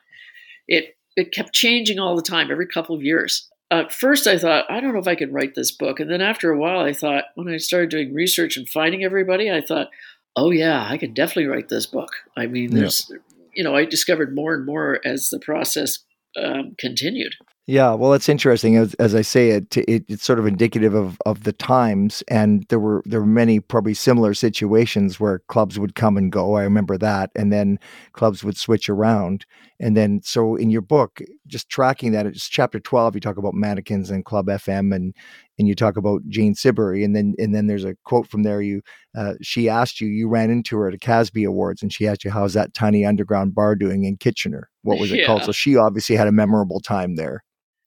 It 0.67 0.95
it 1.15 1.32
kept 1.32 1.54
changing 1.54 1.99
all 1.99 2.15
the 2.15 2.21
time, 2.21 2.49
every 2.52 2.67
couple 2.67 2.95
of 2.95 3.04
years. 3.04 3.49
At 3.69 3.91
first, 3.91 4.28
I 4.28 4.38
thought, 4.38 4.69
I 4.69 4.80
don't 4.80 4.93
know 4.93 4.99
if 4.99 5.08
I 5.08 5.15
can 5.15 5.32
write 5.32 5.56
this 5.56 5.71
book. 5.71 5.99
And 5.99 6.10
then 6.10 6.21
after 6.21 6.52
a 6.52 6.58
while, 6.58 6.80
I 6.80 6.93
thought, 6.93 7.26
when 7.36 7.47
I 7.47 7.58
started 7.58 7.89
doing 7.89 8.13
research 8.13 8.58
and 8.58 8.67
finding 8.69 9.04
everybody, 9.04 9.52
I 9.52 9.62
thought, 9.62 9.89
oh, 10.36 10.52
yeah, 10.52 10.88
I 10.88 10.97
can 10.97 11.13
definitely 11.13 11.47
write 11.47 11.69
this 11.69 11.86
book. 11.86 12.12
I 12.36 12.47
mean, 12.47 12.71
there's, 12.71 13.08
yeah. 13.10 13.17
you 13.54 13.63
know, 13.63 13.76
I 13.76 13.86
discovered 13.86 14.36
more 14.36 14.54
and 14.54 14.65
more 14.65 14.99
as 15.06 15.30
the 15.30 15.39
process 15.39 15.99
um, 16.36 16.76
continued. 16.78 17.34
Yeah, 17.65 17.93
well, 17.93 18.12
it's 18.12 18.28
interesting. 18.28 18.76
As, 18.76 18.93
as 18.95 19.15
I 19.15 19.21
say, 19.21 19.52
it, 19.52 19.78
it, 19.78 20.04
it's 20.10 20.26
sort 20.26 20.38
of 20.38 20.45
indicative 20.45 20.93
of, 20.93 21.17
of 21.26 21.43
the 21.43 21.54
times, 21.54 22.21
and 22.28 22.65
there 22.67 22.80
were 22.80 23.02
there 23.06 23.21
were 23.21 23.26
many 23.26 23.62
probably 23.62 23.93
similar 23.93 24.34
situations 24.34 25.17
where 25.17 25.39
clubs 25.47 25.80
would 25.80 25.95
come 25.95 26.17
and 26.17 26.30
go. 26.30 26.58
I 26.58 26.63
remember 26.63 26.97
that, 26.97 27.32
and 27.38 27.54
then 27.54 27.80
clubs 28.12 28.43
would 28.43 28.58
switch 28.58 28.89
around, 28.89 29.45
and 29.80 29.95
then 29.95 30.19
so 30.26 30.58
in 30.58 30.71
your 30.71 30.82
book, 30.82 31.21
just 31.47 31.69
tracking 31.69 32.12
that, 32.12 32.26
it's 32.26 32.49
chapter 32.49 32.82
twelve. 32.82 33.15
You 33.15 33.21
talk 33.21 33.38
about 33.38 33.54
mannequins 33.54 34.10
and 34.10 34.26
Club 34.26 34.48
FM, 34.48 34.94
and 34.94 35.15
and 35.58 35.65
you 35.65 35.73
talk 35.73 35.96
about 35.96 36.21
Jane 36.27 36.56
Siberry, 36.56 37.06
and 37.06 37.15
then 37.15 37.33
and 37.38 37.56
then 37.56 37.67
there's 37.67 37.85
a 37.85 37.96
quote 38.04 38.27
from 38.27 38.44
there. 38.44 38.62
You 38.62 38.81
uh, 39.15 39.35
she 39.42 39.69
asked 39.69 40.02
you, 40.02 40.10
you 40.10 40.27
ran 40.27 40.52
into 40.52 40.75
her 40.75 40.90
at 40.90 40.94
a 40.94 41.00
Casby 41.00 41.46
Awards, 41.46 41.81
and 41.81 41.94
she 41.94 42.08
asked 42.10 42.25
you, 42.25 42.31
"How's 42.31 42.56
that 42.56 42.73
tiny 42.73 43.06
underground 43.06 43.56
bar 43.56 43.77
doing 43.77 44.04
in 44.04 44.17
Kitchener? 44.17 44.69
What 44.81 45.00
was 45.00 45.13
it 45.13 45.19
yeah. 45.19 45.27
called?" 45.27 45.46
So 45.46 45.54
she 45.54 45.77
obviously 45.77 46.17
had 46.17 46.27
a 46.27 46.33
memorable 46.33 46.81
time 46.81 47.15
there. 47.15 47.42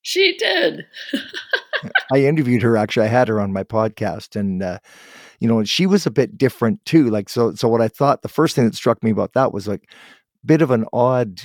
She 0.07 0.36
did. 0.36 0.86
I 2.12 2.18
interviewed 2.18 2.62
her 2.62 2.76
actually. 2.76 3.07
I 3.07 3.11
had 3.11 3.26
her 3.26 3.40
on 3.40 3.52
my 3.52 3.64
podcast, 3.64 4.36
and 4.36 4.62
uh, 4.62 4.78
you 5.40 5.48
know, 5.48 5.64
she 5.64 5.84
was 5.84 6.07
a 6.07 6.12
bit 6.12 6.38
different 6.38 6.84
too. 6.84 7.11
Like 7.11 7.28
so, 7.28 7.57
so 7.57 7.66
what 7.66 7.80
I 7.80 7.88
thought 7.88 8.22
the 8.22 8.28
first 8.28 8.54
thing 8.54 8.66
that 8.66 8.76
struck 8.76 9.02
me 9.02 9.11
about 9.11 9.32
that 9.32 9.52
was 9.52 9.66
like 9.66 9.90
bit 10.44 10.62
of 10.62 10.70
an 10.70 10.84
odd 10.92 11.40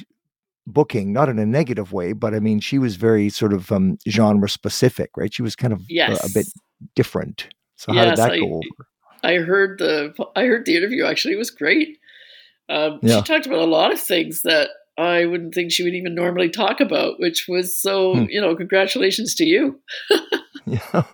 booking, 0.68 1.12
not 1.12 1.28
in 1.28 1.40
a 1.40 1.46
negative 1.46 1.92
way, 1.92 2.14
but 2.14 2.36
I 2.36 2.40
mean, 2.40 2.60
she 2.60 2.78
was 2.78 2.98
very 2.98 3.30
sort 3.30 3.52
of 3.52 3.72
um, 3.72 3.98
genre 4.08 4.48
specific, 4.48 5.10
right? 5.18 5.34
She 5.34 5.42
was 5.42 5.56
kind 5.56 5.74
of 5.74 5.82
yes. 5.90 6.24
a, 6.24 6.28
a, 6.28 6.30
bit 6.32 6.46
different. 6.94 7.50
So 7.78 7.94
how 7.94 8.04
yes, 8.04 8.10
did 8.10 8.18
that 8.20 8.32
I, 8.34 8.40
go 8.42 8.46
over? 8.46 8.90
I 9.24 9.36
heard 9.38 9.80
the 9.80 10.14
I 10.36 10.44
heard 10.46 10.68
the 10.68 10.78
interview. 10.78 11.06
Actually, 11.06 11.34
it 11.34 11.40
was 11.40 11.50
great. 11.50 11.98
Um, 12.70 13.00
yeah. 13.02 13.18
She 13.18 13.24
talked 13.24 13.48
about 13.48 13.58
a 13.58 13.66
lot 13.66 13.92
of 13.92 14.00
things 14.00 14.44
that 14.44 14.70
I 14.98 15.26
wouldn't 15.26 15.54
think 15.54 15.72
she 15.72 15.84
would 15.84 15.94
even 15.94 16.16
normally 16.16 16.50
talk 16.50 16.80
about, 16.80 17.20
which 17.20 17.46
was 17.48 17.82
so, 17.82 18.16
hmm. 18.16 18.26
you 18.30 18.42
know, 18.42 18.56
congratulations 18.56 19.36
to 19.36 19.46
you. 19.46 19.80
yeah. 20.66 21.04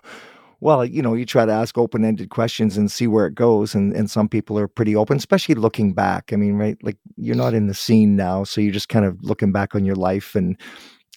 Well, 0.60 0.84
you 0.84 1.02
know, 1.02 1.14
you 1.14 1.24
try 1.24 1.46
to 1.46 1.52
ask 1.52 1.78
open 1.78 2.04
ended 2.04 2.30
questions 2.30 2.76
and 2.76 2.90
see 2.90 3.06
where 3.06 3.28
it 3.28 3.36
goes. 3.36 3.76
And, 3.76 3.92
and 3.94 4.10
some 4.10 4.28
people 4.28 4.58
are 4.58 4.66
pretty 4.66 4.96
open, 4.96 5.16
especially 5.16 5.54
looking 5.54 5.92
back. 5.92 6.32
I 6.32 6.36
mean, 6.36 6.54
right? 6.54 6.76
Like 6.82 6.96
you're 7.16 7.36
not 7.36 7.54
in 7.54 7.68
the 7.68 7.74
scene 7.74 8.16
now. 8.16 8.42
So 8.42 8.60
you're 8.60 8.72
just 8.72 8.88
kind 8.88 9.04
of 9.04 9.22
looking 9.22 9.52
back 9.52 9.76
on 9.76 9.84
your 9.84 9.94
life 9.94 10.34
and, 10.34 10.60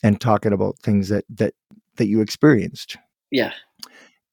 and 0.03 0.21
talking 0.21 0.53
about 0.53 0.77
things 0.77 1.09
that, 1.09 1.25
that, 1.29 1.55
that 1.95 2.05
you 2.05 2.21
experienced. 2.21 2.97
Yeah 3.31 3.53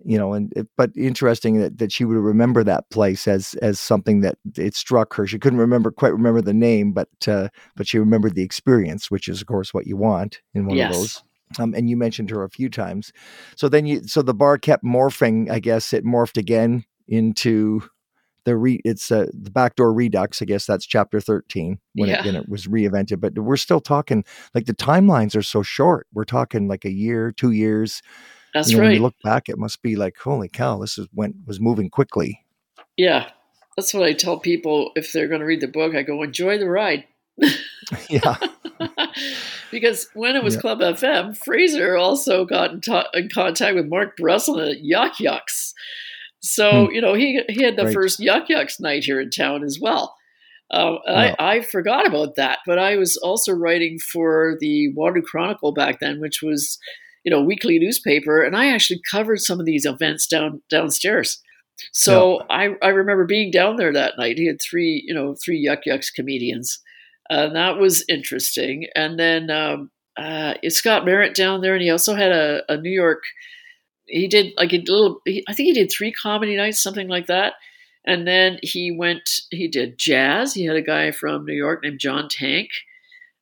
you 0.05 0.17
know 0.17 0.33
and 0.33 0.53
but 0.77 0.91
interesting 0.97 1.59
that, 1.59 1.79
that 1.79 1.93
she 1.93 2.05
would 2.05 2.17
remember 2.17 2.63
that 2.63 2.89
place 2.91 3.27
as 3.27 3.55
as 3.55 3.81
something 3.81 4.21
that 4.21 4.37
it 4.57 4.75
struck 4.75 5.15
her. 5.15 5.27
She 5.27 5.39
couldn't 5.39 5.59
remember 5.59 5.91
quite 5.91 6.13
remember 6.13 6.41
the 6.41 6.55
name 6.55 6.93
but 6.93 7.09
uh, 7.27 7.49
but 7.77 7.87
she 7.89 7.99
remembered 7.99 8.35
the 8.35 8.43
experience 8.43 9.11
which 9.11 9.29
is 9.29 9.41
of 9.41 9.47
course 9.47 9.75
what 9.75 9.87
you 9.87 9.97
want 9.97 10.41
in 10.55 10.67
one 10.67 10.77
yes. 10.77 10.95
of 10.95 11.01
those. 11.01 11.23
Um, 11.59 11.75
and 11.75 11.89
you 11.89 11.97
mentioned 11.97 12.29
her 12.31 12.45
a 12.45 12.51
few 12.51 12.69
times. 12.69 13.11
So 13.57 13.69
then 13.69 13.87
you 13.87 14.03
so 14.07 14.23
the 14.23 14.35
bar 14.35 14.59
kept 14.59 14.85
morphing 14.85 15.51
i 15.51 15.59
guess. 15.59 15.93
It 15.93 16.05
morphed 16.05 16.37
again 16.37 16.85
into 17.09 17.83
the 18.45 18.57
re 18.57 18.81
it's 18.85 19.11
uh, 19.11 19.27
the 19.33 19.51
backdoor 19.51 19.93
redux 19.93 20.41
i 20.41 20.45
guess 20.45 20.65
that's 20.65 20.87
chapter 20.87 21.21
13 21.21 21.79
when, 21.95 22.09
yeah. 22.09 22.21
it, 22.21 22.27
when 22.27 22.37
it 22.37 22.49
was 22.49 22.67
reinvented. 22.67 23.21
But 23.21 23.37
we're 23.37 23.57
still 23.57 23.81
talking 23.81 24.25
like 24.55 24.67
the 24.67 24.75
timelines 24.75 25.35
are 25.35 25.43
so 25.43 25.63
short. 25.63 26.07
We're 26.13 26.25
talking 26.25 26.69
like 26.69 26.85
a 26.85 26.93
year 26.93 27.33
two 27.33 27.51
years 27.51 28.01
that's 28.55 28.71
you 28.71 28.77
know, 28.77 28.83
right. 28.83 28.89
When 28.89 28.97
you 28.97 29.03
look 29.03 29.21
back, 29.23 29.49
it 29.49 29.59
must 29.59 29.83
be 29.83 29.97
like, 29.97 30.17
holy 30.19 30.49
cow, 30.49 30.79
this 30.79 30.99
is 30.99 31.09
went 31.13 31.37
was 31.47 31.61
moving 31.61 31.91
quickly. 31.91 32.45
Yeah, 32.97 33.31
that's 33.77 33.95
what 33.95 34.05
I 34.05 34.13
tell 34.13 34.39
people 34.39 34.93
if 34.97 35.13
they're 35.13 35.29
going 35.29 35.41
to 35.41 35.47
read 35.47 35.61
the 35.61 35.69
book. 35.69 35.95
I 35.95 36.03
go, 36.03 36.23
enjoy 36.23 36.59
the 36.59 36.69
ride. 36.69 37.05
yeah. 38.09 38.37
because 39.71 40.09
when 40.15 40.37
it 40.37 40.43
was 40.43 40.55
yeah. 40.55 40.61
Club 40.61 40.81
FM, 40.81 41.37
Fraser 41.37 41.97
also 41.97 42.45
got 42.45 42.73
in, 42.73 42.81
in, 43.15 43.29
contact 43.29 43.77
with 43.77 43.87
Mark 43.87 44.17
Breslin 44.17 44.69
at 44.69 44.81
Yuk 44.81 45.21
Yuk's. 45.21 45.75
So 46.41 46.87
hmm. 46.87 46.93
you 46.93 47.01
know 47.01 47.15
he 47.15 47.41
he 47.49 47.63
had 47.63 47.77
the 47.77 47.87
right. 47.87 47.95
first 47.95 48.21
Yuk 48.21 48.49
Yuk's 48.49 48.81
night 48.81 49.05
here 49.05 49.21
in 49.21 49.31
town 49.31 49.65
as 49.65 49.79
well. 49.81 50.15
Um, 50.71 50.99
yeah. 51.07 51.35
I, 51.39 51.57
I 51.57 51.61
forgot 51.63 52.07
about 52.07 52.37
that, 52.37 52.59
but 52.67 52.79
I 52.79 52.97
was 52.97 53.17
also 53.17 53.53
writing 53.53 53.99
for 53.99 54.57
the 54.61 54.93
Waterloo 54.95 55.23
Chronicle 55.23 55.73
back 55.73 55.99
then, 55.99 56.21
which 56.21 56.43
was 56.43 56.79
you 57.25 57.31
know 57.31 57.43
weekly 57.43 57.79
newspaper, 57.79 58.43
and 58.43 58.57
I 58.57 58.73
actually 58.73 59.01
covered 59.11 59.41
some 59.41 59.61
of 59.61 59.67
these 59.67 59.85
events 59.85 60.27
down 60.27 60.63
downstairs. 60.71 61.43
So 61.93 62.41
I, 62.51 62.71
I 62.83 62.89
remember 62.89 63.25
being 63.25 63.53
down 63.53 63.77
there 63.77 63.93
that 63.93 64.15
night. 64.19 64.37
He 64.37 64.47
had 64.47 64.61
three 64.61 65.05
you 65.07 65.15
know 65.15 65.35
three 65.43 65.59
Yuk 65.59 65.87
Yuk's 65.87 66.11
comedians, 66.11 66.81
and 67.31 67.55
that 67.57 67.79
was 67.79 68.05
interesting. 68.09 68.87
And 68.95 69.19
then 69.19 69.51
um, 69.51 69.91
uh, 70.19 70.55
Scott 70.69 71.05
Merritt 71.05 71.35
down 71.35 71.61
there, 71.61 71.75
and 71.75 71.83
he 71.83 71.91
also 71.91 72.15
had 72.15 72.33
a, 72.33 72.63
a 72.69 72.77
New 72.77 72.91
York. 72.91 73.23
He 74.07 74.27
did 74.27 74.53
like 74.57 74.73
a 74.73 74.79
little. 74.79 75.21
He, 75.25 75.45
I 75.49 75.55
think 75.55 75.69
he 75.69 75.75
did 75.75 75.91
three 75.91 76.13
comedy 76.13 76.57
nights, 76.57 76.83
something 76.83 77.09
like 77.09 77.27
that. 77.27 77.55
And 78.05 78.27
then 78.27 78.59
he 78.63 78.91
went. 78.91 79.41
He 79.51 79.69
did 79.69 79.99
jazz. 79.99 80.55
He 80.55 80.65
had 80.65 80.77
a 80.77 80.83
guy 80.83 81.11
from 81.11 81.45
New 81.45 81.55
York 81.55 81.83
named 81.83 82.01
John 82.01 82.29
Tank. 82.29 82.71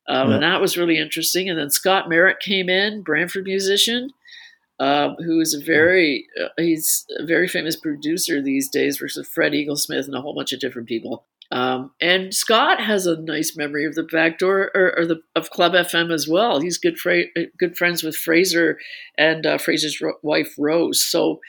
Um, 0.08 0.28
yeah. 0.28 0.34
And 0.34 0.42
that 0.42 0.60
was 0.60 0.76
really 0.76 0.98
interesting. 0.98 1.48
And 1.48 1.58
then 1.58 1.70
Scott 1.70 2.08
Merritt 2.08 2.40
came 2.40 2.68
in, 2.68 3.02
Brantford 3.02 3.44
musician, 3.44 4.10
uh, 4.78 5.14
who 5.18 5.40
is 5.40 5.54
a 5.54 5.64
very 5.64 6.26
uh, 6.42 6.48
he's 6.58 7.06
a 7.18 7.24
very 7.24 7.48
famous 7.48 7.76
producer 7.76 8.42
these 8.42 8.68
days, 8.68 8.98
versus 8.98 9.26
Fred 9.26 9.52
Eaglesmith 9.52 10.06
and 10.06 10.14
a 10.14 10.20
whole 10.20 10.34
bunch 10.34 10.52
of 10.52 10.60
different 10.60 10.88
people. 10.88 11.24
Um, 11.52 11.92
and 12.00 12.34
Scott 12.34 12.80
has 12.80 13.06
a 13.06 13.20
nice 13.20 13.56
memory 13.56 13.86
of 13.86 13.94
the 13.94 14.02
back 14.02 14.38
door 14.38 14.70
or, 14.74 14.98
or 14.98 15.06
the 15.06 15.20
of 15.34 15.50
Club 15.50 15.72
FM 15.72 16.12
as 16.12 16.28
well. 16.28 16.60
He's 16.60 16.78
good 16.78 16.98
fra- 16.98 17.24
good 17.58 17.76
friends 17.76 18.02
with 18.02 18.16
Fraser 18.16 18.78
and 19.16 19.46
uh, 19.46 19.58
Fraser's 19.58 20.00
ro- 20.00 20.18
wife 20.22 20.54
Rose. 20.58 21.02
So 21.02 21.40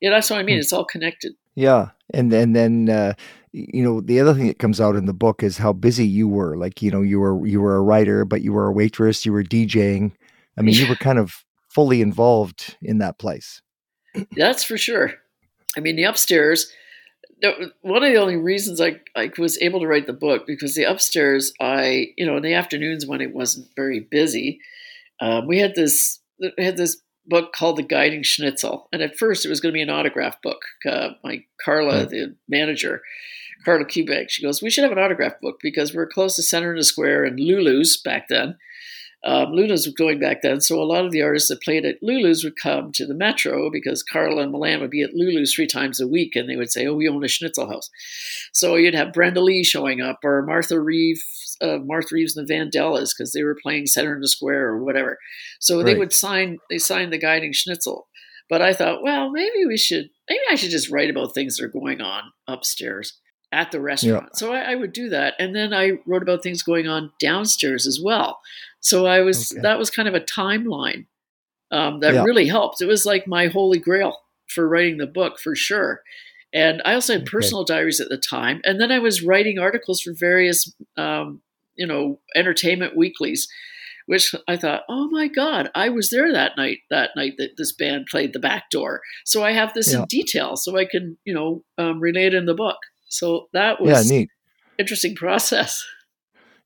yeah, 0.00 0.10
that's 0.10 0.28
what 0.28 0.38
I 0.38 0.42
mean. 0.42 0.56
Hmm. 0.56 0.60
It's 0.60 0.72
all 0.72 0.84
connected. 0.84 1.34
Yeah, 1.54 1.90
and 2.12 2.32
and 2.32 2.54
then 2.54 2.90
uh, 2.90 3.14
you 3.54 3.84
know 3.84 4.00
the 4.00 4.18
other 4.18 4.34
thing 4.34 4.48
that 4.48 4.58
comes 4.58 4.80
out 4.80 4.96
in 4.96 5.06
the 5.06 5.14
book 5.14 5.42
is 5.44 5.58
how 5.58 5.72
busy 5.72 6.06
you 6.06 6.26
were. 6.26 6.56
Like 6.56 6.82
you 6.82 6.90
know 6.90 7.02
you 7.02 7.20
were 7.20 7.46
you 7.46 7.60
were 7.60 7.76
a 7.76 7.82
writer 7.82 8.24
but 8.24 8.42
you 8.42 8.52
were 8.52 8.66
a 8.66 8.72
waitress 8.72 9.24
you 9.24 9.32
were 9.32 9.44
djing. 9.44 10.12
I 10.58 10.62
mean 10.62 10.74
you 10.74 10.88
were 10.88 10.96
kind 10.96 11.18
of 11.18 11.44
fully 11.68 12.00
involved 12.00 12.76
in 12.82 12.98
that 12.98 13.18
place. 13.18 13.62
That's 14.36 14.64
for 14.64 14.76
sure. 14.76 15.12
I 15.76 15.80
mean 15.80 15.96
the 15.96 16.04
upstairs 16.04 16.70
one 17.82 18.02
of 18.02 18.10
the 18.10 18.16
only 18.16 18.36
reasons 18.36 18.80
I, 18.80 19.00
I 19.14 19.30
was 19.38 19.60
able 19.60 19.80
to 19.80 19.86
write 19.86 20.06
the 20.06 20.12
book 20.12 20.46
because 20.46 20.74
the 20.74 20.84
upstairs 20.84 21.52
i 21.60 22.06
you 22.16 22.24
know 22.24 22.36
in 22.36 22.42
the 22.42 22.54
afternoons 22.54 23.06
when 23.06 23.20
it 23.20 23.34
wasn't 23.34 23.68
very 23.76 24.00
busy 24.00 24.60
um, 25.20 25.46
we 25.46 25.58
had 25.58 25.74
this 25.74 26.20
we 26.38 26.64
had 26.64 26.76
this 26.76 27.02
book 27.26 27.52
called 27.52 27.76
the 27.76 27.82
guiding 27.82 28.22
schnitzel. 28.22 28.88
And 28.92 29.02
at 29.02 29.16
first 29.16 29.44
it 29.44 29.48
was 29.48 29.60
going 29.60 29.72
to 29.72 29.76
be 29.76 29.82
an 29.82 29.90
autograph 29.90 30.40
book 30.42 30.62
uh, 30.88 31.10
my 31.22 31.44
carla 31.62 32.06
the 32.06 32.34
manager 32.48 33.02
Carla 33.64 33.84
Kubek. 33.84 34.26
She 34.28 34.42
goes, 34.42 34.62
We 34.62 34.70
should 34.70 34.84
have 34.84 34.92
an 34.92 34.98
autograph 34.98 35.40
book 35.40 35.58
because 35.62 35.94
we're 35.94 36.06
close 36.06 36.36
to 36.36 36.42
Center 36.42 36.72
in 36.72 36.78
the 36.78 36.84
Square 36.84 37.24
and 37.24 37.38
Lulu's 37.38 37.96
back 37.96 38.28
then. 38.28 38.56
Um, 39.24 39.52
Lulu's 39.52 39.86
was 39.86 39.94
going 39.94 40.20
back 40.20 40.42
then, 40.42 40.60
so 40.60 40.80
a 40.80 40.84
lot 40.84 41.06
of 41.06 41.10
the 41.10 41.22
artists 41.22 41.48
that 41.48 41.62
played 41.62 41.86
at 41.86 42.02
Lulu's 42.02 42.44
would 42.44 42.56
come 42.62 42.92
to 42.92 43.06
the 43.06 43.14
Metro 43.14 43.70
because 43.70 44.02
Carla 44.02 44.42
and 44.42 44.52
Milan 44.52 44.80
would 44.80 44.90
be 44.90 45.00
at 45.00 45.14
Lulu's 45.14 45.54
three 45.54 45.66
times 45.66 45.98
a 45.98 46.06
week, 46.06 46.36
and 46.36 46.46
they 46.46 46.56
would 46.56 46.70
say, 46.70 46.86
"Oh, 46.86 46.94
we 46.94 47.08
own 47.08 47.24
a 47.24 47.28
Schnitzel 47.28 47.66
house." 47.66 47.88
So 48.52 48.76
you'd 48.76 48.94
have 48.94 49.14
Brenda 49.14 49.40
Lee 49.40 49.64
showing 49.64 50.02
up, 50.02 50.18
or 50.22 50.42
Martha 50.42 50.78
Reeves, 50.78 51.56
uh, 51.62 51.78
Martha 51.78 52.14
Reeves 52.14 52.36
and 52.36 52.46
the 52.46 52.52
Vandellas 52.52 53.12
because 53.16 53.32
they 53.32 53.42
were 53.42 53.56
playing 53.62 53.86
Center 53.86 54.14
in 54.14 54.20
the 54.20 54.28
Square 54.28 54.68
or 54.68 54.84
whatever. 54.84 55.18
So 55.58 55.78
right. 55.78 55.86
they 55.86 55.94
would 55.94 56.12
sign, 56.12 56.58
they 56.68 56.78
signed 56.78 57.10
the 57.10 57.18
Guiding 57.18 57.54
Schnitzel. 57.54 58.08
But 58.50 58.60
I 58.60 58.74
thought, 58.74 59.02
well, 59.02 59.30
maybe 59.30 59.64
we 59.66 59.78
should, 59.78 60.10
maybe 60.28 60.42
I 60.50 60.56
should 60.56 60.70
just 60.70 60.90
write 60.90 61.08
about 61.08 61.32
things 61.32 61.56
that 61.56 61.64
are 61.64 61.68
going 61.68 62.02
on 62.02 62.24
upstairs 62.46 63.18
at 63.54 63.70
the 63.70 63.80
restaurant. 63.80 64.36
So 64.36 64.52
I, 64.52 64.72
I, 64.72 64.74
would 64.74 64.92
do 64.92 65.08
that. 65.10 65.34
And 65.38 65.54
then 65.54 65.72
I 65.72 65.92
wrote 66.06 66.22
about 66.22 66.42
things 66.42 66.62
going 66.62 66.88
on 66.88 67.12
downstairs 67.20 67.86
as 67.86 68.00
well. 68.02 68.40
So 68.80 69.06
I 69.06 69.20
was, 69.20 69.52
okay. 69.52 69.60
that 69.62 69.78
was 69.78 69.90
kind 69.90 70.08
of 70.08 70.14
a 70.14 70.20
timeline 70.20 71.06
um, 71.70 72.00
that 72.00 72.24
really 72.24 72.48
helped. 72.48 72.80
It 72.80 72.86
was 72.86 73.06
like 73.06 73.28
my 73.28 73.46
holy 73.46 73.78
grail 73.78 74.18
for 74.48 74.68
writing 74.68 74.98
the 74.98 75.06
book 75.06 75.38
for 75.38 75.54
sure. 75.54 76.02
And 76.52 76.82
I 76.84 76.94
also 76.94 77.14
had 77.14 77.22
okay. 77.22 77.30
personal 77.30 77.64
diaries 77.64 78.00
at 78.00 78.08
the 78.08 78.18
time. 78.18 78.60
And 78.64 78.80
then 78.80 78.90
I 78.90 78.98
was 78.98 79.22
writing 79.22 79.58
articles 79.58 80.00
for 80.00 80.12
various, 80.12 80.72
um, 80.96 81.40
you 81.76 81.86
know, 81.86 82.18
entertainment 82.34 82.96
weeklies, 82.96 83.48
which 84.06 84.34
I 84.46 84.56
thought, 84.56 84.82
oh 84.88 85.08
my 85.08 85.28
God, 85.28 85.70
I 85.74 85.88
was 85.88 86.10
there 86.10 86.32
that 86.32 86.56
night, 86.56 86.78
that 86.90 87.10
night 87.16 87.34
that 87.38 87.56
this 87.56 87.72
band 87.72 88.06
played 88.10 88.32
the 88.32 88.38
back 88.38 88.70
door. 88.70 89.00
So 89.24 89.42
I 89.44 89.52
have 89.52 89.74
this 89.74 89.92
in 89.92 90.04
detail 90.04 90.56
so 90.56 90.76
I 90.76 90.84
can, 90.84 91.18
you 91.24 91.34
know, 91.34 91.64
um, 91.78 92.00
relate 92.00 92.34
it 92.34 92.34
in 92.34 92.46
the 92.46 92.54
book. 92.54 92.78
So 93.18 93.48
that 93.52 93.80
was 93.80 94.10
yeah, 94.10 94.16
neat. 94.16 94.30
interesting 94.78 95.14
process. 95.14 95.84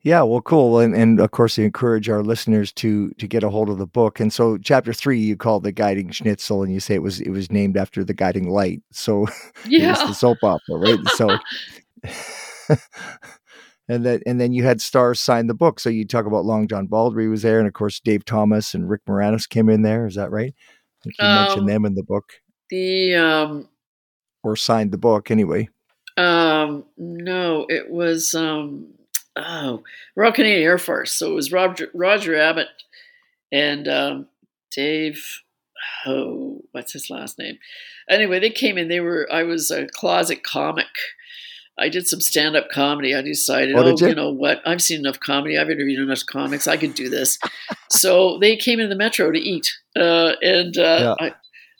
Yeah, 0.02 0.22
well, 0.22 0.40
cool, 0.40 0.78
and 0.78 0.94
and 0.94 1.18
of 1.18 1.32
course, 1.32 1.58
we 1.58 1.64
encourage 1.64 2.08
our 2.08 2.22
listeners 2.22 2.72
to 2.74 3.10
to 3.18 3.26
get 3.26 3.42
a 3.42 3.50
hold 3.50 3.68
of 3.68 3.78
the 3.78 3.86
book. 3.86 4.20
And 4.20 4.32
so, 4.32 4.56
chapter 4.56 4.92
three, 4.92 5.18
you 5.18 5.36
call 5.36 5.58
the 5.58 5.72
guiding 5.72 6.10
schnitzel, 6.10 6.62
and 6.62 6.72
you 6.72 6.78
say 6.78 6.94
it 6.94 7.02
was 7.02 7.20
it 7.20 7.30
was 7.30 7.50
named 7.50 7.76
after 7.76 8.04
the 8.04 8.14
guiding 8.14 8.48
light. 8.48 8.80
So, 8.92 9.26
yeah, 9.66 9.90
it's 9.92 10.04
the 10.04 10.14
soap 10.14 10.38
opera, 10.42 10.76
right? 10.76 10.98
so, 11.08 11.36
and 13.88 14.04
then 14.04 14.20
and 14.26 14.40
then 14.40 14.52
you 14.52 14.62
had 14.62 14.80
stars 14.80 15.20
sign 15.20 15.46
the 15.46 15.54
book. 15.54 15.80
So 15.80 15.90
you 15.90 16.06
talk 16.06 16.26
about 16.26 16.44
Long 16.44 16.68
John 16.68 16.86
Baldry 16.86 17.28
was 17.28 17.42
there, 17.42 17.58
and 17.58 17.66
of 17.66 17.74
course, 17.74 18.00
Dave 18.00 18.24
Thomas 18.24 18.74
and 18.74 18.88
Rick 18.88 19.02
Moranis 19.08 19.48
came 19.48 19.68
in 19.68 19.82
there. 19.82 20.06
Is 20.06 20.14
that 20.14 20.30
right? 20.30 20.54
I 20.54 21.02
think 21.02 21.16
you 21.18 21.26
um, 21.26 21.34
mentioned 21.34 21.68
them 21.68 21.84
in 21.84 21.94
the 21.94 22.04
book. 22.04 22.24
The 22.70 23.14
um, 23.14 23.68
or 24.42 24.56
signed 24.56 24.92
the 24.92 24.98
book 24.98 25.30
anyway. 25.30 25.68
Um, 26.18 26.84
no, 26.96 27.66
it 27.68 27.90
was 27.90 28.34
um, 28.34 28.88
oh 29.36 29.84
Royal 30.16 30.32
Canadian 30.32 30.62
Air 30.62 30.78
Farce. 30.78 31.12
So 31.12 31.30
it 31.30 31.34
was 31.34 31.52
Roger, 31.52 31.88
Roger 31.94 32.36
Abbott 32.36 32.68
and 33.52 33.86
um, 33.86 34.26
Dave. 34.74 35.42
Oh, 36.06 36.60
what's 36.72 36.92
his 36.92 37.08
last 37.08 37.38
name? 37.38 37.58
Anyway, 38.10 38.40
they 38.40 38.50
came 38.50 38.76
in. 38.76 38.88
They 38.88 39.00
were. 39.00 39.28
I 39.30 39.44
was 39.44 39.70
a 39.70 39.86
closet 39.86 40.42
comic. 40.42 40.88
I 41.78 41.88
did 41.88 42.08
some 42.08 42.20
stand 42.20 42.56
up 42.56 42.68
comedy. 42.70 43.14
I 43.14 43.22
decided, 43.22 43.76
oh, 43.76 43.84
oh 43.84 43.96
you? 43.96 44.08
you? 44.08 44.14
know 44.16 44.32
what? 44.32 44.60
I've 44.66 44.82
seen 44.82 44.98
enough 44.98 45.20
comedy. 45.20 45.56
I've 45.56 45.70
interviewed 45.70 46.00
enough 46.00 46.26
comics. 46.26 46.66
I 46.66 46.76
could 46.76 46.94
do 46.94 47.08
this. 47.08 47.38
so 47.90 48.38
they 48.40 48.56
came 48.56 48.80
in 48.80 48.88
the 48.88 48.96
metro 48.96 49.30
to 49.30 49.38
eat. 49.38 49.72
Uh, 49.94 50.32
and 50.42 50.76
uh, 50.76 51.14
yeah. 51.20 51.26
I, 51.26 51.34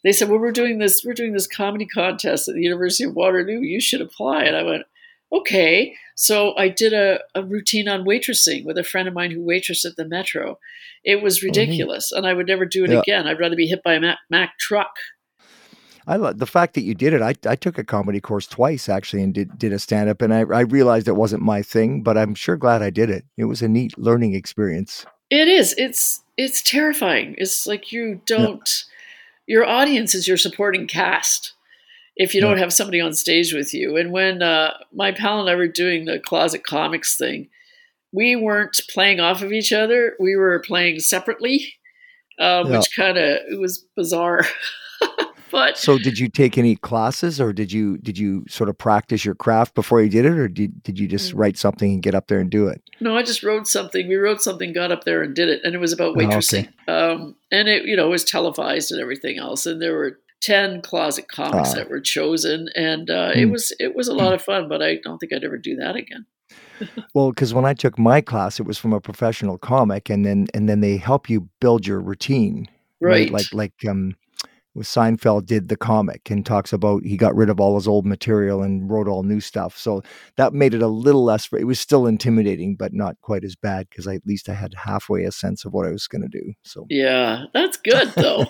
they 0.04 0.12
said, 0.12 0.28
"Well, 0.28 0.38
we're 0.38 0.52
doing 0.52 0.78
this. 0.78 1.02
We're 1.04 1.14
doing 1.14 1.32
this 1.32 1.46
comedy 1.46 1.86
contest 1.86 2.48
at 2.48 2.54
the 2.54 2.62
University 2.62 3.04
of 3.04 3.14
Waterloo. 3.14 3.60
You 3.60 3.80
should 3.80 4.00
apply." 4.00 4.44
And 4.44 4.56
I 4.56 4.62
went, 4.62 4.84
"Okay." 5.32 5.94
So 6.14 6.56
I 6.56 6.68
did 6.68 6.92
a, 6.92 7.20
a 7.34 7.44
routine 7.44 7.88
on 7.88 8.04
waitressing 8.04 8.64
with 8.64 8.76
a 8.76 8.84
friend 8.84 9.06
of 9.06 9.14
mine 9.14 9.30
who 9.30 9.44
waitressed 9.44 9.84
at 9.84 9.96
the 9.96 10.04
Metro. 10.04 10.58
It 11.04 11.22
was 11.22 11.38
mm-hmm. 11.38 11.46
ridiculous, 11.46 12.12
oh, 12.12 12.18
and 12.18 12.26
I 12.26 12.34
would 12.34 12.48
never 12.48 12.64
do 12.64 12.84
it 12.84 12.90
yeah. 12.90 13.00
again. 13.00 13.26
I'd 13.26 13.38
rather 13.38 13.56
be 13.56 13.66
hit 13.66 13.82
by 13.82 13.94
a 13.94 14.00
Mack, 14.00 14.18
Mack 14.30 14.58
truck. 14.58 14.96
I 16.08 16.16
love 16.16 16.38
the 16.38 16.46
fact 16.46 16.72
that 16.74 16.80
you 16.80 16.94
did 16.94 17.12
it. 17.12 17.20
I, 17.20 17.34
I 17.46 17.54
took 17.54 17.76
a 17.76 17.84
comedy 17.84 18.18
course 18.18 18.46
twice 18.46 18.88
actually 18.88 19.22
and 19.22 19.34
did, 19.34 19.58
did 19.58 19.74
a 19.74 19.78
stand 19.78 20.08
up 20.08 20.22
and 20.22 20.32
I, 20.32 20.38
I 20.40 20.60
realized 20.60 21.06
it 21.06 21.12
wasn't 21.12 21.42
my 21.42 21.60
thing, 21.60 22.02
but 22.02 22.16
I'm 22.16 22.34
sure 22.34 22.56
glad 22.56 22.80
I 22.80 22.88
did 22.88 23.10
it. 23.10 23.26
It 23.36 23.44
was 23.44 23.60
a 23.60 23.68
neat 23.68 23.96
learning 23.98 24.34
experience. 24.34 25.04
It 25.28 25.48
is. 25.48 25.74
It's 25.76 26.22
it's 26.38 26.62
terrifying. 26.62 27.34
It's 27.36 27.66
like 27.66 27.92
you 27.92 28.22
don't 28.24 28.84
yeah. 28.87 28.87
Your 29.48 29.66
audience 29.66 30.14
is 30.14 30.28
your 30.28 30.36
supporting 30.36 30.86
cast 30.86 31.54
if 32.16 32.34
you 32.34 32.40
don't 32.40 32.58
have 32.58 32.72
somebody 32.72 33.00
on 33.00 33.14
stage 33.14 33.54
with 33.54 33.72
you. 33.72 33.96
And 33.96 34.12
when 34.12 34.42
uh, 34.42 34.74
my 34.92 35.10
pal 35.10 35.40
and 35.40 35.48
I 35.48 35.54
were 35.54 35.66
doing 35.66 36.04
the 36.04 36.20
closet 36.20 36.64
comics 36.64 37.16
thing, 37.16 37.48
we 38.12 38.36
weren't 38.36 38.78
playing 38.90 39.20
off 39.20 39.42
of 39.42 39.52
each 39.52 39.72
other. 39.72 40.14
We 40.20 40.36
were 40.36 40.60
playing 40.60 41.00
separately, 41.00 41.74
um, 42.38 42.70
yeah. 42.70 42.78
which 42.78 42.90
kind 42.94 43.16
of 43.16 43.38
it 43.50 43.58
was 43.58 43.84
bizarre. 43.96 44.44
but 45.50 45.78
so, 45.78 45.98
did 45.98 46.18
you 46.18 46.28
take 46.28 46.58
any 46.58 46.76
classes, 46.76 47.40
or 47.40 47.52
did 47.52 47.72
you 47.72 47.98
did 47.98 48.18
you 48.18 48.44
sort 48.48 48.68
of 48.68 48.78
practice 48.78 49.24
your 49.24 49.34
craft 49.34 49.74
before 49.74 50.02
you 50.02 50.08
did 50.08 50.24
it, 50.24 50.32
or 50.32 50.48
did 50.48 50.82
did 50.82 50.98
you 50.98 51.06
just 51.08 51.32
mm. 51.32 51.38
write 51.38 51.56
something 51.56 51.92
and 51.92 52.02
get 52.02 52.14
up 52.14 52.28
there 52.28 52.40
and 52.40 52.50
do 52.50 52.68
it? 52.68 52.82
No, 53.00 53.16
I 53.16 53.22
just 53.22 53.42
wrote 53.42 53.66
something. 53.66 54.08
We 54.08 54.16
wrote 54.16 54.42
something, 54.42 54.72
got 54.72 54.92
up 54.92 55.04
there 55.04 55.22
and 55.22 55.34
did 55.34 55.48
it, 55.48 55.60
and 55.64 55.74
it 55.74 55.78
was 55.78 55.92
about 55.92 56.16
waitressing. 56.16 56.68
Oh, 56.88 56.92
okay. 56.94 57.12
um, 57.22 57.36
and 57.50 57.68
it 57.68 57.84
you 57.84 57.96
know 57.96 58.08
was 58.08 58.24
televised 58.24 58.92
and 58.92 59.00
everything 59.00 59.38
else, 59.38 59.66
and 59.66 59.80
there 59.80 59.94
were 59.94 60.18
10 60.40 60.82
closet 60.82 61.26
comics 61.26 61.72
uh, 61.72 61.74
that 61.74 61.90
were 61.90 62.00
chosen 62.00 62.68
and 62.76 63.10
uh, 63.10 63.32
mm. 63.32 63.36
it 63.36 63.46
was 63.46 63.74
it 63.80 63.96
was 63.96 64.06
a 64.06 64.14
lot 64.14 64.32
of 64.32 64.40
fun 64.40 64.68
but 64.68 64.80
i 64.80 64.94
don't 65.02 65.18
think 65.18 65.32
i'd 65.32 65.42
ever 65.42 65.58
do 65.58 65.74
that 65.74 65.96
again 65.96 66.26
well, 67.14 67.30
because 67.30 67.52
when 67.54 67.64
I 67.64 67.74
took 67.74 67.98
my 67.98 68.20
class, 68.20 68.60
it 68.60 68.66
was 68.66 68.78
from 68.78 68.92
a 68.92 69.00
professional 69.00 69.58
comic, 69.58 70.08
and 70.10 70.24
then 70.24 70.46
and 70.54 70.68
then 70.68 70.80
they 70.80 70.96
help 70.96 71.28
you 71.28 71.48
build 71.60 71.86
your 71.86 72.00
routine, 72.00 72.68
right? 73.00 73.10
right? 73.10 73.30
Like 73.30 73.52
like 73.52 73.72
um, 73.88 74.16
Seinfeld 74.76 75.46
did 75.46 75.68
the 75.68 75.76
comic 75.76 76.30
and 76.30 76.44
talks 76.44 76.72
about 76.72 77.04
he 77.04 77.16
got 77.16 77.34
rid 77.34 77.50
of 77.50 77.60
all 77.60 77.74
his 77.76 77.88
old 77.88 78.06
material 78.06 78.62
and 78.62 78.90
wrote 78.90 79.08
all 79.08 79.22
new 79.22 79.40
stuff. 79.40 79.76
So 79.76 80.02
that 80.36 80.52
made 80.52 80.74
it 80.74 80.82
a 80.82 80.88
little 80.88 81.24
less. 81.24 81.48
It 81.52 81.64
was 81.64 81.80
still 81.80 82.06
intimidating, 82.06 82.76
but 82.76 82.92
not 82.92 83.16
quite 83.20 83.44
as 83.44 83.56
bad 83.56 83.88
because 83.88 84.06
at 84.06 84.26
least 84.26 84.48
I 84.48 84.54
had 84.54 84.74
halfway 84.74 85.24
a 85.24 85.32
sense 85.32 85.64
of 85.64 85.72
what 85.72 85.86
I 85.86 85.90
was 85.90 86.06
going 86.06 86.22
to 86.22 86.28
do. 86.28 86.52
So 86.62 86.86
yeah, 86.88 87.44
that's 87.52 87.76
good 87.76 88.08
though. 88.16 88.46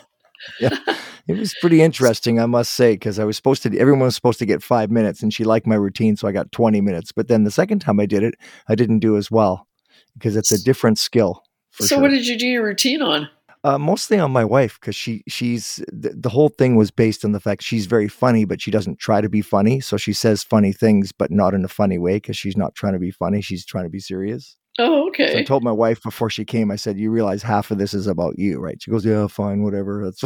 yeah, 0.60 0.78
it 1.26 1.38
was 1.38 1.54
pretty 1.60 1.82
interesting, 1.82 2.40
I 2.40 2.46
must 2.46 2.72
say, 2.72 2.94
because 2.94 3.18
I 3.18 3.24
was 3.24 3.36
supposed 3.36 3.62
to. 3.62 3.78
Everyone 3.78 4.02
was 4.02 4.14
supposed 4.14 4.38
to 4.40 4.46
get 4.46 4.62
five 4.62 4.90
minutes, 4.90 5.22
and 5.22 5.32
she 5.32 5.44
liked 5.44 5.66
my 5.66 5.76
routine, 5.76 6.16
so 6.16 6.28
I 6.28 6.32
got 6.32 6.52
twenty 6.52 6.80
minutes. 6.80 7.12
But 7.12 7.28
then 7.28 7.44
the 7.44 7.50
second 7.50 7.80
time 7.80 8.00
I 8.00 8.06
did 8.06 8.22
it, 8.22 8.34
I 8.68 8.74
didn't 8.74 9.00
do 9.00 9.16
as 9.16 9.30
well 9.30 9.66
because 10.14 10.36
it's 10.36 10.52
a 10.52 10.62
different 10.62 10.98
skill. 10.98 11.42
so, 11.72 11.86
sure. 11.86 12.00
what 12.00 12.10
did 12.10 12.26
you 12.26 12.38
do 12.38 12.46
your 12.46 12.64
routine 12.64 13.02
on? 13.02 13.28
Uh, 13.64 13.78
mostly 13.78 14.18
on 14.18 14.30
my 14.30 14.44
wife 14.44 14.78
because 14.80 14.94
she 14.94 15.22
she's 15.28 15.82
the, 15.92 16.11
the, 16.11 16.28
whole 16.28 16.48
thing 16.48 16.76
was 16.76 16.90
based 16.90 17.24
on 17.24 17.32
the 17.32 17.40
fact 17.40 17.62
she's 17.62 17.86
very 17.86 18.09
funny, 18.09 18.44
but 18.44 18.61
she 18.61 18.70
doesn't 18.70 18.98
try 18.98 19.20
to 19.20 19.28
be 19.28 19.42
funny. 19.42 19.80
So 19.80 19.96
she 19.96 20.12
says 20.12 20.42
funny 20.42 20.72
things, 20.72 21.12
but 21.12 21.30
not 21.30 21.54
in 21.54 21.64
a 21.64 21.68
funny 21.68 21.98
way 21.98 22.16
because 22.16 22.36
she's 22.36 22.56
not 22.56 22.74
trying 22.74 22.92
to 22.92 22.98
be 22.98 23.11
funny. 23.11 23.40
She's 23.40 23.66
trying 23.66 23.84
to 23.84 23.90
be 23.90 24.00
serious. 24.00 24.56
Oh, 24.78 25.09
okay. 25.09 25.32
So 25.32 25.38
I 25.38 25.42
told 25.42 25.64
my 25.64 25.72
wife 25.72 26.02
before 26.02 26.30
she 26.30 26.44
came, 26.44 26.70
I 26.70 26.76
said, 26.76 26.98
"You 26.98 27.11
realize 27.11 27.42
half 27.42 27.70
of 27.70 27.78
this 27.78 27.94
is 27.94 28.06
about 28.06 28.38
you, 28.38 28.61
right?" 28.61 28.80
She 28.80 28.90
goes, 28.90 29.04
"Yeah, 29.04 29.26
fine, 29.26 29.62
whatever." 29.64 30.04
That's 30.04 30.22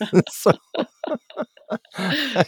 so, 0.30 0.52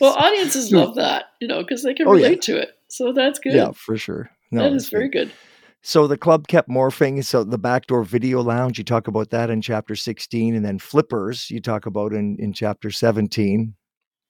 well, 0.01 0.15
audiences 0.15 0.73
love 0.73 0.95
that, 0.95 1.25
you 1.41 1.49
know, 1.49 1.63
because 1.63 1.83
they 1.83 1.95
can 1.95 2.07
oh, 2.07 2.13
relate 2.13 2.47
yeah. 2.49 2.55
to 2.55 2.63
it. 2.63 2.71
So 2.89 3.13
that's 3.13 3.41
good. 3.41 3.55
Yeah, 3.55 3.73
for 3.73 3.97
sure. 3.97 4.31
No, 4.53 4.63
that 4.63 4.73
is 4.73 4.89
very 4.89 5.09
good. 5.09 5.29
good. 5.29 5.37
So 5.83 6.07
the 6.07 6.19
club 6.19 6.47
kept 6.47 6.69
morphing. 6.69 7.25
So 7.25 7.43
the 7.43 7.59
backdoor 7.59 8.05
video 8.05 8.43
lounge, 8.43 8.79
you 8.79 8.85
talk 8.85 9.09
about 9.09 9.31
that 9.31 9.51
in 9.51 9.63
chapter 9.63 9.97
16, 9.97 10.55
and 10.55 10.65
then 10.65 10.79
flippers, 10.79 11.51
you 11.51 11.61
talk 11.61 11.87
about 11.87 12.13
in, 12.13 12.37
in 12.39 12.53
chapter 12.53 12.91
17. 12.91 13.75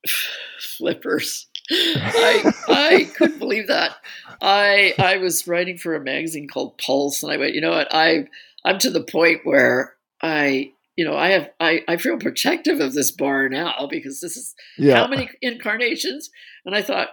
flippers. 0.61 1.49
I 1.73 2.53
I 2.69 3.11
couldn't 3.17 3.39
believe 3.39 3.69
that. 3.69 3.97
I 4.41 4.95
I 4.99 5.19
was 5.19 5.47
writing 5.47 5.79
for 5.79 5.95
a 5.95 6.01
magazine 6.01 6.49
called 6.49 6.79
Pulse, 6.79 7.23
and 7.23 7.31
I 7.31 7.37
went, 7.37 7.55
you 7.55 7.61
know 7.61 7.71
what, 7.71 7.89
I 7.93 8.27
I'm 8.65 8.79
to 8.81 8.91
the 8.91 9.05
point 9.05 9.41
where 9.45 9.95
I 10.21 10.73
you 10.97 11.05
know, 11.05 11.17
I 11.17 11.29
have 11.31 11.51
I, 11.61 11.83
I 11.89 11.97
feel 11.97 12.19
protective 12.19 12.81
of 12.81 12.93
this 12.93 13.11
bar 13.11 13.49
now 13.49 13.89
because 13.91 14.21
this 14.21 14.37
is 14.37 14.55
yeah. 14.77 14.97
how 14.97 15.07
many 15.07 15.31
incarnations. 15.41 16.29
And 16.67 16.75
I 16.75 16.83
thought, 16.83 17.09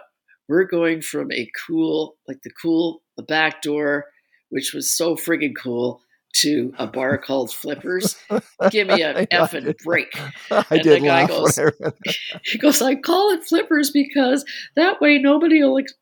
we're 0.48 0.64
going 0.64 1.02
from 1.02 1.30
a 1.32 1.50
cool, 1.66 2.16
like 2.26 2.42
the 2.42 2.50
cool, 2.50 3.02
the 3.16 3.22
back 3.22 3.62
door, 3.62 4.06
which 4.50 4.72
was 4.72 4.90
so 4.90 5.14
friggin' 5.14 5.54
cool, 5.60 6.02
to 6.34 6.72
a 6.78 6.86
bar 6.86 7.18
called 7.18 7.52
Flippers. 7.52 8.16
Give 8.70 8.88
me 8.88 9.02
a 9.02 9.26
effing 9.26 9.76
break. 9.82 10.08
I 10.50 10.64
and 10.70 10.82
did 10.82 11.02
the 11.02 11.06
guy 11.06 11.26
goes, 11.26 11.58
he 12.44 12.58
goes, 12.58 12.82
I 12.82 12.94
call 12.94 13.30
it 13.32 13.44
Flippers 13.44 13.90
because 13.90 14.44
that 14.76 15.00
way 15.00 15.18
nobody 15.18 15.62
will 15.62 15.78
ex- 15.78 15.94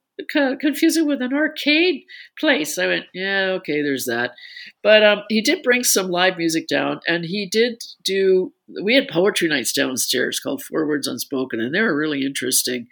confuse 0.61 0.97
it 0.97 1.07
with 1.07 1.23
an 1.23 1.33
arcade 1.33 2.03
place. 2.39 2.79
I 2.79 2.87
went, 2.87 3.05
yeah, 3.15 3.57
okay, 3.59 3.83
there's 3.83 4.07
that. 4.07 4.33
But 4.83 5.05
um, 5.05 5.23
he 5.29 5.41
did 5.41 5.63
bring 5.63 5.85
some 5.85 6.09
live 6.09 6.39
music 6.39 6.67
down, 6.69 7.01
and 7.07 7.25
he 7.25 7.49
did 7.51 7.83
do. 8.05 8.53
We 8.83 8.95
had 8.95 9.09
poetry 9.09 9.49
nights 9.49 9.73
downstairs 9.73 10.41
called 10.41 10.63
Four 10.63 10.87
Words 10.87 11.07
Unspoken, 11.07 11.61
and 11.61 11.75
they 11.75 11.81
were 11.81 11.97
really 11.97 12.25
interesting. 12.25 12.89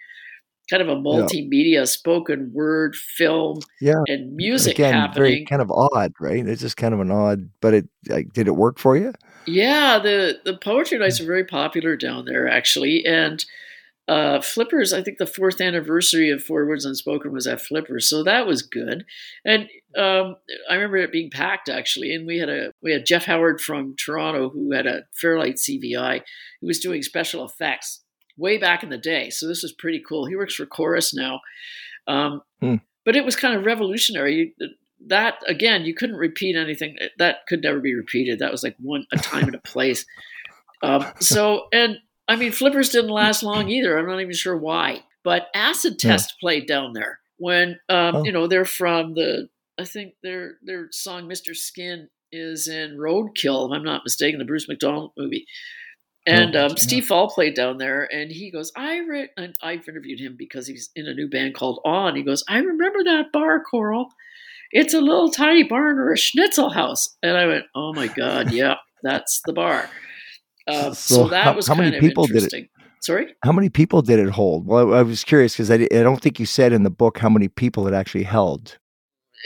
Kind 0.69 0.81
of 0.81 0.89
a 0.89 0.95
multimedia 0.95 1.73
yeah. 1.73 1.85
spoken 1.85 2.51
word 2.53 2.95
film 2.95 3.59
yeah. 3.79 4.01
and 4.07 4.35
music 4.35 4.79
Again, 4.79 4.93
happening. 4.93 5.15
Very 5.15 5.45
kind 5.45 5.61
of 5.61 5.71
odd, 5.71 6.13
right? 6.19 6.45
It's 6.47 6.61
just 6.61 6.77
kind 6.77 6.93
of 6.93 6.99
an 6.99 7.11
odd, 7.11 7.49
but 7.61 7.73
it 7.73 7.89
like, 8.09 8.33
did 8.33 8.47
it 8.47 8.55
work 8.55 8.79
for 8.79 8.97
you? 8.97 9.13
Yeah, 9.45 9.99
the 9.99 10.39
the 10.43 10.57
poetry 10.57 10.97
nights 10.97 11.21
are 11.21 11.25
very 11.25 11.45
popular 11.45 11.95
down 11.95 12.25
there 12.25 12.47
actually, 12.47 13.05
and 13.05 13.45
uh, 14.07 14.39
Flippers, 14.39 14.93
I 14.93 15.01
think 15.01 15.17
the 15.17 15.25
fourth 15.25 15.59
anniversary 15.59 16.29
of 16.29 16.43
Four 16.43 16.67
Words 16.67 16.85
Unspoken 16.85 17.31
was 17.31 17.47
at 17.47 17.61
Flippers, 17.61 18.07
so 18.07 18.23
that 18.23 18.45
was 18.45 18.61
good. 18.61 19.03
And 19.43 19.67
um, 19.97 20.35
I 20.69 20.75
remember 20.75 20.97
it 20.97 21.11
being 21.11 21.31
packed 21.31 21.69
actually, 21.69 22.13
and 22.13 22.27
we 22.27 22.37
had 22.37 22.49
a 22.49 22.71
we 22.83 22.91
had 22.91 23.05
Jeff 23.05 23.25
Howard 23.25 23.59
from 23.61 23.95
Toronto 23.95 24.49
who 24.49 24.73
had 24.73 24.85
a 24.85 25.03
Fairlight 25.19 25.55
CVI 25.55 26.21
who 26.61 26.67
was 26.67 26.79
doing 26.79 27.01
special 27.01 27.43
effects 27.43 28.03
way 28.37 28.57
back 28.57 28.83
in 28.83 28.89
the 28.89 28.97
day. 28.97 29.29
So 29.29 29.47
this 29.47 29.63
is 29.63 29.71
pretty 29.71 30.01
cool. 30.07 30.25
He 30.25 30.35
works 30.35 30.55
for 30.55 30.65
Corus 30.65 31.13
now, 31.13 31.41
um, 32.07 32.41
hmm. 32.59 32.75
but 33.03 33.15
it 33.15 33.25
was 33.25 33.35
kind 33.35 33.55
of 33.55 33.65
revolutionary. 33.65 34.55
That 35.07 35.35
again, 35.47 35.85
you 35.85 35.93
couldn't 35.93 36.17
repeat 36.17 36.55
anything. 36.55 36.97
That 37.17 37.45
could 37.47 37.61
never 37.61 37.79
be 37.79 37.93
repeated. 37.93 38.39
That 38.39 38.51
was 38.51 38.63
like 38.63 38.75
one 38.79 39.05
a 39.11 39.17
time 39.17 39.45
and 39.45 39.55
a 39.55 39.59
place. 39.59 40.05
Um, 40.81 41.05
so 41.19 41.67
and 41.71 41.97
I 42.27 42.35
mean, 42.35 42.51
flippers 42.51 42.89
didn't 42.89 43.11
last 43.11 43.43
long 43.43 43.69
either. 43.69 43.97
I'm 43.97 44.07
not 44.07 44.21
even 44.21 44.33
sure 44.33 44.57
why. 44.57 45.03
But 45.23 45.47
Acid 45.55 45.99
Test 45.99 46.35
yeah. 46.35 46.41
played 46.41 46.67
down 46.67 46.93
there 46.93 47.19
when 47.37 47.79
um, 47.89 48.15
oh. 48.17 48.23
you 48.23 48.31
know 48.31 48.47
they're 48.47 48.65
from 48.65 49.13
the. 49.15 49.49
I 49.77 49.83
think 49.83 50.13
their 50.23 50.57
their 50.63 50.87
song 50.91 51.27
"Mr. 51.27 51.55
Skin" 51.55 52.09
is 52.31 52.67
in 52.67 52.97
Roadkill, 52.97 53.67
if 53.67 53.75
I'm 53.75 53.83
not 53.83 54.03
mistaken, 54.03 54.39
the 54.39 54.45
Bruce 54.45 54.67
McDonald 54.67 55.11
movie. 55.17 55.45
And 56.27 56.55
um, 56.55 56.75
Steve 56.77 57.05
Fall 57.05 57.29
played 57.29 57.53
down 57.53 57.77
there, 57.77 58.11
and 58.11 58.31
he 58.31 58.49
goes, 58.49 58.71
"I 58.75 58.97
re-, 58.97 59.29
and 59.37 59.55
I've 59.61 59.87
interviewed 59.87 60.19
him 60.19 60.35
because 60.37 60.65
he's 60.65 60.89
in 60.95 61.07
a 61.07 61.13
new 61.13 61.29
band 61.29 61.53
called 61.53 61.81
On. 61.85 62.15
He 62.15 62.23
goes, 62.23 62.43
"I 62.49 62.57
remember 62.57 63.03
that 63.03 63.31
bar, 63.31 63.61
Coral. 63.61 64.09
It's 64.71 64.93
a 64.93 65.01
little 65.01 65.29
tiny 65.29 65.63
barn 65.63 65.99
or 65.99 66.11
a 66.11 66.17
schnitzel 66.17 66.71
house." 66.71 67.15
And 67.21 67.37
I 67.37 67.45
went, 67.45 67.65
"Oh 67.75 67.93
my 67.93 68.07
god, 68.07 68.51
yeah, 68.53 68.75
that's 69.03 69.41
the 69.45 69.53
bar." 69.53 69.87
Uh, 70.67 70.93
so, 70.93 71.15
so, 71.15 71.27
that 71.27 71.43
how, 71.43 71.53
was 71.53 71.67
how 71.67 71.75
many 71.75 71.99
people 71.99 72.25
did 72.25 72.51
it? 72.51 72.69
Sorry, 73.01 73.35
how 73.43 73.51
many 73.51 73.69
people 73.69 74.01
did 74.01 74.17
it 74.17 74.29
hold? 74.29 74.65
Well, 74.65 74.95
I, 74.95 74.99
I 74.99 75.01
was 75.03 75.23
curious 75.23 75.53
because 75.53 75.69
I, 75.69 75.75
I, 75.75 76.01
don't 76.01 76.21
think 76.21 76.39
you 76.39 76.47
said 76.47 76.73
in 76.73 76.81
the 76.81 76.89
book 76.89 77.19
how 77.19 77.29
many 77.29 77.47
people 77.47 77.87
it 77.87 77.93
actually 77.93 78.23
held. 78.23 78.79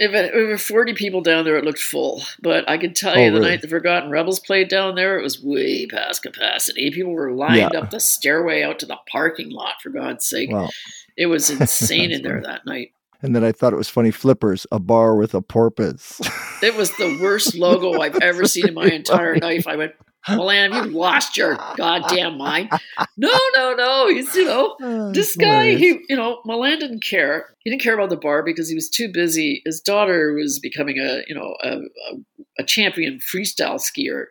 If 0.01 0.13
it, 0.13 0.25
if 0.27 0.33
it 0.33 0.47
were 0.47 0.57
40 0.57 0.93
people 0.93 1.19
down 1.19 1.43
there, 1.43 1.57
it 1.57 1.65
looked 1.65 1.79
full. 1.79 2.23
But 2.41 2.69
I 2.69 2.77
can 2.77 2.93
tell 2.93 3.17
oh, 3.17 3.19
you, 3.19 3.31
the 3.31 3.39
really? 3.39 3.49
night 3.51 3.61
the 3.61 3.67
Forgotten 3.67 4.09
Rebels 4.09 4.39
played 4.39 4.69
down 4.69 4.95
there, 4.95 5.19
it 5.19 5.23
was 5.23 5.43
way 5.43 5.87
past 5.87 6.23
capacity. 6.23 6.89
People 6.89 7.11
were 7.11 7.33
lined 7.33 7.73
yeah. 7.73 7.79
up 7.79 7.89
the 7.89 7.99
stairway 7.99 8.63
out 8.63 8.79
to 8.79 8.85
the 8.85 8.97
parking 9.11 9.49
lot, 9.49 9.81
for 9.83 9.89
God's 9.89 10.27
sake. 10.27 10.51
Wow. 10.51 10.69
It 11.17 11.25
was 11.25 11.49
insane 11.61 12.11
in 12.11 12.23
there 12.23 12.41
that 12.41 12.65
night. 12.65 12.93
And 13.21 13.35
then 13.35 13.43
I 13.43 13.51
thought 13.51 13.73
it 13.73 13.77
was 13.77 13.89
funny 13.89 14.11
Flippers, 14.11 14.65
a 14.71 14.79
bar 14.79 15.15
with 15.15 15.33
a 15.33 15.41
porpoise. 15.41 16.21
it 16.63 16.75
was 16.75 16.95
the 16.95 17.19
worst 17.21 17.55
logo 17.55 17.99
I've 17.99 18.15
ever 18.21 18.45
seen 18.45 18.69
in 18.69 18.73
my 18.73 18.85
entire 18.89 19.35
life. 19.35 19.67
I 19.67 19.75
went, 19.75 19.93
Milan, 20.27 20.71
have 20.71 20.85
you 20.87 20.91
lost 20.91 21.37
your 21.37 21.57
goddamn 21.77 22.37
mind? 22.37 22.69
No, 23.17 23.37
no, 23.55 23.73
no. 23.73 24.07
He's, 24.07 24.33
you 24.35 24.45
know, 24.45 24.75
oh, 24.81 25.09
oh 25.09 25.11
this 25.11 25.35
guy, 25.35 25.75
he, 25.75 25.99
you 26.07 26.15
know, 26.15 26.41
Milan 26.45 26.79
didn't 26.79 27.03
care. 27.03 27.55
He 27.59 27.69
didn't 27.69 27.81
care 27.81 27.93
about 27.93 28.09
the 28.09 28.17
bar 28.17 28.43
because 28.43 28.69
he 28.69 28.75
was 28.75 28.89
too 28.89 29.11
busy. 29.11 29.61
His 29.65 29.81
daughter 29.81 30.33
was 30.33 30.59
becoming 30.59 30.99
a, 30.99 31.21
you 31.27 31.35
know, 31.35 31.55
a, 31.61 31.79
a, 32.57 32.63
champion 32.63 33.19
freestyle 33.19 33.79
skier. 33.79 34.25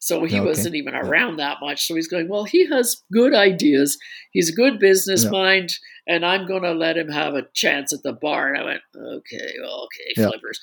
So 0.00 0.24
he 0.24 0.38
okay. 0.38 0.46
wasn't 0.46 0.74
even 0.74 0.94
around 0.94 1.38
that 1.38 1.58
much. 1.62 1.86
So 1.86 1.94
he's 1.94 2.08
going, 2.08 2.28
well, 2.28 2.44
he 2.44 2.66
has 2.66 3.02
good 3.12 3.34
ideas. 3.34 3.96
He's 4.32 4.50
a 4.50 4.54
good 4.54 4.78
business 4.78 5.24
yeah. 5.24 5.30
mind, 5.30 5.70
and 6.06 6.24
I'm 6.24 6.46
going 6.46 6.62
to 6.62 6.72
let 6.72 6.98
him 6.98 7.08
have 7.08 7.34
a 7.34 7.46
chance 7.54 7.92
at 7.92 8.02
the 8.02 8.12
bar. 8.12 8.52
And 8.52 8.62
I 8.62 8.64
went, 8.64 8.80
okay, 8.94 9.54
well, 9.62 9.84
okay, 9.86 10.12
yeah. 10.16 10.28
flippers. 10.28 10.60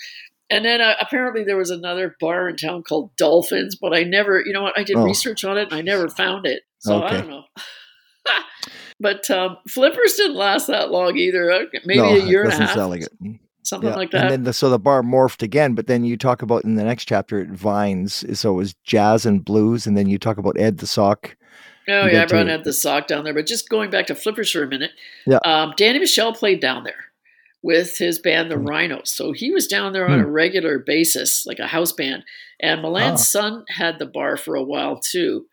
And 0.50 0.66
then 0.66 0.82
uh, 0.82 0.94
apparently 1.00 1.44
there 1.44 1.58
was 1.58 1.70
another 1.70 2.16
bar 2.20 2.50
in 2.50 2.58
town 2.58 2.84
called 2.84 3.16
Dolphins, 3.18 3.76
but 3.80 3.94
I 3.94 4.04
never, 4.04 4.44
you 4.46 4.54
know 4.54 4.62
what? 4.62 4.78
I 4.78 4.84
did 4.84 4.98
oh. 4.98 5.04
research 5.04 5.44
on 5.44 5.58
it 5.58 5.72
and 5.72 5.74
I 5.74 5.82
never 5.82 6.08
found 6.10 6.46
it. 6.46 6.64
So 6.80 7.04
okay. 7.04 7.16
I 7.16 7.22
don't 7.22 7.30
know. 7.30 7.44
but 9.00 9.30
um, 9.32 9.58
flippers 9.68 10.14
didn't 10.16 10.36
last 10.36 10.68
that 10.68 10.92
long 10.92 11.18
either. 11.18 11.52
Uh, 11.52 11.60
maybe 11.86 12.02
no, 12.02 12.16
a 12.16 12.20
year 12.20 12.44
and 12.44 12.54
a 12.54 12.56
half. 12.56 12.76
Like 12.76 13.02
it. 13.02 13.40
Something 13.64 13.92
yeah. 13.92 13.96
like 13.96 14.12
that. 14.12 14.24
And 14.24 14.32
then 14.32 14.44
the, 14.44 14.54
so 14.54 14.70
the 14.70 14.78
bar 14.78 15.02
morphed 15.02 15.42
again, 15.42 15.74
but 15.74 15.88
then 15.88 16.04
you 16.04 16.18
talk 16.18 16.42
about 16.42 16.66
in 16.66 16.76
the 16.76 16.84
next 16.84 17.06
chapter 17.06 17.46
Vines. 17.46 18.26
So 18.38 18.52
it 18.52 18.56
was 18.56 18.76
jazz 18.84 19.26
and 19.26 19.44
blues, 19.44 19.88
and 19.88 19.98
then 19.98 20.08
you 20.08 20.18
talk 20.18 20.38
about 20.38 20.60
Ed 20.60 20.80
the 20.80 20.88
Sock. 20.88 21.38
Oh 21.88 22.06
yeah, 22.06 22.24
I 22.24 22.26
brought 22.26 22.50
Ed 22.50 22.66
the 22.66 22.74
Sock 22.74 23.08
down 23.08 23.24
there. 23.24 23.34
But 23.34 23.48
just 23.48 23.70
going 23.70 23.90
back 23.90 24.08
to 24.08 24.16
flippers 24.16 24.52
for 24.52 24.64
a 24.64 24.68
minute. 24.68 24.92
Yeah. 25.26 25.40
Um, 25.46 25.74
Danny 25.78 26.00
Michel 26.00 26.34
played 26.34 26.60
down 26.60 26.84
there 26.84 27.13
with 27.64 27.98
his 27.98 28.20
band, 28.20 28.52
the 28.52 28.56
mm. 28.56 28.68
Rhinos. 28.68 29.12
So 29.12 29.32
he 29.32 29.52
was 29.52 29.68
down 29.68 29.94
there 29.94 30.08
on 30.08 30.20
a 30.20 30.28
regular 30.28 30.78
basis, 30.78 31.46
like 31.46 31.60
a 31.60 31.68
house 31.68 31.94
band. 31.94 32.24
And 32.60 32.82
Milan's 32.82 33.22
ah. 33.22 33.24
son 33.24 33.66
had 33.70 33.98
the 33.98 34.06
bar 34.06 34.38
for 34.38 34.56
a 34.56 34.64
while 34.64 35.00
too 35.00 35.48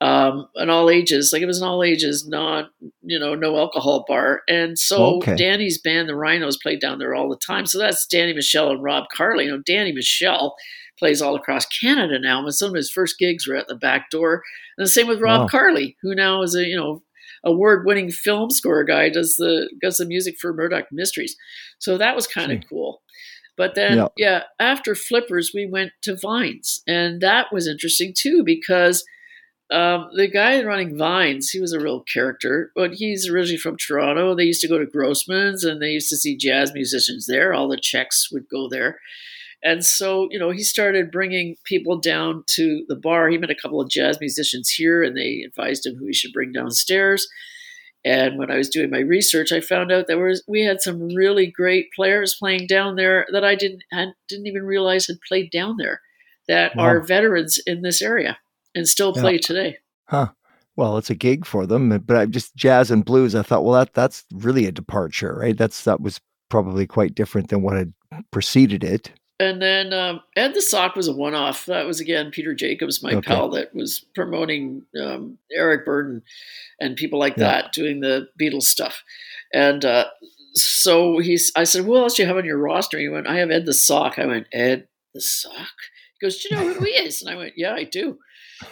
um, 0.00 0.48
an 0.56 0.70
all 0.70 0.90
ages, 0.90 1.32
like 1.32 1.42
it 1.42 1.46
was 1.46 1.62
an 1.62 1.68
all 1.68 1.82
ages, 1.82 2.26
non, 2.26 2.68
you 3.02 3.18
know, 3.18 3.34
no 3.34 3.56
alcohol 3.56 4.04
bar. 4.06 4.42
And 4.48 4.78
so 4.78 5.16
okay. 5.16 5.36
Danny's 5.36 5.80
band, 5.80 6.08
the 6.08 6.16
Rhinos, 6.16 6.58
played 6.58 6.80
down 6.80 6.98
there 6.98 7.14
all 7.14 7.28
the 7.28 7.36
time. 7.38 7.64
So 7.66 7.78
that's 7.78 8.06
Danny 8.06 8.34
Michel 8.34 8.70
and 8.70 8.82
Rob 8.82 9.04
Carli. 9.16 9.44
You 9.44 9.52
know, 9.52 9.62
Danny 9.64 9.92
Michel 9.92 10.56
plays 10.98 11.22
all 11.22 11.36
across 11.36 11.64
Canada 11.66 12.18
now, 12.18 12.40
and 12.40 12.54
some 12.54 12.70
of 12.70 12.74
his 12.74 12.90
first 12.90 13.18
gigs 13.18 13.46
were 13.46 13.56
at 13.56 13.68
the 13.68 13.76
back 13.76 14.10
door. 14.10 14.42
And 14.76 14.84
the 14.84 14.90
same 14.90 15.06
with 15.06 15.20
Rob 15.20 15.42
wow. 15.42 15.48
Carli, 15.48 15.96
who 16.02 16.14
now 16.14 16.42
is 16.42 16.54
a, 16.54 16.64
you 16.64 16.76
know, 16.76 17.02
award-winning 17.44 18.10
film 18.10 18.50
score 18.50 18.84
guy, 18.84 19.08
does 19.08 19.36
the 19.36 19.70
does 19.82 19.98
the 19.98 20.06
music 20.06 20.36
for 20.40 20.52
Murdoch 20.52 20.86
Mysteries. 20.92 21.36
So 21.78 21.98
that 21.98 22.16
was 22.16 22.26
kind 22.26 22.52
of 22.52 22.62
cool. 22.68 23.02
But 23.56 23.76
then, 23.76 23.98
yep. 23.98 24.12
yeah, 24.16 24.42
after 24.58 24.96
Flippers, 24.96 25.52
we 25.54 25.66
went 25.66 25.92
to 26.02 26.16
Vines, 26.16 26.82
and 26.88 27.20
that 27.20 27.52
was 27.52 27.68
interesting 27.68 28.12
too 28.16 28.42
because 28.44 29.04
um, 29.70 30.10
the 30.14 30.28
guy 30.28 30.62
running 30.62 30.96
Vines, 30.96 31.50
he 31.50 31.60
was 31.60 31.72
a 31.72 31.80
real 31.80 32.02
character, 32.02 32.70
but 32.74 32.94
he's 32.94 33.28
originally 33.28 33.58
from 33.58 33.76
Toronto. 33.76 34.34
They 34.34 34.44
used 34.44 34.60
to 34.60 34.68
go 34.68 34.78
to 34.78 34.86
Grossman's 34.86 35.64
and 35.64 35.80
they 35.80 35.90
used 35.90 36.10
to 36.10 36.16
see 36.16 36.36
jazz 36.36 36.72
musicians 36.74 37.26
there. 37.26 37.54
All 37.54 37.68
the 37.68 37.78
Czechs 37.78 38.30
would 38.30 38.48
go 38.48 38.68
there. 38.68 38.98
And 39.64 39.82
so, 39.82 40.28
you 40.30 40.38
know, 40.38 40.50
he 40.50 40.62
started 40.62 41.10
bringing 41.10 41.56
people 41.64 41.98
down 41.98 42.44
to 42.48 42.84
the 42.86 42.96
bar. 42.96 43.30
He 43.30 43.38
met 43.38 43.50
a 43.50 43.54
couple 43.54 43.80
of 43.80 43.88
jazz 43.88 44.20
musicians 44.20 44.68
here 44.68 45.02
and 45.02 45.16
they 45.16 45.42
advised 45.46 45.86
him 45.86 45.96
who 45.96 46.06
he 46.06 46.12
should 46.12 46.34
bring 46.34 46.52
downstairs. 46.52 47.26
And 48.04 48.38
when 48.38 48.50
I 48.50 48.58
was 48.58 48.68
doing 48.68 48.90
my 48.90 48.98
research, 48.98 49.50
I 49.50 49.62
found 49.62 49.90
out 49.90 50.06
that 50.06 50.18
was, 50.18 50.44
we 50.46 50.60
had 50.60 50.82
some 50.82 51.08
really 51.14 51.46
great 51.46 51.86
players 51.96 52.36
playing 52.38 52.66
down 52.66 52.96
there 52.96 53.26
that 53.32 53.44
I 53.44 53.54
didn't 53.54 53.82
didn't 54.28 54.46
even 54.46 54.64
realize 54.64 55.06
had 55.06 55.16
played 55.26 55.50
down 55.50 55.76
there 55.78 56.02
that 56.46 56.76
wow. 56.76 56.84
are 56.84 57.00
veterans 57.00 57.58
in 57.66 57.80
this 57.80 58.02
area 58.02 58.36
and 58.74 58.86
still 58.86 59.14
play 59.14 59.34
yeah. 59.34 59.40
today. 59.42 59.76
Huh. 60.08 60.28
Well, 60.76 60.98
it's 60.98 61.08
a 61.08 61.14
gig 61.14 61.46
for 61.46 61.66
them, 61.66 61.98
but 62.04 62.16
I 62.16 62.26
just 62.26 62.54
jazz 62.56 62.90
and 62.90 63.04
blues. 63.04 63.34
I 63.34 63.42
thought, 63.42 63.64
well, 63.64 63.78
that 63.78 63.94
that's 63.94 64.24
really 64.34 64.66
a 64.66 64.72
departure, 64.72 65.34
right? 65.34 65.56
That's 65.56 65.84
that 65.84 66.02
was 66.02 66.20
probably 66.50 66.86
quite 66.86 67.14
different 67.14 67.48
than 67.48 67.62
what 67.62 67.76
had 67.76 67.94
preceded 68.30 68.84
it. 68.84 69.12
And 69.40 69.60
then 69.60 69.92
um, 69.92 70.20
Ed 70.36 70.54
the 70.54 70.62
Sock 70.62 70.94
was 70.94 71.08
a 71.08 71.12
one-off. 71.12 71.66
That 71.66 71.86
was 71.86 72.00
again 72.00 72.30
Peter 72.30 72.54
Jacobs, 72.54 73.02
my 73.02 73.14
okay. 73.14 73.20
pal, 73.26 73.48
that 73.50 73.74
was 73.74 74.04
promoting 74.14 74.82
um, 75.00 75.38
Eric 75.52 75.84
Burdon 75.84 76.22
and 76.80 76.96
people 76.96 77.18
like 77.18 77.36
yeah. 77.36 77.44
that 77.62 77.72
doing 77.72 78.00
the 78.00 78.28
Beatles 78.40 78.62
stuff. 78.62 79.02
And 79.52 79.84
uh, 79.84 80.06
so 80.54 81.18
he's, 81.18 81.50
I 81.56 81.64
said, 81.64 81.84
"Who 81.84 81.96
else 81.96 82.14
do 82.14 82.22
you 82.22 82.28
have 82.28 82.36
on 82.36 82.44
your 82.44 82.58
roster?" 82.58 82.98
He 82.98 83.08
went, 83.08 83.26
"I 83.26 83.38
have 83.38 83.50
Ed 83.50 83.66
the 83.66 83.74
Sock." 83.74 84.18
I 84.18 84.26
went, 84.26 84.46
"Ed 84.52 84.86
the 85.12 85.20
Sock." 85.20 85.74
He 86.18 86.24
goes, 86.24 86.38
"Do 86.38 86.48
you 86.50 86.56
know 86.56 86.72
who 86.72 86.84
he 86.84 86.92
is?" 86.92 87.20
And 87.20 87.30
I 87.30 87.36
went, 87.36 87.54
"Yeah, 87.56 87.74
I 87.74 87.84
do." 87.84 88.18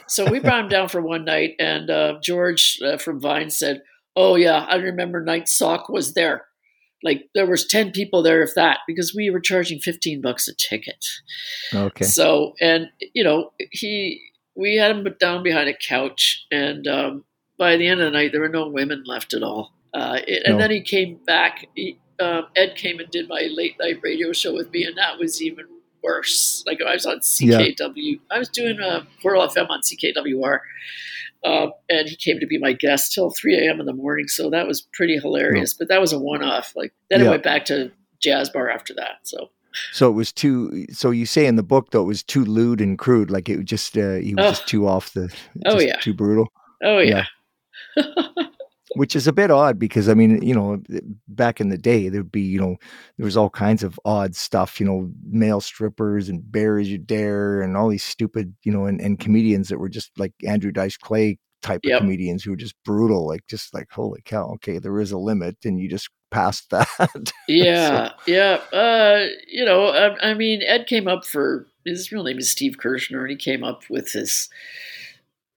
So 0.07 0.31
we 0.31 0.39
brought 0.39 0.61
him 0.61 0.69
down 0.69 0.89
for 0.89 1.01
one 1.01 1.25
night, 1.25 1.55
and 1.59 1.91
uh, 1.91 2.15
George 2.23 2.79
uh, 2.85 2.99
from 2.99 3.21
Vine 3.21 3.51
said, 3.51 3.83
"Oh 4.15 4.37
yeah, 4.37 4.65
I 4.69 4.77
remember 4.77 5.25
Night 5.25 5.49
Sock 5.49 5.89
was 5.89 6.15
there. 6.15 6.47
Like 7.03 7.29
there 7.35 7.47
was 7.47 7.67
ten 7.67 7.91
people 7.91 8.23
there, 8.23 8.43
if 8.43 8.55
that, 8.55 8.81
because 8.87 9.15
we 9.15 9.31
were 9.31 9.41
charging 9.41 9.79
fifteen 9.79 10.21
bucks 10.21 10.49
a 10.49 10.55
ticket. 10.55 11.05
Okay. 11.75 12.05
So 12.05 12.55
and 12.61 12.89
you 13.15 13.25
know 13.25 13.53
he, 13.71 14.21
we 14.55 14.77
had 14.77 14.97
him 14.97 15.07
down 15.19 15.43
behind 15.43 15.69
a 15.69 15.75
couch, 15.77 16.45
and 16.51 16.87
um, 16.87 17.25
by 17.59 17.77
the 17.77 17.87
end 17.87 18.01
of 18.01 18.07
the 18.07 18.19
night, 18.19 18.33
there 18.33 18.41
were 18.41 18.49
no 18.49 18.69
women 18.69 19.03
left 19.07 19.35
at 19.35 19.43
all. 19.43 19.73
Uh, 19.95 20.21
it, 20.27 20.43
and 20.47 20.59
then 20.59 20.71
he 20.71 20.81
came 20.81 21.19
back. 21.27 21.67
He, 21.75 21.99
um, 22.21 22.47
Ed 22.57 22.77
came 22.77 22.99
and 22.99 23.11
did 23.11 23.29
my 23.29 23.49
late 23.53 23.77
night 23.81 23.99
radio 24.03 24.33
show 24.33 24.55
with 24.55 24.71
me, 24.71 24.85
and 24.85 24.97
that 24.97 25.19
was 25.19 25.43
even 25.43 25.67
worse. 26.03 26.63
Like 26.67 26.81
I 26.87 26.95
was 26.95 27.07
on 27.07 27.21
CKW, 27.21 27.93
yeah. 27.97 28.17
I 28.31 28.39
was 28.39 28.49
doing 28.49 28.81
a 28.81 28.89
uh, 28.89 29.05
FM 29.23 29.71
on 29.71 29.81
CKWR, 29.81 30.61
uh, 31.45 31.69
and 31.89 32.09
he 32.09 32.17
came 32.17 32.39
to 32.41 32.47
be 32.47 32.59
my 32.59 32.73
guest 32.73 33.13
till 33.13 33.31
3 33.31 33.57
a.m. 33.57 33.81
in 33.81 33.87
the 33.87 33.93
morning. 33.93 34.29
So 34.29 34.51
that 34.51 34.67
was 34.67 34.83
pretty 34.93 35.19
hilarious. 35.19 35.75
But 35.75 35.89
that 35.89 36.01
was 36.01 36.13
a 36.13 36.19
one-off. 36.19 36.73
Like 36.77 36.93
then 37.11 37.21
yeah. 37.21 37.27
it 37.27 37.31
went 37.31 37.43
back 37.43 37.65
to 37.67 37.91
jazz 38.21 38.51
bar 38.51 38.71
after 38.71 38.95
that. 38.95 39.19
So. 39.23 39.51
So 39.93 40.11
it 40.11 40.13
was 40.13 40.33
too. 40.33 40.87
So 40.91 41.11
you 41.11 41.25
say 41.25 41.47
in 41.47 41.57
the 41.57 41.63
book 41.63 41.91
though 41.91 42.03
it 42.03 42.07
was 42.07 42.23
too 42.23 42.45
lewd 42.45 42.81
and 42.81 42.99
crude. 42.99 43.31
Like 43.31 43.49
it 43.49 43.57
was 43.57 43.65
just 43.65 43.97
uh, 43.97 44.15
he 44.17 44.35
was 44.35 44.45
oh. 44.45 44.49
just 44.51 44.69
too 44.69 44.87
off 44.87 45.13
the. 45.15 45.35
Oh 45.65 45.81
yeah. 45.81 45.97
Too 45.97 46.15
brutal. 46.15 46.53
Oh 46.85 46.99
yeah. 46.99 47.25
yeah. 47.97 48.05
which 48.95 49.17
is 49.17 49.27
a 49.27 49.33
bit 49.33 49.51
odd 49.51 49.79
because 49.79 50.09
I 50.09 50.15
mean, 50.15 50.43
you 50.43 50.55
know, 50.55 50.83
back 51.29 51.61
in 51.61 51.69
the 51.69 51.79
day, 51.79 52.09
there'd 52.09 52.33
be, 52.33 52.43
you 52.43 52.61
know, 52.61 52.77
there 53.17 53.25
was 53.25 53.37
all 53.37 53.51
kinds 53.51 53.83
of 53.83 53.99
odd 54.05 54.35
stuff, 54.35 54.81
you 54.81 54.87
know, 54.87 55.11
male 55.25 55.61
strippers 55.61 56.29
and 56.29 56.51
Bear 56.51 56.79
Is 56.79 56.89
You 56.89 56.99
Dare 56.99 57.63
and 57.63 57.77
all 57.77 57.89
these 57.89 58.05
stupid, 58.05 58.55
you 58.65 58.73
know, 58.73 58.87
and, 58.87 59.01
and 59.01 59.19
comedians 59.19 59.69
that 59.69 59.79
were 59.79 59.89
just 59.89 60.11
like 60.19 60.33
Andrew 60.47 60.73
Dice 60.73 60.97
Clay 60.97 61.39
type 61.63 61.81
yep. 61.85 61.97
of 61.97 62.03
comedians 62.03 62.43
who 62.43 62.51
were 62.51 62.57
just 62.57 62.75
brutal, 62.85 63.27
like 63.27 63.47
just 63.49 63.73
like, 63.73 63.91
holy 63.91 64.21
cow, 64.25 64.51
okay, 64.55 64.79
there 64.79 64.99
is 65.01 65.13
a 65.13 65.19
limit 65.19 65.57
and 65.65 65.81
you 65.81 65.89
just 65.89 66.11
passed 66.31 66.71
that. 66.71 67.33
yeah. 67.49 68.09
so. 68.09 68.15
Yeah. 68.27 68.61
Uh, 68.73 69.27
you 69.49 69.65
know, 69.65 69.89
I, 69.89 70.31
I 70.31 70.35
mean, 70.35 70.63
Ed 70.67 70.87
came 70.87 71.09
up 71.09 71.25
for, 71.25 71.67
his 71.85 72.13
real 72.13 72.25
name 72.25 72.39
is 72.39 72.51
Steve 72.51 72.77
Kerzner, 72.79 73.23
and 73.23 73.31
he 73.31 73.37
came 73.37 73.65
up 73.65 73.83
with 73.91 74.13
this 74.13 74.49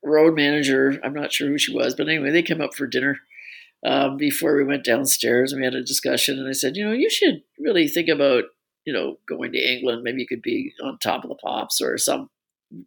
road 0.03 0.35
manager. 0.35 0.99
I'm 1.03 1.13
not 1.13 1.31
sure 1.31 1.47
who 1.47 1.57
she 1.57 1.73
was, 1.73 1.93
but 1.93 2.07
anyway, 2.07 2.31
they 2.31 2.41
came 2.41 2.61
up 2.61 2.73
for 2.73 2.87
dinner 2.87 3.19
um, 3.85 4.17
before 4.17 4.55
we 4.55 4.63
went 4.63 4.83
downstairs 4.83 5.53
and 5.53 5.61
we 5.61 5.65
had 5.65 5.75
a 5.75 5.83
discussion. 5.83 6.39
And 6.39 6.49
I 6.49 6.53
said, 6.53 6.75
you 6.75 6.83
know, 6.83 6.91
you 6.91 7.09
should 7.09 7.43
really 7.59 7.87
think 7.87 8.09
about, 8.09 8.45
you 8.83 8.91
know, 8.91 9.17
going 9.27 9.51
to 9.51 9.59
England. 9.59 10.01
Maybe 10.03 10.21
you 10.21 10.27
could 10.27 10.41
be 10.41 10.73
on 10.83 10.97
top 10.97 11.23
of 11.23 11.29
the 11.29 11.35
pops 11.35 11.79
or 11.81 11.97
some, 11.99 12.29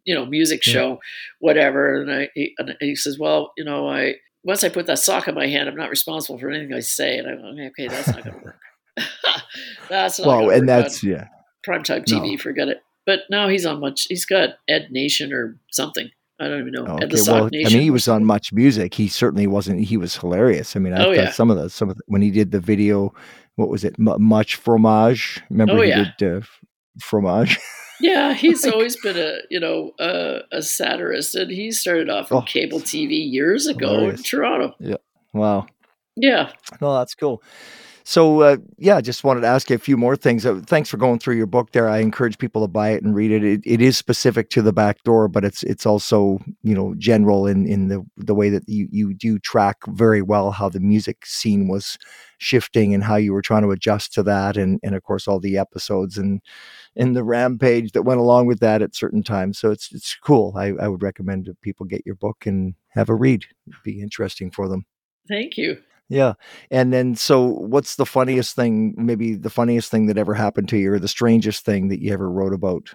you 0.03 0.13
know, 0.13 0.25
music 0.25 0.61
show, 0.61 0.89
yeah. 0.89 0.97
whatever. 1.39 2.01
And 2.01 2.11
I, 2.11 2.29
he, 2.35 2.53
and 2.57 2.75
he 2.81 2.95
says, 2.95 3.17
well, 3.17 3.53
you 3.57 3.63
know, 3.63 3.89
I 3.89 4.15
once 4.43 4.63
I 4.63 4.69
put 4.69 4.87
that 4.87 4.99
sock 4.99 5.27
in 5.29 5.35
my 5.35 5.47
hand, 5.47 5.69
I'm 5.69 5.75
not 5.75 5.89
responsible 5.89 6.37
for 6.37 6.49
anything 6.49 6.73
I 6.73 6.81
say. 6.81 7.17
And 7.17 7.27
I'm 7.29 7.55
like, 7.55 7.71
okay, 7.71 7.87
that's 7.87 8.07
not 8.07 8.23
going 8.23 8.39
to 8.39 8.45
work. 8.45 8.61
that's 9.89 10.19
not 10.19 10.27
well, 10.27 10.49
and 10.49 10.67
that's 10.67 11.01
yeah, 11.01 11.27
primetime 11.65 12.03
TV. 12.05 12.31
No. 12.31 12.37
Forget 12.37 12.67
it. 12.67 12.81
But 13.05 13.21
now 13.29 13.47
he's 13.47 13.65
on 13.65 13.79
much. 13.79 14.07
He's 14.09 14.25
got 14.25 14.55
Ed 14.67 14.89
Nation 14.91 15.31
or 15.31 15.57
something. 15.71 16.11
I 16.39 16.47
don't 16.47 16.61
even 16.61 16.71
know. 16.71 16.85
Oh, 16.87 17.03
okay. 17.03 17.17
well, 17.27 17.45
I 17.47 17.49
mean, 17.69 17.81
he 17.81 17.91
was 17.91 18.07
on 18.07 18.23
Much 18.23 18.53
Music. 18.53 18.93
He 18.93 19.09
certainly 19.09 19.45
wasn't. 19.45 19.81
He 19.81 19.97
was 19.97 20.15
hilarious. 20.15 20.75
I 20.75 20.79
mean, 20.79 20.93
I 20.93 21.05
oh, 21.05 21.11
yeah. 21.11 21.31
some 21.31 21.51
of 21.51 21.57
the 21.57 21.69
some 21.69 21.89
of 21.89 21.97
the, 21.97 22.03
when 22.07 22.21
he 22.21 22.31
did 22.31 22.51
the 22.51 22.61
video, 22.61 23.13
what 23.55 23.67
was 23.67 23.83
it? 23.83 23.95
M- 23.99 24.21
Much 24.21 24.55
Fromage. 24.55 25.41
Remember 25.49 25.79
oh, 25.79 25.81
he 25.81 25.89
yeah. 25.89 26.11
did 26.17 26.37
uh, 26.37 26.45
Fromage. 27.01 27.57
yeah, 27.99 28.33
he's 28.35 28.63
like, 28.63 28.73
always 28.73 28.95
been 28.95 29.17
a 29.17 29.39
you 29.49 29.59
know 29.59 29.91
a, 29.99 30.39
a 30.53 30.61
satirist, 30.61 31.35
and 31.35 31.51
he 31.51 31.71
started 31.71 32.09
off 32.09 32.31
on 32.31 32.43
oh, 32.43 32.45
cable 32.45 32.79
TV 32.79 33.29
years 33.29 33.67
ago 33.67 33.89
hilarious. 33.89 34.19
in 34.21 34.23
Toronto. 34.23 34.75
Yeah. 34.79 34.97
Wow. 35.33 35.67
Yeah. 36.15 36.51
No, 36.79 36.97
that's 36.97 37.15
cool. 37.15 37.43
So 38.09 38.41
uh, 38.41 38.57
yeah, 38.79 39.01
just 39.01 39.23
wanted 39.23 39.41
to 39.41 39.47
ask 39.47 39.69
you 39.69 39.75
a 39.75 39.77
few 39.77 39.95
more 39.95 40.15
things. 40.15 40.43
Uh, 40.43 40.61
thanks 40.65 40.89
for 40.89 40.97
going 40.97 41.19
through 41.19 41.35
your 41.35 41.45
book 41.45 41.73
there. 41.73 41.87
I 41.87 41.99
encourage 41.99 42.39
people 42.39 42.63
to 42.63 42.67
buy 42.67 42.89
it 42.89 43.03
and 43.03 43.13
read 43.13 43.29
it. 43.29 43.43
it. 43.43 43.61
It 43.63 43.81
is 43.81 43.99
specific 43.99 44.49
to 44.49 44.63
the 44.63 44.73
back 44.73 45.03
door, 45.03 45.27
but 45.27 45.45
it's 45.45 45.61
it's 45.61 45.85
also 45.85 46.39
you 46.63 46.73
know 46.73 46.95
general 46.97 47.45
in 47.45 47.67
in 47.67 47.87
the 47.89 48.03
the 48.17 48.33
way 48.33 48.49
that 48.49 48.67
you 48.67 48.87
you 48.91 49.13
do 49.13 49.37
track 49.37 49.77
very 49.89 50.23
well 50.23 50.49
how 50.49 50.69
the 50.69 50.79
music 50.79 51.23
scene 51.23 51.67
was 51.67 51.99
shifting 52.39 52.95
and 52.95 53.03
how 53.03 53.15
you 53.15 53.31
were 53.31 53.43
trying 53.43 53.61
to 53.61 53.69
adjust 53.69 54.11
to 54.13 54.23
that, 54.23 54.57
and 54.57 54.79
and 54.81 54.95
of 54.95 55.03
course 55.03 55.27
all 55.27 55.39
the 55.39 55.59
episodes 55.59 56.17
and 56.17 56.41
and 56.95 57.15
the 57.15 57.23
rampage 57.23 57.91
that 57.91 58.01
went 58.01 58.19
along 58.19 58.47
with 58.47 58.59
that 58.59 58.81
at 58.81 58.95
certain 58.95 59.21
times. 59.21 59.59
So 59.59 59.69
it's 59.69 59.91
it's 59.91 60.15
cool. 60.15 60.55
I, 60.57 60.73
I 60.81 60.87
would 60.87 61.03
recommend 61.03 61.47
people 61.61 61.85
get 61.85 62.07
your 62.07 62.15
book 62.15 62.47
and 62.47 62.73
have 62.87 63.09
a 63.09 63.13
read. 63.13 63.45
It'd 63.67 63.83
be 63.83 64.01
interesting 64.01 64.49
for 64.49 64.67
them. 64.67 64.87
Thank 65.27 65.57
you. 65.57 65.77
Yeah. 66.09 66.33
And 66.71 66.91
then, 66.91 67.15
so 67.15 67.45
what's 67.45 67.95
the 67.95 68.05
funniest 68.05 68.55
thing, 68.55 68.95
maybe 68.97 69.35
the 69.35 69.49
funniest 69.49 69.91
thing 69.91 70.07
that 70.07 70.17
ever 70.17 70.33
happened 70.33 70.67
to 70.69 70.77
you 70.77 70.91
or 70.91 70.99
the 70.99 71.07
strangest 71.07 71.63
thing 71.63 71.89
that 71.89 72.01
you 72.01 72.11
ever 72.11 72.29
wrote 72.29 72.53
about? 72.53 72.93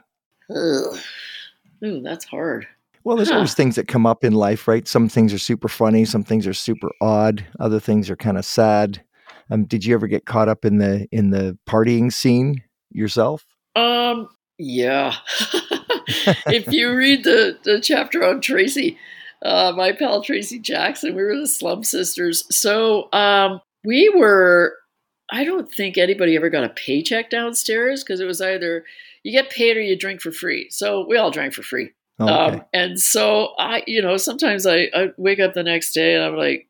Ugh. 0.51 0.99
Ooh, 1.85 2.03
that's 2.03 2.25
hard. 2.25 2.67
Well, 3.05 3.17
there's 3.17 3.29
huh. 3.29 3.37
always 3.37 3.55
things 3.55 3.77
that 3.77 3.87
come 3.87 4.07
up 4.07 4.25
in 4.25 4.33
life, 4.33 4.67
right? 4.67 4.89
Some 4.89 5.09
things 5.09 5.33
are 5.33 5.39
super 5.39 5.69
funny, 5.69 6.05
some 6.05 6.25
things 6.25 6.47
are 6.47 6.55
super 6.55 6.91
odd, 7.01 7.47
other 7.61 7.79
things 7.79 8.11
are 8.11 8.17
kind 8.17 8.39
of 8.39 8.45
sad. 8.45 9.05
Um, 9.51 9.65
did 9.65 9.85
you 9.85 9.95
ever 9.95 10.07
get 10.07 10.25
caught 10.25 10.49
up 10.49 10.65
in 10.65 10.79
the 10.79 11.07
in 11.13 11.31
the 11.31 11.59
partying 11.69 12.13
scene 12.13 12.63
yourself? 12.91 13.45
Um, 13.77 14.29
yeah. 14.59 15.15
if 16.47 16.67
you 16.69 16.95
read 16.95 17.25
the 17.25 17.59
the 17.65 17.81
chapter 17.81 18.25
on 18.25 18.41
Tracy, 18.41 18.99
uh, 19.45 19.73
my 19.77 19.93
pal 19.93 20.23
Tracy 20.23 20.59
Jackson. 20.59 21.15
We 21.15 21.23
were 21.23 21.39
the 21.39 21.47
Slum 21.47 21.85
Sisters. 21.85 22.45
So 22.51 23.09
um, 23.13 23.61
we 23.85 24.09
were. 24.09 24.75
I 25.31 25.45
don't 25.45 25.73
think 25.73 25.97
anybody 25.97 26.37
ever 26.37 26.51
got 26.51 26.65
a 26.65 26.69
paycheck 26.69 27.31
downstairs 27.31 28.05
because 28.05 28.21
it 28.21 28.27
was 28.27 28.41
either 28.43 28.85
you 29.23 29.33
get 29.33 29.51
paid 29.51 29.77
or 29.77 29.81
you 29.81 29.99
drink 29.99 30.21
for 30.21 30.31
free. 30.31 30.69
So 30.71 31.07
we 31.09 31.17
all 31.17 31.31
drank 31.31 31.55
for 31.55 31.63
free. 31.63 31.93
Oh, 32.19 32.25
okay. 32.27 32.57
Um, 32.57 32.65
and 32.75 33.01
so 33.01 33.55
I, 33.59 33.83
you 33.87 34.03
know, 34.03 34.19
sometimes 34.19 34.67
I, 34.67 34.89
I 34.95 35.09
wake 35.17 35.41
up 35.41 35.55
the 35.55 35.63
next 35.63 35.93
day 35.93 36.15
and 36.15 36.25
I'm 36.25 36.37
like, 36.37 36.69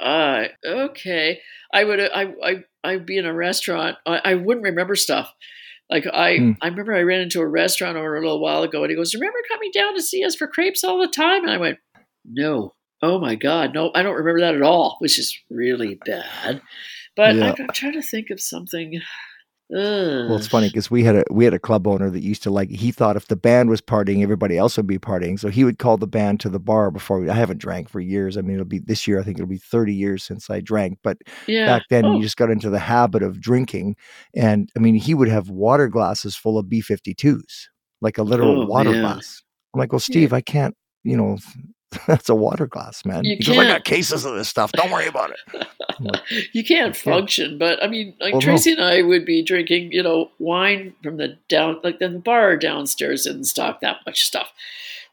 uh, 0.00 0.44
okay. 0.64 1.40
I 1.72 1.84
would, 1.84 1.98
I, 1.98 2.34
I, 2.44 2.64
I'd 2.84 3.06
be 3.06 3.16
in 3.16 3.24
a 3.26 3.34
restaurant. 3.34 3.96
I, 4.06 4.20
I 4.22 4.34
wouldn't 4.34 4.64
remember 4.64 4.94
stuff. 4.94 5.32
Like 5.90 6.06
I, 6.06 6.36
Hmm. 6.36 6.52
I 6.60 6.68
remember 6.68 6.94
I 6.94 7.02
ran 7.02 7.22
into 7.22 7.40
a 7.40 7.46
restaurant 7.48 7.96
over 7.96 8.16
a 8.16 8.20
little 8.20 8.40
while 8.40 8.62
ago, 8.62 8.82
and 8.82 8.90
he 8.90 8.96
goes, 8.96 9.14
"Remember 9.14 9.38
coming 9.50 9.70
down 9.72 9.94
to 9.94 10.02
see 10.02 10.24
us 10.24 10.34
for 10.34 10.46
crepes 10.46 10.82
all 10.84 10.98
the 10.98 11.08
time?" 11.08 11.42
And 11.42 11.50
I 11.50 11.58
went, 11.58 11.78
"No, 12.24 12.74
oh 13.02 13.18
my 13.18 13.34
god, 13.34 13.74
no, 13.74 13.90
I 13.94 14.02
don't 14.02 14.16
remember 14.16 14.40
that 14.40 14.54
at 14.54 14.62
all," 14.62 14.96
which 15.00 15.18
is 15.18 15.36
really 15.50 15.98
bad. 16.06 16.60
But 17.16 17.36
Yeah. 17.36 17.52
I'm, 17.52 17.54
I'm 17.60 17.74
trying 17.74 17.92
to 17.94 18.02
think 18.02 18.30
of 18.30 18.40
something. 18.40 19.00
Well, 19.70 20.36
it's 20.36 20.46
funny 20.46 20.68
because 20.68 20.90
we 20.90 21.04
had 21.04 21.16
a 21.16 21.24
we 21.30 21.44
had 21.44 21.54
a 21.54 21.58
club 21.58 21.86
owner 21.86 22.10
that 22.10 22.22
used 22.22 22.42
to 22.42 22.50
like 22.50 22.68
he 22.68 22.92
thought 22.92 23.16
if 23.16 23.28
the 23.28 23.34
band 23.36 23.70
was 23.70 23.80
partying, 23.80 24.22
everybody 24.22 24.58
else 24.58 24.76
would 24.76 24.86
be 24.86 24.98
partying. 24.98 25.40
So 25.40 25.48
he 25.48 25.64
would 25.64 25.78
call 25.78 25.96
the 25.96 26.06
band 26.06 26.40
to 26.40 26.50
the 26.50 26.60
bar 26.60 26.90
before 26.90 27.18
we, 27.18 27.30
I 27.30 27.34
haven't 27.34 27.58
drank 27.58 27.88
for 27.88 27.98
years. 27.98 28.36
I 28.36 28.42
mean, 28.42 28.54
it'll 28.54 28.66
be 28.66 28.78
this 28.78 29.08
year. 29.08 29.18
I 29.18 29.22
think 29.22 29.38
it'll 29.38 29.48
be 29.48 29.56
thirty 29.58 29.94
years 29.94 30.22
since 30.22 30.50
I 30.50 30.60
drank. 30.60 30.98
But 31.02 31.16
yeah. 31.48 31.64
back 31.66 31.82
then, 31.88 32.04
Oh, 32.04 32.16
you 32.16 32.22
just 32.22 32.36
got 32.36 32.50
into 32.50 32.68
the 32.68 32.78
habit 32.78 33.22
of 33.22 33.40
drinking, 33.40 33.96
and 34.34 34.68
I 34.76 34.80
mean, 34.80 34.96
he 34.96 35.14
would 35.14 35.28
have 35.28 35.48
water 35.48 35.88
glasses 35.88 36.36
full 36.36 36.58
of 36.58 36.68
B 36.68 36.82
52s, 36.82 37.68
like 38.02 38.18
a 38.18 38.22
literal 38.22 38.64
Oh, 38.64 38.66
water 38.66 38.90
man. 38.90 39.00
glass. 39.00 39.42
I'm 39.74 39.78
like, 39.78 39.92
well, 39.92 39.98
Steve, 39.98 40.32
I 40.34 40.42
can't. 40.42 40.76
You 41.04 41.16
know, 41.16 41.38
that's 42.06 42.28
a 42.28 42.34
water 42.34 42.66
glass, 42.66 43.04
man. 43.04 43.24
You 43.24 43.38
goes, 43.38 43.58
I 43.58 43.64
got 43.64 43.84
cases 43.84 44.24
of 44.24 44.34
this 44.34 44.48
stuff. 44.48 44.72
Don't 44.72 44.90
worry 44.90 45.06
about 45.06 45.30
it. 45.30 46.50
you 46.52 46.64
can't 46.64 46.96
function. 46.96 47.58
But 47.58 47.82
I 47.82 47.88
mean, 47.88 48.14
like 48.20 48.32
Well, 48.32 48.40
no. 48.40 48.46
Tracy 48.46 48.72
and 48.72 48.82
I 48.82 49.02
would 49.02 49.24
be 49.24 49.42
drinking, 49.42 49.92
you 49.92 50.02
know, 50.02 50.30
wine 50.38 50.94
from 51.02 51.16
the 51.16 51.38
down, 51.48 51.80
like 51.84 51.98
the 51.98 52.08
bar 52.08 52.56
downstairs 52.56 53.24
didn't 53.24 53.44
stock 53.44 53.80
that 53.80 53.98
much 54.06 54.22
stuff. 54.22 54.52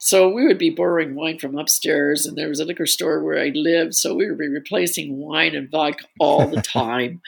So 0.03 0.29
we 0.29 0.47
would 0.47 0.57
be 0.57 0.71
borrowing 0.71 1.13
wine 1.13 1.37
from 1.37 1.55
upstairs, 1.55 2.25
and 2.25 2.35
there 2.35 2.49
was 2.49 2.59
a 2.59 2.65
liquor 2.65 2.87
store 2.87 3.23
where 3.23 3.39
I 3.39 3.51
lived, 3.53 3.93
so 3.93 4.15
we 4.15 4.27
would 4.27 4.39
be 4.39 4.47
replacing 4.47 5.17
wine 5.17 5.53
and 5.53 5.69
vodka 5.69 6.05
all 6.19 6.47
the 6.47 6.61
time. 6.61 7.21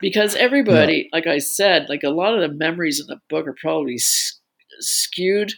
Because 0.00 0.34
everybody, 0.34 1.08
like 1.12 1.28
I 1.28 1.38
said, 1.38 1.88
like 1.88 2.02
a 2.02 2.10
lot 2.10 2.34
of 2.34 2.40
the 2.40 2.54
memories 2.54 3.00
in 3.00 3.06
the 3.06 3.20
book 3.30 3.46
are 3.46 3.54
probably 3.58 3.98
skewed 4.80 5.54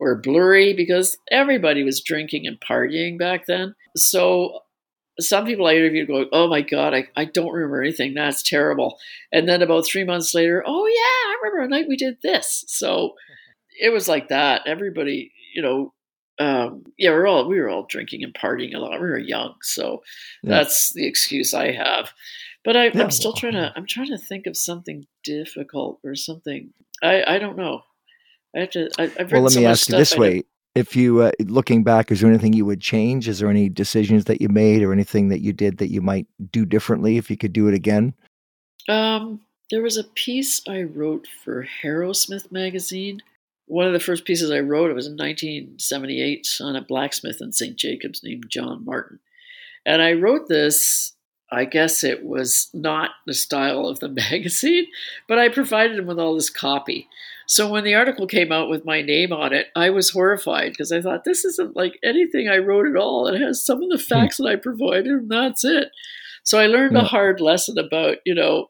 or 0.00 0.16
blurry 0.16 0.72
because 0.74 1.16
everybody 1.30 1.82
was 1.82 2.00
drinking 2.02 2.46
and 2.46 2.60
partying 2.60 3.18
back 3.18 3.46
then. 3.46 3.74
So 3.96 4.60
some 5.20 5.44
people 5.46 5.66
I 5.66 5.74
interviewed 5.74 6.06
go, 6.08 6.26
"Oh 6.32 6.46
my 6.48 6.62
god, 6.62 6.94
I, 6.94 7.08
I 7.16 7.24
don't 7.24 7.52
remember 7.52 7.82
anything. 7.82 8.14
That's 8.14 8.42
terrible." 8.42 8.98
And 9.32 9.48
then 9.48 9.62
about 9.62 9.86
three 9.86 10.04
months 10.04 10.32
later, 10.34 10.62
"Oh 10.66 10.86
yeah, 10.86 11.00
I 11.00 11.36
remember 11.42 11.64
a 11.64 11.68
night 11.68 11.88
we 11.88 11.96
did 11.96 12.18
this." 12.22 12.64
So 12.68 13.14
it 13.80 13.90
was 13.92 14.08
like 14.08 14.28
that. 14.28 14.62
Everybody, 14.66 15.32
you 15.54 15.62
know, 15.62 15.92
um, 16.38 16.84
yeah, 16.96 17.10
we're 17.10 17.26
all 17.26 17.48
we 17.48 17.58
were 17.60 17.68
all 17.68 17.86
drinking 17.88 18.22
and 18.22 18.32
partying 18.32 18.74
a 18.74 18.78
lot. 18.78 19.00
We 19.00 19.08
were 19.08 19.18
young, 19.18 19.54
so 19.62 20.02
Yeah. 20.44 20.50
that's 20.58 20.92
the 20.92 21.06
excuse 21.08 21.52
I 21.52 21.72
have. 21.72 22.12
But 22.64 22.76
I, 22.76 22.84
Yeah, 22.86 23.02
I'm 23.02 23.10
still 23.10 23.32
trying 23.32 23.54
to. 23.54 23.72
I'm 23.74 23.86
trying 23.86 24.08
to 24.08 24.18
think 24.18 24.46
of 24.46 24.56
something 24.56 25.06
difficult 25.24 25.98
or 26.04 26.14
something. 26.14 26.72
I 27.02 27.24
I 27.26 27.38
don't 27.40 27.56
know. 27.56 27.82
I 28.56 28.60
have 28.60 28.70
to. 28.70 28.90
I, 28.98 29.02
written 29.04 29.28
Well, 29.30 29.42
let 29.42 29.52
so 29.52 29.60
me 29.60 29.66
ask 29.66 29.88
you 29.88 29.96
this 29.96 30.14
I 30.14 30.18
way: 30.18 30.44
If 30.74 30.96
you 30.96 31.22
uh, 31.22 31.32
looking 31.40 31.84
back, 31.84 32.10
is 32.10 32.20
there 32.20 32.30
anything 32.30 32.52
you 32.52 32.64
would 32.64 32.80
change? 32.80 33.28
Is 33.28 33.38
there 33.38 33.50
any 33.50 33.68
decisions 33.68 34.24
that 34.24 34.40
you 34.40 34.48
made, 34.48 34.82
or 34.82 34.92
anything 34.92 35.28
that 35.28 35.40
you 35.40 35.52
did 35.52 35.78
that 35.78 35.90
you 35.90 36.00
might 36.00 36.26
do 36.50 36.64
differently 36.64 37.16
if 37.16 37.30
you 37.30 37.36
could 37.36 37.52
do 37.52 37.68
it 37.68 37.74
again? 37.74 38.14
Um, 38.88 39.40
there 39.70 39.82
was 39.82 39.96
a 39.98 40.04
piece 40.04 40.62
I 40.66 40.82
wrote 40.82 41.26
for 41.44 41.66
Harrowsmith 41.82 42.50
magazine. 42.50 43.22
One 43.66 43.86
of 43.86 43.92
the 43.92 44.00
first 44.00 44.24
pieces 44.24 44.50
I 44.50 44.60
wrote, 44.60 44.90
it 44.90 44.94
was 44.94 45.06
in 45.06 45.12
1978 45.12 46.48
on 46.62 46.74
a 46.74 46.80
blacksmith 46.80 47.42
in 47.42 47.52
St. 47.52 47.76
Jacobs 47.76 48.22
named 48.22 48.46
John 48.48 48.82
Martin. 48.82 49.18
And 49.84 50.00
I 50.00 50.14
wrote 50.14 50.48
this, 50.48 51.12
I 51.52 51.66
guess 51.66 52.02
it 52.02 52.24
was 52.24 52.70
not 52.72 53.10
the 53.26 53.34
style 53.34 53.86
of 53.86 54.00
the 54.00 54.08
magazine, 54.30 54.86
but 55.28 55.38
I 55.38 55.50
provided 55.50 55.98
him 55.98 56.06
with 56.06 56.18
all 56.18 56.34
this 56.34 56.50
copy. 56.50 57.08
So 57.48 57.66
when 57.68 57.82
the 57.82 57.94
article 57.94 58.26
came 58.26 58.52
out 58.52 58.68
with 58.68 58.84
my 58.84 59.00
name 59.00 59.32
on 59.32 59.54
it, 59.54 59.68
I 59.74 59.88
was 59.88 60.10
horrified 60.10 60.72
because 60.72 60.92
I 60.92 61.00
thought 61.00 61.24
this 61.24 61.46
isn't 61.46 61.74
like 61.74 61.98
anything 62.04 62.46
I 62.46 62.58
wrote 62.58 62.86
at 62.86 63.00
all. 63.00 63.26
It 63.26 63.40
has 63.40 63.64
some 63.64 63.82
of 63.82 63.88
the 63.88 63.98
facts 63.98 64.36
that 64.36 64.46
I 64.46 64.56
provided, 64.56 65.06
and 65.06 65.30
that's 65.30 65.64
it. 65.64 65.88
So 66.44 66.58
I 66.58 66.66
learned 66.66 66.96
a 66.96 67.04
hard 67.04 67.40
lesson 67.40 67.78
about, 67.78 68.18
you 68.26 68.34
know, 68.34 68.68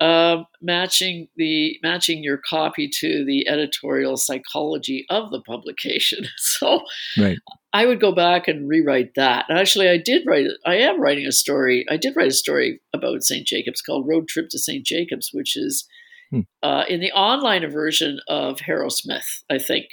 um, 0.00 0.46
matching 0.62 1.28
the 1.36 1.76
matching 1.82 2.22
your 2.22 2.38
copy 2.48 2.88
to 3.00 3.24
the 3.24 3.48
editorial 3.48 4.16
psychology 4.16 5.06
of 5.10 5.30
the 5.30 5.40
publication. 5.40 6.26
So 6.36 6.82
Right. 7.18 7.38
I 7.72 7.86
would 7.86 8.00
go 8.00 8.14
back 8.14 8.46
and 8.48 8.68
rewrite 8.68 9.14
that. 9.16 9.46
And 9.48 9.58
actually, 9.58 9.88
I 9.88 9.98
did 9.98 10.22
write. 10.26 10.46
I 10.66 10.76
am 10.76 11.00
writing 11.00 11.26
a 11.26 11.32
story. 11.32 11.84
I 11.90 11.96
did 11.96 12.14
write 12.16 12.28
a 12.28 12.32
story 12.32 12.80
about 12.94 13.22
St. 13.22 13.46
Jacobs 13.46 13.82
called 13.82 14.06
"Road 14.06 14.28
Trip 14.28 14.48
to 14.50 14.58
St. 14.58 14.84
Jacobs," 14.84 15.30
which 15.32 15.56
is 15.56 15.86
Hmm. 16.30 16.40
uh, 16.62 16.84
in 16.88 17.00
the 17.00 17.12
online 17.12 17.68
version 17.70 18.20
of 18.28 18.58
Harrowsmith, 18.58 19.42
I 19.50 19.58
think. 19.58 19.86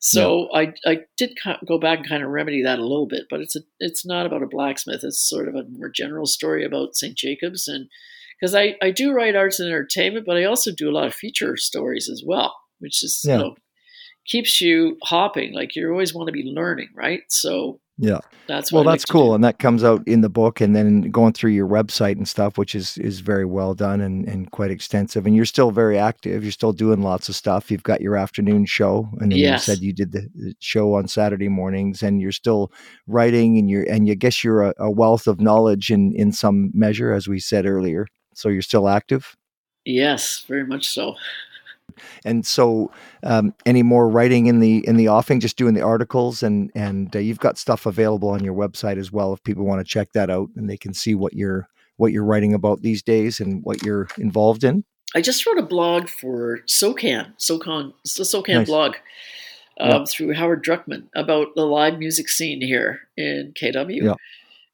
So 0.00 0.48
I 0.54 0.74
I 0.86 1.00
did 1.16 1.36
go 1.66 1.78
back 1.78 1.98
and 1.98 2.08
kind 2.08 2.22
of 2.22 2.30
remedy 2.30 2.62
that 2.62 2.78
a 2.78 2.82
little 2.82 3.06
bit, 3.08 3.24
but 3.28 3.40
it's 3.40 3.56
a 3.56 3.60
it's 3.80 4.06
not 4.06 4.26
about 4.26 4.42
a 4.42 4.46
blacksmith. 4.46 5.00
It's 5.02 5.28
sort 5.28 5.48
of 5.48 5.54
a 5.56 5.64
more 5.70 5.88
general 5.88 6.26
story 6.26 6.64
about 6.64 6.94
St. 6.94 7.16
Jacobs, 7.16 7.66
and 7.66 7.88
because 8.38 8.54
I 8.54 8.76
I 8.80 8.90
do 8.92 9.12
write 9.12 9.34
arts 9.34 9.58
and 9.58 9.68
entertainment, 9.68 10.24
but 10.24 10.36
I 10.36 10.44
also 10.44 10.70
do 10.70 10.88
a 10.88 10.92
lot 10.92 11.06
of 11.08 11.14
feature 11.14 11.56
stories 11.56 12.08
as 12.08 12.22
well, 12.24 12.54
which 12.78 13.02
is 13.02 13.22
Yeah. 13.26 13.38
you 13.38 13.42
know 13.42 13.56
keeps 14.26 14.60
you 14.60 14.98
hopping. 15.02 15.52
Like 15.52 15.74
you 15.74 15.90
always 15.90 16.14
want 16.14 16.28
to 16.28 16.32
be 16.32 16.44
learning, 16.44 16.90
right? 16.94 17.22
So 17.28 17.80
Yeah. 18.00 18.20
that's 18.46 18.72
Well, 18.72 18.84
that's 18.84 19.04
cool, 19.04 19.34
and 19.34 19.42
that 19.42 19.58
comes 19.58 19.82
out 19.82 20.06
in 20.06 20.20
the 20.20 20.28
book, 20.28 20.60
and 20.60 20.74
then 20.74 21.10
going 21.10 21.32
through 21.32 21.50
your 21.50 21.66
website 21.66 22.16
and 22.16 22.28
stuff, 22.28 22.56
which 22.56 22.74
is 22.76 22.96
is 22.98 23.20
very 23.20 23.44
well 23.44 23.74
done 23.74 24.00
and 24.00 24.26
and 24.28 24.50
quite 24.52 24.70
extensive. 24.70 25.26
And 25.26 25.34
you're 25.34 25.44
still 25.44 25.72
very 25.72 25.98
active. 25.98 26.44
You're 26.44 26.52
still 26.52 26.72
doing 26.72 27.02
lots 27.02 27.28
of 27.28 27.34
stuff. 27.34 27.70
You've 27.70 27.82
got 27.82 28.00
your 28.00 28.16
afternoon 28.16 28.66
show, 28.66 29.08
and 29.20 29.32
then 29.32 29.38
Yes. 29.38 29.66
you 29.66 29.74
said 29.74 29.82
you 29.82 29.92
did 29.92 30.12
the 30.12 30.54
show 30.60 30.94
on 30.94 31.08
Saturday 31.08 31.48
mornings, 31.48 32.02
and 32.02 32.20
you're 32.20 32.32
still 32.32 32.70
writing, 33.08 33.58
and 33.58 33.68
you're 33.68 33.84
and 33.90 34.06
you 34.06 34.14
guess 34.14 34.44
you're 34.44 34.62
a, 34.62 34.74
a 34.78 34.90
wealth 34.90 35.26
of 35.26 35.40
knowledge 35.40 35.90
in 35.90 36.12
in 36.14 36.30
some 36.32 36.70
measure, 36.72 37.12
as 37.12 37.26
we 37.26 37.40
said 37.40 37.66
earlier. 37.66 38.06
So 38.34 38.48
you're 38.48 38.62
still 38.62 38.88
active. 38.88 39.34
Yes, 39.84 40.44
very 40.46 40.66
much 40.66 40.86
so. 40.88 41.16
And 42.24 42.46
so, 42.46 42.90
um, 43.22 43.54
any 43.66 43.82
more 43.82 44.08
writing 44.08 44.46
in 44.46 44.60
the 44.60 44.86
in 44.86 44.96
the 44.96 45.08
offing? 45.08 45.40
Just 45.40 45.56
doing 45.56 45.74
the 45.74 45.82
articles, 45.82 46.42
and 46.42 46.70
and 46.74 47.14
uh, 47.14 47.18
you've 47.18 47.40
got 47.40 47.58
stuff 47.58 47.86
available 47.86 48.28
on 48.30 48.44
your 48.44 48.54
website 48.54 48.98
as 48.98 49.10
well. 49.12 49.32
If 49.32 49.42
people 49.42 49.64
want 49.64 49.80
to 49.80 49.84
check 49.90 50.12
that 50.12 50.30
out, 50.30 50.48
and 50.56 50.68
they 50.68 50.76
can 50.76 50.94
see 50.94 51.14
what 51.14 51.34
you're 51.34 51.68
what 51.96 52.12
you're 52.12 52.24
writing 52.24 52.54
about 52.54 52.82
these 52.82 53.02
days 53.02 53.40
and 53.40 53.62
what 53.64 53.82
you're 53.82 54.08
involved 54.18 54.64
in. 54.64 54.84
I 55.14 55.20
just 55.20 55.46
wrote 55.46 55.58
a 55.58 55.62
blog 55.62 56.08
for 56.08 56.60
SOCAN, 56.68 57.32
SOCAN, 57.38 57.92
the 58.16 58.24
SOCAN 58.24 58.54
Nice. 58.58 58.66
blog 58.66 58.94
um, 59.80 59.90
Yeah. 59.90 60.04
through 60.06 60.34
Howard 60.34 60.62
Druckman 60.64 61.08
about 61.16 61.54
the 61.56 61.64
live 61.66 61.98
music 61.98 62.28
scene 62.28 62.60
here 62.60 63.00
in 63.16 63.52
KW. 63.60 64.02
Yeah. 64.02 64.14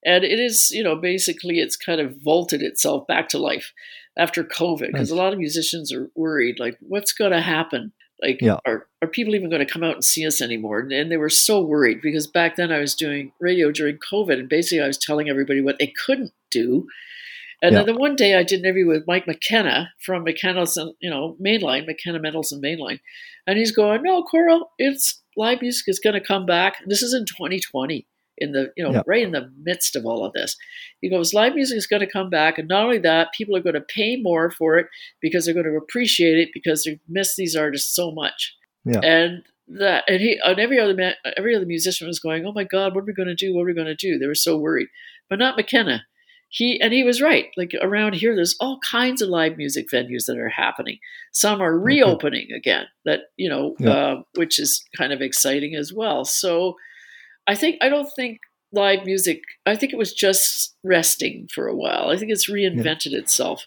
And 0.04 0.22
it 0.24 0.38
is, 0.38 0.70
you 0.70 0.82
know, 0.82 0.96
basically 0.96 1.60
it's 1.60 1.76
kind 1.76 2.00
of 2.00 2.16
vaulted 2.22 2.60
itself 2.62 3.06
back 3.06 3.28
to 3.30 3.38
life 3.38 3.72
after 4.16 4.44
COVID 4.44 4.92
because 4.92 5.10
a 5.10 5.16
lot 5.16 5.32
of 5.32 5.38
musicians 5.38 5.92
are 5.92 6.10
worried, 6.14 6.58
like, 6.60 6.76
what's 6.80 7.12
going 7.12 7.32
to 7.32 7.40
happen? 7.40 7.92
Like, 8.22 8.40
Yeah. 8.40 8.58
are, 8.64 8.86
are 9.02 9.08
people 9.08 9.34
even 9.34 9.50
going 9.50 9.66
to 9.66 9.70
come 9.72 9.82
out 9.82 9.94
and 9.94 10.04
see 10.04 10.26
us 10.26 10.40
anymore? 10.40 10.78
And, 10.80 10.92
and 10.92 11.10
they 11.10 11.16
were 11.16 11.28
so 11.30 11.60
worried 11.60 12.00
because 12.00 12.26
back 12.26 12.56
then 12.56 12.70
I 12.70 12.78
was 12.78 12.94
doing 12.94 13.32
radio 13.40 13.72
during 13.72 13.98
COVID 13.98 14.38
and 14.38 14.48
basically 14.48 14.82
I 14.82 14.86
was 14.86 14.98
telling 14.98 15.28
everybody 15.28 15.60
what 15.60 15.78
they 15.78 15.92
couldn't 16.06 16.32
do. 16.50 16.86
And 17.60 17.72
Yeah. 17.72 17.82
then 17.82 17.94
the 17.94 18.00
one 18.00 18.14
day 18.14 18.34
I 18.34 18.42
did 18.44 18.60
an 18.60 18.66
interview 18.66 18.86
with 18.86 19.06
Mike 19.06 19.26
McKenna 19.26 19.92
from 20.00 20.22
McKenna's, 20.24 20.78
you 21.00 21.10
know, 21.10 21.36
Mainline, 21.44 21.86
McKenna 21.86 22.20
Mendelson 22.20 22.62
Mainline. 22.62 23.00
And 23.46 23.58
he's 23.58 23.72
going, 23.72 24.02
no, 24.02 24.22
Coral, 24.22 24.70
it's 24.78 25.22
live 25.36 25.60
music 25.60 25.84
is 25.88 25.98
going 25.98 26.14
to 26.14 26.20
come 26.26 26.46
back. 26.46 26.76
This 26.86 27.02
is 27.02 27.12
in 27.14 27.24
2020 27.26 28.06
in 28.39 28.53
the, 28.53 28.72
you 28.76 28.85
know, 28.85 28.93
Yeah. 28.93 29.03
right 29.07 29.22
in 29.22 29.32
the 29.32 29.51
midst 29.62 29.97
of 29.97 30.05
all 30.07 30.24
of 30.24 30.32
this. 30.32 30.57
He 31.01 31.09
goes, 31.11 31.35
live 31.35 31.55
music 31.55 31.76
is 31.78 31.87
going 31.87 32.01
to 32.01 32.11
come 32.11 32.30
back. 32.30 32.59
And 32.59 32.68
not 32.68 32.85
only 32.85 32.99
that, 32.99 33.32
people 33.32 33.57
are 33.57 33.62
going 33.62 33.74
to 33.74 33.80
pay 33.80 34.16
more 34.16 34.51
for 34.51 34.76
it 34.78 34.87
because 35.20 35.45
they're 35.45 35.55
going 35.55 35.66
to 35.66 35.76
appreciate 35.76 36.39
it 36.39 36.51
because 36.53 36.85
they've 36.85 37.01
missed 37.09 37.37
these 37.37 37.57
artists 37.57 37.95
so 37.95 38.11
much. 38.11 38.55
Yeah. 38.85 39.01
And 39.03 39.43
that, 39.68 40.05
and 40.09 40.20
he, 40.20 40.39
and 40.45 40.59
every 40.59 40.78
other 40.78 40.95
man, 40.95 41.14
every 41.37 41.55
other 41.55 41.66
musician 41.66 42.07
was 42.07 42.20
going, 42.20 42.45
oh 42.47 42.53
my 42.53 42.64
God, 42.64 42.95
what 42.95 43.03
are 43.03 43.07
we 43.07 43.14
going 43.14 43.28
to 43.28 43.35
do? 43.35 43.55
What 43.55 43.62
are 43.62 43.66
we 43.66 43.74
going 43.74 43.87
to 43.87 43.95
do? 43.95 44.18
They 44.18 44.26
were 44.26 44.35
so 44.35 44.57
worried, 44.59 44.89
but 45.28 45.39
not 45.39 45.57
McKenna 45.57 46.05
he 46.55 46.80
and 46.80 46.93
he 46.93 47.03
was 47.03 47.20
right. 47.20 47.47
Like 47.57 47.72
around 47.82 48.14
here, 48.14 48.37
there's 48.37 48.55
all 48.61 48.78
kinds 48.89 49.20
of 49.20 49.28
live 49.28 49.57
music 49.57 49.87
venues 49.93 50.26
that 50.26 50.39
are 50.39 50.49
happening. 50.51 50.99
Some 51.32 51.61
are 51.61 51.76
reopening 51.76 52.53
again. 52.53 52.87
That 53.05 53.22
you 53.37 53.49
know, 53.49 53.74
Yeah. 53.80 53.91
uh, 53.91 54.22
which 54.37 54.61
is 54.61 54.85
kind 54.97 55.12
of 55.12 55.20
exciting 55.20 55.74
as 55.74 55.93
well. 55.93 56.24
So 56.24 56.76
I 57.47 57.55
think 57.55 57.76
I 57.80 57.88
don't 57.88 58.11
think 58.16 58.38
live 58.72 59.05
music. 59.05 59.42
I 59.66 59.76
think 59.76 59.92
it 59.92 59.99
was 59.99 60.12
just 60.12 60.74
resting 60.82 61.49
for 61.53 61.66
a 61.66 61.76
while. 61.76 62.11
I 62.11 62.16
think 62.16 62.30
it's 62.32 62.51
reinvented 62.51 63.12
yeah. 63.12 63.18
itself. 63.18 63.64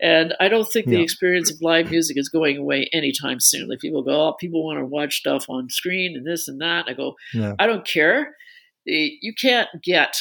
And 0.00 0.34
I 0.38 0.48
don't 0.48 0.68
think 0.68 0.86
the 0.86 1.02
experience 1.02 1.50
of 1.50 1.60
live 1.60 1.90
music 1.90 2.16
is 2.16 2.28
going 2.28 2.56
away 2.56 2.88
anytime 2.92 3.40
soon. 3.40 3.68
Like 3.68 3.80
people 3.80 4.02
go, 4.02 4.28
oh, 4.28 4.32
people 4.34 4.64
want 4.64 4.78
to 4.78 4.84
watch 4.84 5.16
stuff 5.16 5.46
on 5.48 5.68
screen 5.70 6.16
and 6.16 6.24
this 6.24 6.46
and 6.46 6.60
that. 6.60 6.84
I 6.88 6.92
go, 6.92 7.16
yeah. 7.34 7.54
I 7.58 7.66
don't 7.66 7.84
care. 7.84 8.36
You 8.84 9.34
can't 9.34 9.68
get 9.82 10.16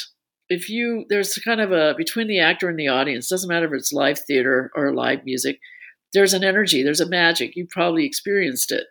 if 0.50 0.70
you 0.70 1.06
there's 1.10 1.36
kind 1.36 1.62
of 1.62 1.72
a 1.72 1.94
between 1.96 2.28
the 2.28 2.40
actor 2.40 2.70
and 2.70 2.80
the 2.80 2.88
audience. 2.88 3.30
Doesn't 3.30 3.50
matter 3.50 3.68
if 3.68 3.74
it's 3.74 3.94
live 3.94 4.20
theater 4.20 4.72
or 4.76 4.94
live 4.94 5.24
music. 5.26 5.60
There's 6.14 6.34
an 6.34 6.44
energy. 6.44 6.84
There's 6.84 7.02
a 7.02 7.10
magic. 7.10 7.56
You 7.56 7.68
probably 7.70 8.06
experienced 8.06 8.72
it 8.72 8.86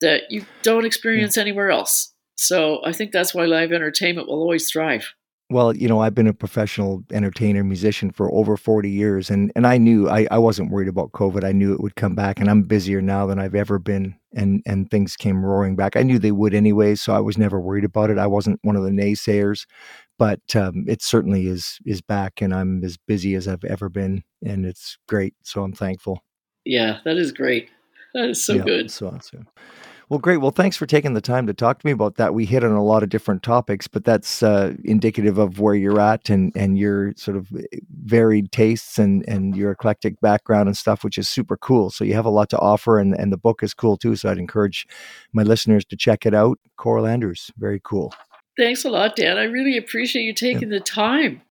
that 0.00 0.22
you 0.30 0.44
don't 0.62 0.86
experience 0.86 1.36
yeah. 1.36 1.42
anywhere 1.42 1.70
else. 1.70 2.13
So 2.36 2.80
I 2.84 2.92
think 2.92 3.12
that's 3.12 3.34
why 3.34 3.44
live 3.46 3.72
entertainment 3.72 4.28
will 4.28 4.40
always 4.40 4.70
thrive. 4.70 5.14
Well, 5.50 5.76
you 5.76 5.88
know, 5.88 6.00
I've 6.00 6.14
been 6.14 6.26
a 6.26 6.32
professional 6.32 7.04
entertainer, 7.12 7.62
musician 7.62 8.10
for 8.10 8.32
over 8.32 8.56
40 8.56 8.88
years, 8.88 9.28
and, 9.28 9.52
and 9.54 9.66
I 9.66 9.76
knew 9.76 10.08
I, 10.08 10.26
I 10.30 10.38
wasn't 10.38 10.70
worried 10.70 10.88
about 10.88 11.12
COVID. 11.12 11.44
I 11.44 11.52
knew 11.52 11.74
it 11.74 11.80
would 11.80 11.96
come 11.96 12.14
back, 12.14 12.40
and 12.40 12.48
I'm 12.48 12.62
busier 12.62 13.02
now 13.02 13.26
than 13.26 13.38
I've 13.38 13.54
ever 13.54 13.78
been, 13.78 14.16
and, 14.34 14.62
and 14.64 14.90
things 14.90 15.16
came 15.16 15.44
roaring 15.44 15.76
back. 15.76 15.96
I 15.96 16.02
knew 16.02 16.18
they 16.18 16.32
would 16.32 16.54
anyway, 16.54 16.94
so 16.94 17.14
I 17.14 17.20
was 17.20 17.36
never 17.36 17.60
worried 17.60 17.84
about 17.84 18.08
it. 18.08 18.16
I 18.16 18.26
wasn't 18.26 18.58
one 18.62 18.74
of 18.74 18.84
the 18.84 18.90
naysayers, 18.90 19.66
but 20.18 20.40
um, 20.56 20.86
it 20.88 21.02
certainly 21.02 21.46
is 21.46 21.78
is 21.84 22.00
back, 22.00 22.40
and 22.40 22.54
I'm 22.54 22.82
as 22.82 22.96
busy 22.96 23.34
as 23.34 23.46
I've 23.46 23.64
ever 23.64 23.90
been, 23.90 24.24
and 24.42 24.64
it's 24.64 24.96
great. 25.08 25.34
So 25.42 25.62
I'm 25.62 25.74
thankful. 25.74 26.24
Yeah, 26.64 27.00
that 27.04 27.18
is 27.18 27.32
great. 27.32 27.68
That 28.14 28.30
is 28.30 28.42
so 28.42 28.54
yeah, 28.54 28.64
good. 28.64 28.90
So 28.90 29.08
awesome. 29.08 29.46
Well, 30.14 30.20
great. 30.20 30.36
Well, 30.36 30.52
thanks 30.52 30.76
for 30.76 30.86
taking 30.86 31.14
the 31.14 31.20
time 31.20 31.48
to 31.48 31.52
talk 31.52 31.80
to 31.80 31.84
me 31.84 31.90
about 31.90 32.18
that. 32.18 32.34
We 32.34 32.44
hit 32.44 32.62
on 32.62 32.70
a 32.70 32.84
lot 32.84 33.02
of 33.02 33.08
different 33.08 33.42
topics, 33.42 33.88
but 33.88 34.04
that's 34.04 34.44
uh, 34.44 34.74
indicative 34.84 35.38
of 35.38 35.58
where 35.58 35.74
you're 35.74 35.98
at 35.98 36.30
and 36.30 36.52
and 36.54 36.78
your 36.78 37.14
sort 37.16 37.36
of 37.36 37.48
eh, 37.52 37.80
varied 38.04 38.52
tastes 38.52 38.96
and 38.96 39.28
and 39.28 39.56
your 39.56 39.72
eclectic 39.72 40.20
background 40.20 40.68
and 40.68 40.76
stuff, 40.76 41.02
which 41.02 41.18
is 41.18 41.28
super 41.28 41.56
cool. 41.56 41.90
So 41.90 42.04
you 42.04 42.14
have 42.14 42.26
a 42.26 42.30
lot 42.30 42.48
to 42.50 42.58
offer, 42.60 43.00
and 43.00 43.12
and 43.12 43.32
the 43.32 43.36
book 43.36 43.64
is 43.64 43.74
cool 43.74 43.96
too. 43.96 44.14
So 44.14 44.30
I'd 44.30 44.38
encourage 44.38 44.86
my 45.32 45.42
listeners 45.42 45.84
to 45.86 45.96
check 45.96 46.26
it 46.26 46.32
out. 46.32 46.60
Coral 46.76 47.08
Andrews, 47.08 47.50
very 47.56 47.80
cool. 47.82 48.14
Thanks 48.56 48.84
a 48.84 48.90
lot, 48.90 49.16
Dan. 49.16 49.36
I 49.36 49.46
really 49.46 49.76
appreciate 49.76 50.22
you 50.22 50.32
taking 50.32 50.70
yeah. 50.70 50.78
the 50.78 50.84
time. 50.84 51.42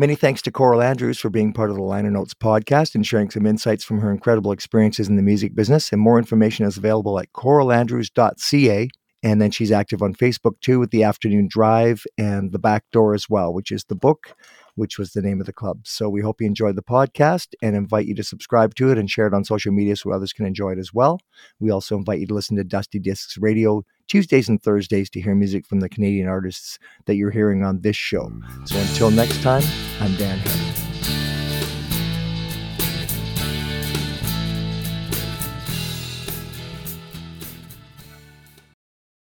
Many 0.00 0.14
thanks 0.14 0.42
to 0.42 0.52
Coral 0.52 0.80
Andrews 0.80 1.18
for 1.18 1.28
being 1.28 1.52
part 1.52 1.70
of 1.70 1.76
the 1.76 1.82
Liner 1.82 2.12
Notes 2.12 2.32
podcast 2.32 2.94
and 2.94 3.04
sharing 3.04 3.30
some 3.30 3.44
insights 3.44 3.82
from 3.82 3.98
her 3.98 4.12
incredible 4.12 4.52
experiences 4.52 5.08
in 5.08 5.16
the 5.16 5.22
music 5.22 5.56
business. 5.56 5.90
And 5.92 6.00
more 6.00 6.20
information 6.20 6.66
is 6.66 6.76
available 6.76 7.18
at 7.18 7.32
coralandrews.ca. 7.32 8.90
And 9.24 9.42
then 9.42 9.50
she's 9.50 9.72
active 9.72 10.00
on 10.00 10.14
Facebook 10.14 10.60
too 10.60 10.78
with 10.78 10.92
the 10.92 11.02
Afternoon 11.02 11.48
Drive 11.50 12.04
and 12.16 12.52
The 12.52 12.60
Back 12.60 12.84
Door 12.92 13.14
as 13.14 13.28
well, 13.28 13.52
which 13.52 13.72
is 13.72 13.86
the 13.86 13.96
book, 13.96 14.36
which 14.76 15.00
was 15.00 15.14
the 15.14 15.20
name 15.20 15.40
of 15.40 15.46
the 15.46 15.52
club. 15.52 15.80
So 15.82 16.08
we 16.08 16.20
hope 16.20 16.40
you 16.40 16.46
enjoyed 16.46 16.76
the 16.76 16.82
podcast 16.84 17.54
and 17.60 17.74
invite 17.74 18.06
you 18.06 18.14
to 18.14 18.22
subscribe 18.22 18.76
to 18.76 18.92
it 18.92 18.98
and 18.98 19.10
share 19.10 19.26
it 19.26 19.34
on 19.34 19.44
social 19.44 19.72
media 19.72 19.96
so 19.96 20.12
others 20.12 20.32
can 20.32 20.46
enjoy 20.46 20.74
it 20.74 20.78
as 20.78 20.94
well. 20.94 21.18
We 21.58 21.70
also 21.72 21.96
invite 21.96 22.20
you 22.20 22.28
to 22.28 22.34
listen 22.34 22.56
to 22.58 22.62
Dusty 22.62 23.00
Discs 23.00 23.36
Radio 23.36 23.82
Tuesdays 24.08 24.48
and 24.48 24.62
Thursdays 24.62 25.10
to 25.10 25.20
hear 25.20 25.34
music 25.34 25.66
from 25.66 25.80
the 25.80 25.88
Canadian 25.88 26.28
artists 26.28 26.78
that 27.04 27.16
you're 27.16 27.30
hearing 27.30 27.62
on 27.62 27.82
this 27.82 27.96
show. 27.96 28.32
So 28.64 28.78
until 28.78 29.10
next 29.10 29.42
time, 29.42 29.62
I'm 30.00 30.14
Dan 30.16 30.38
Henry. 30.38 30.87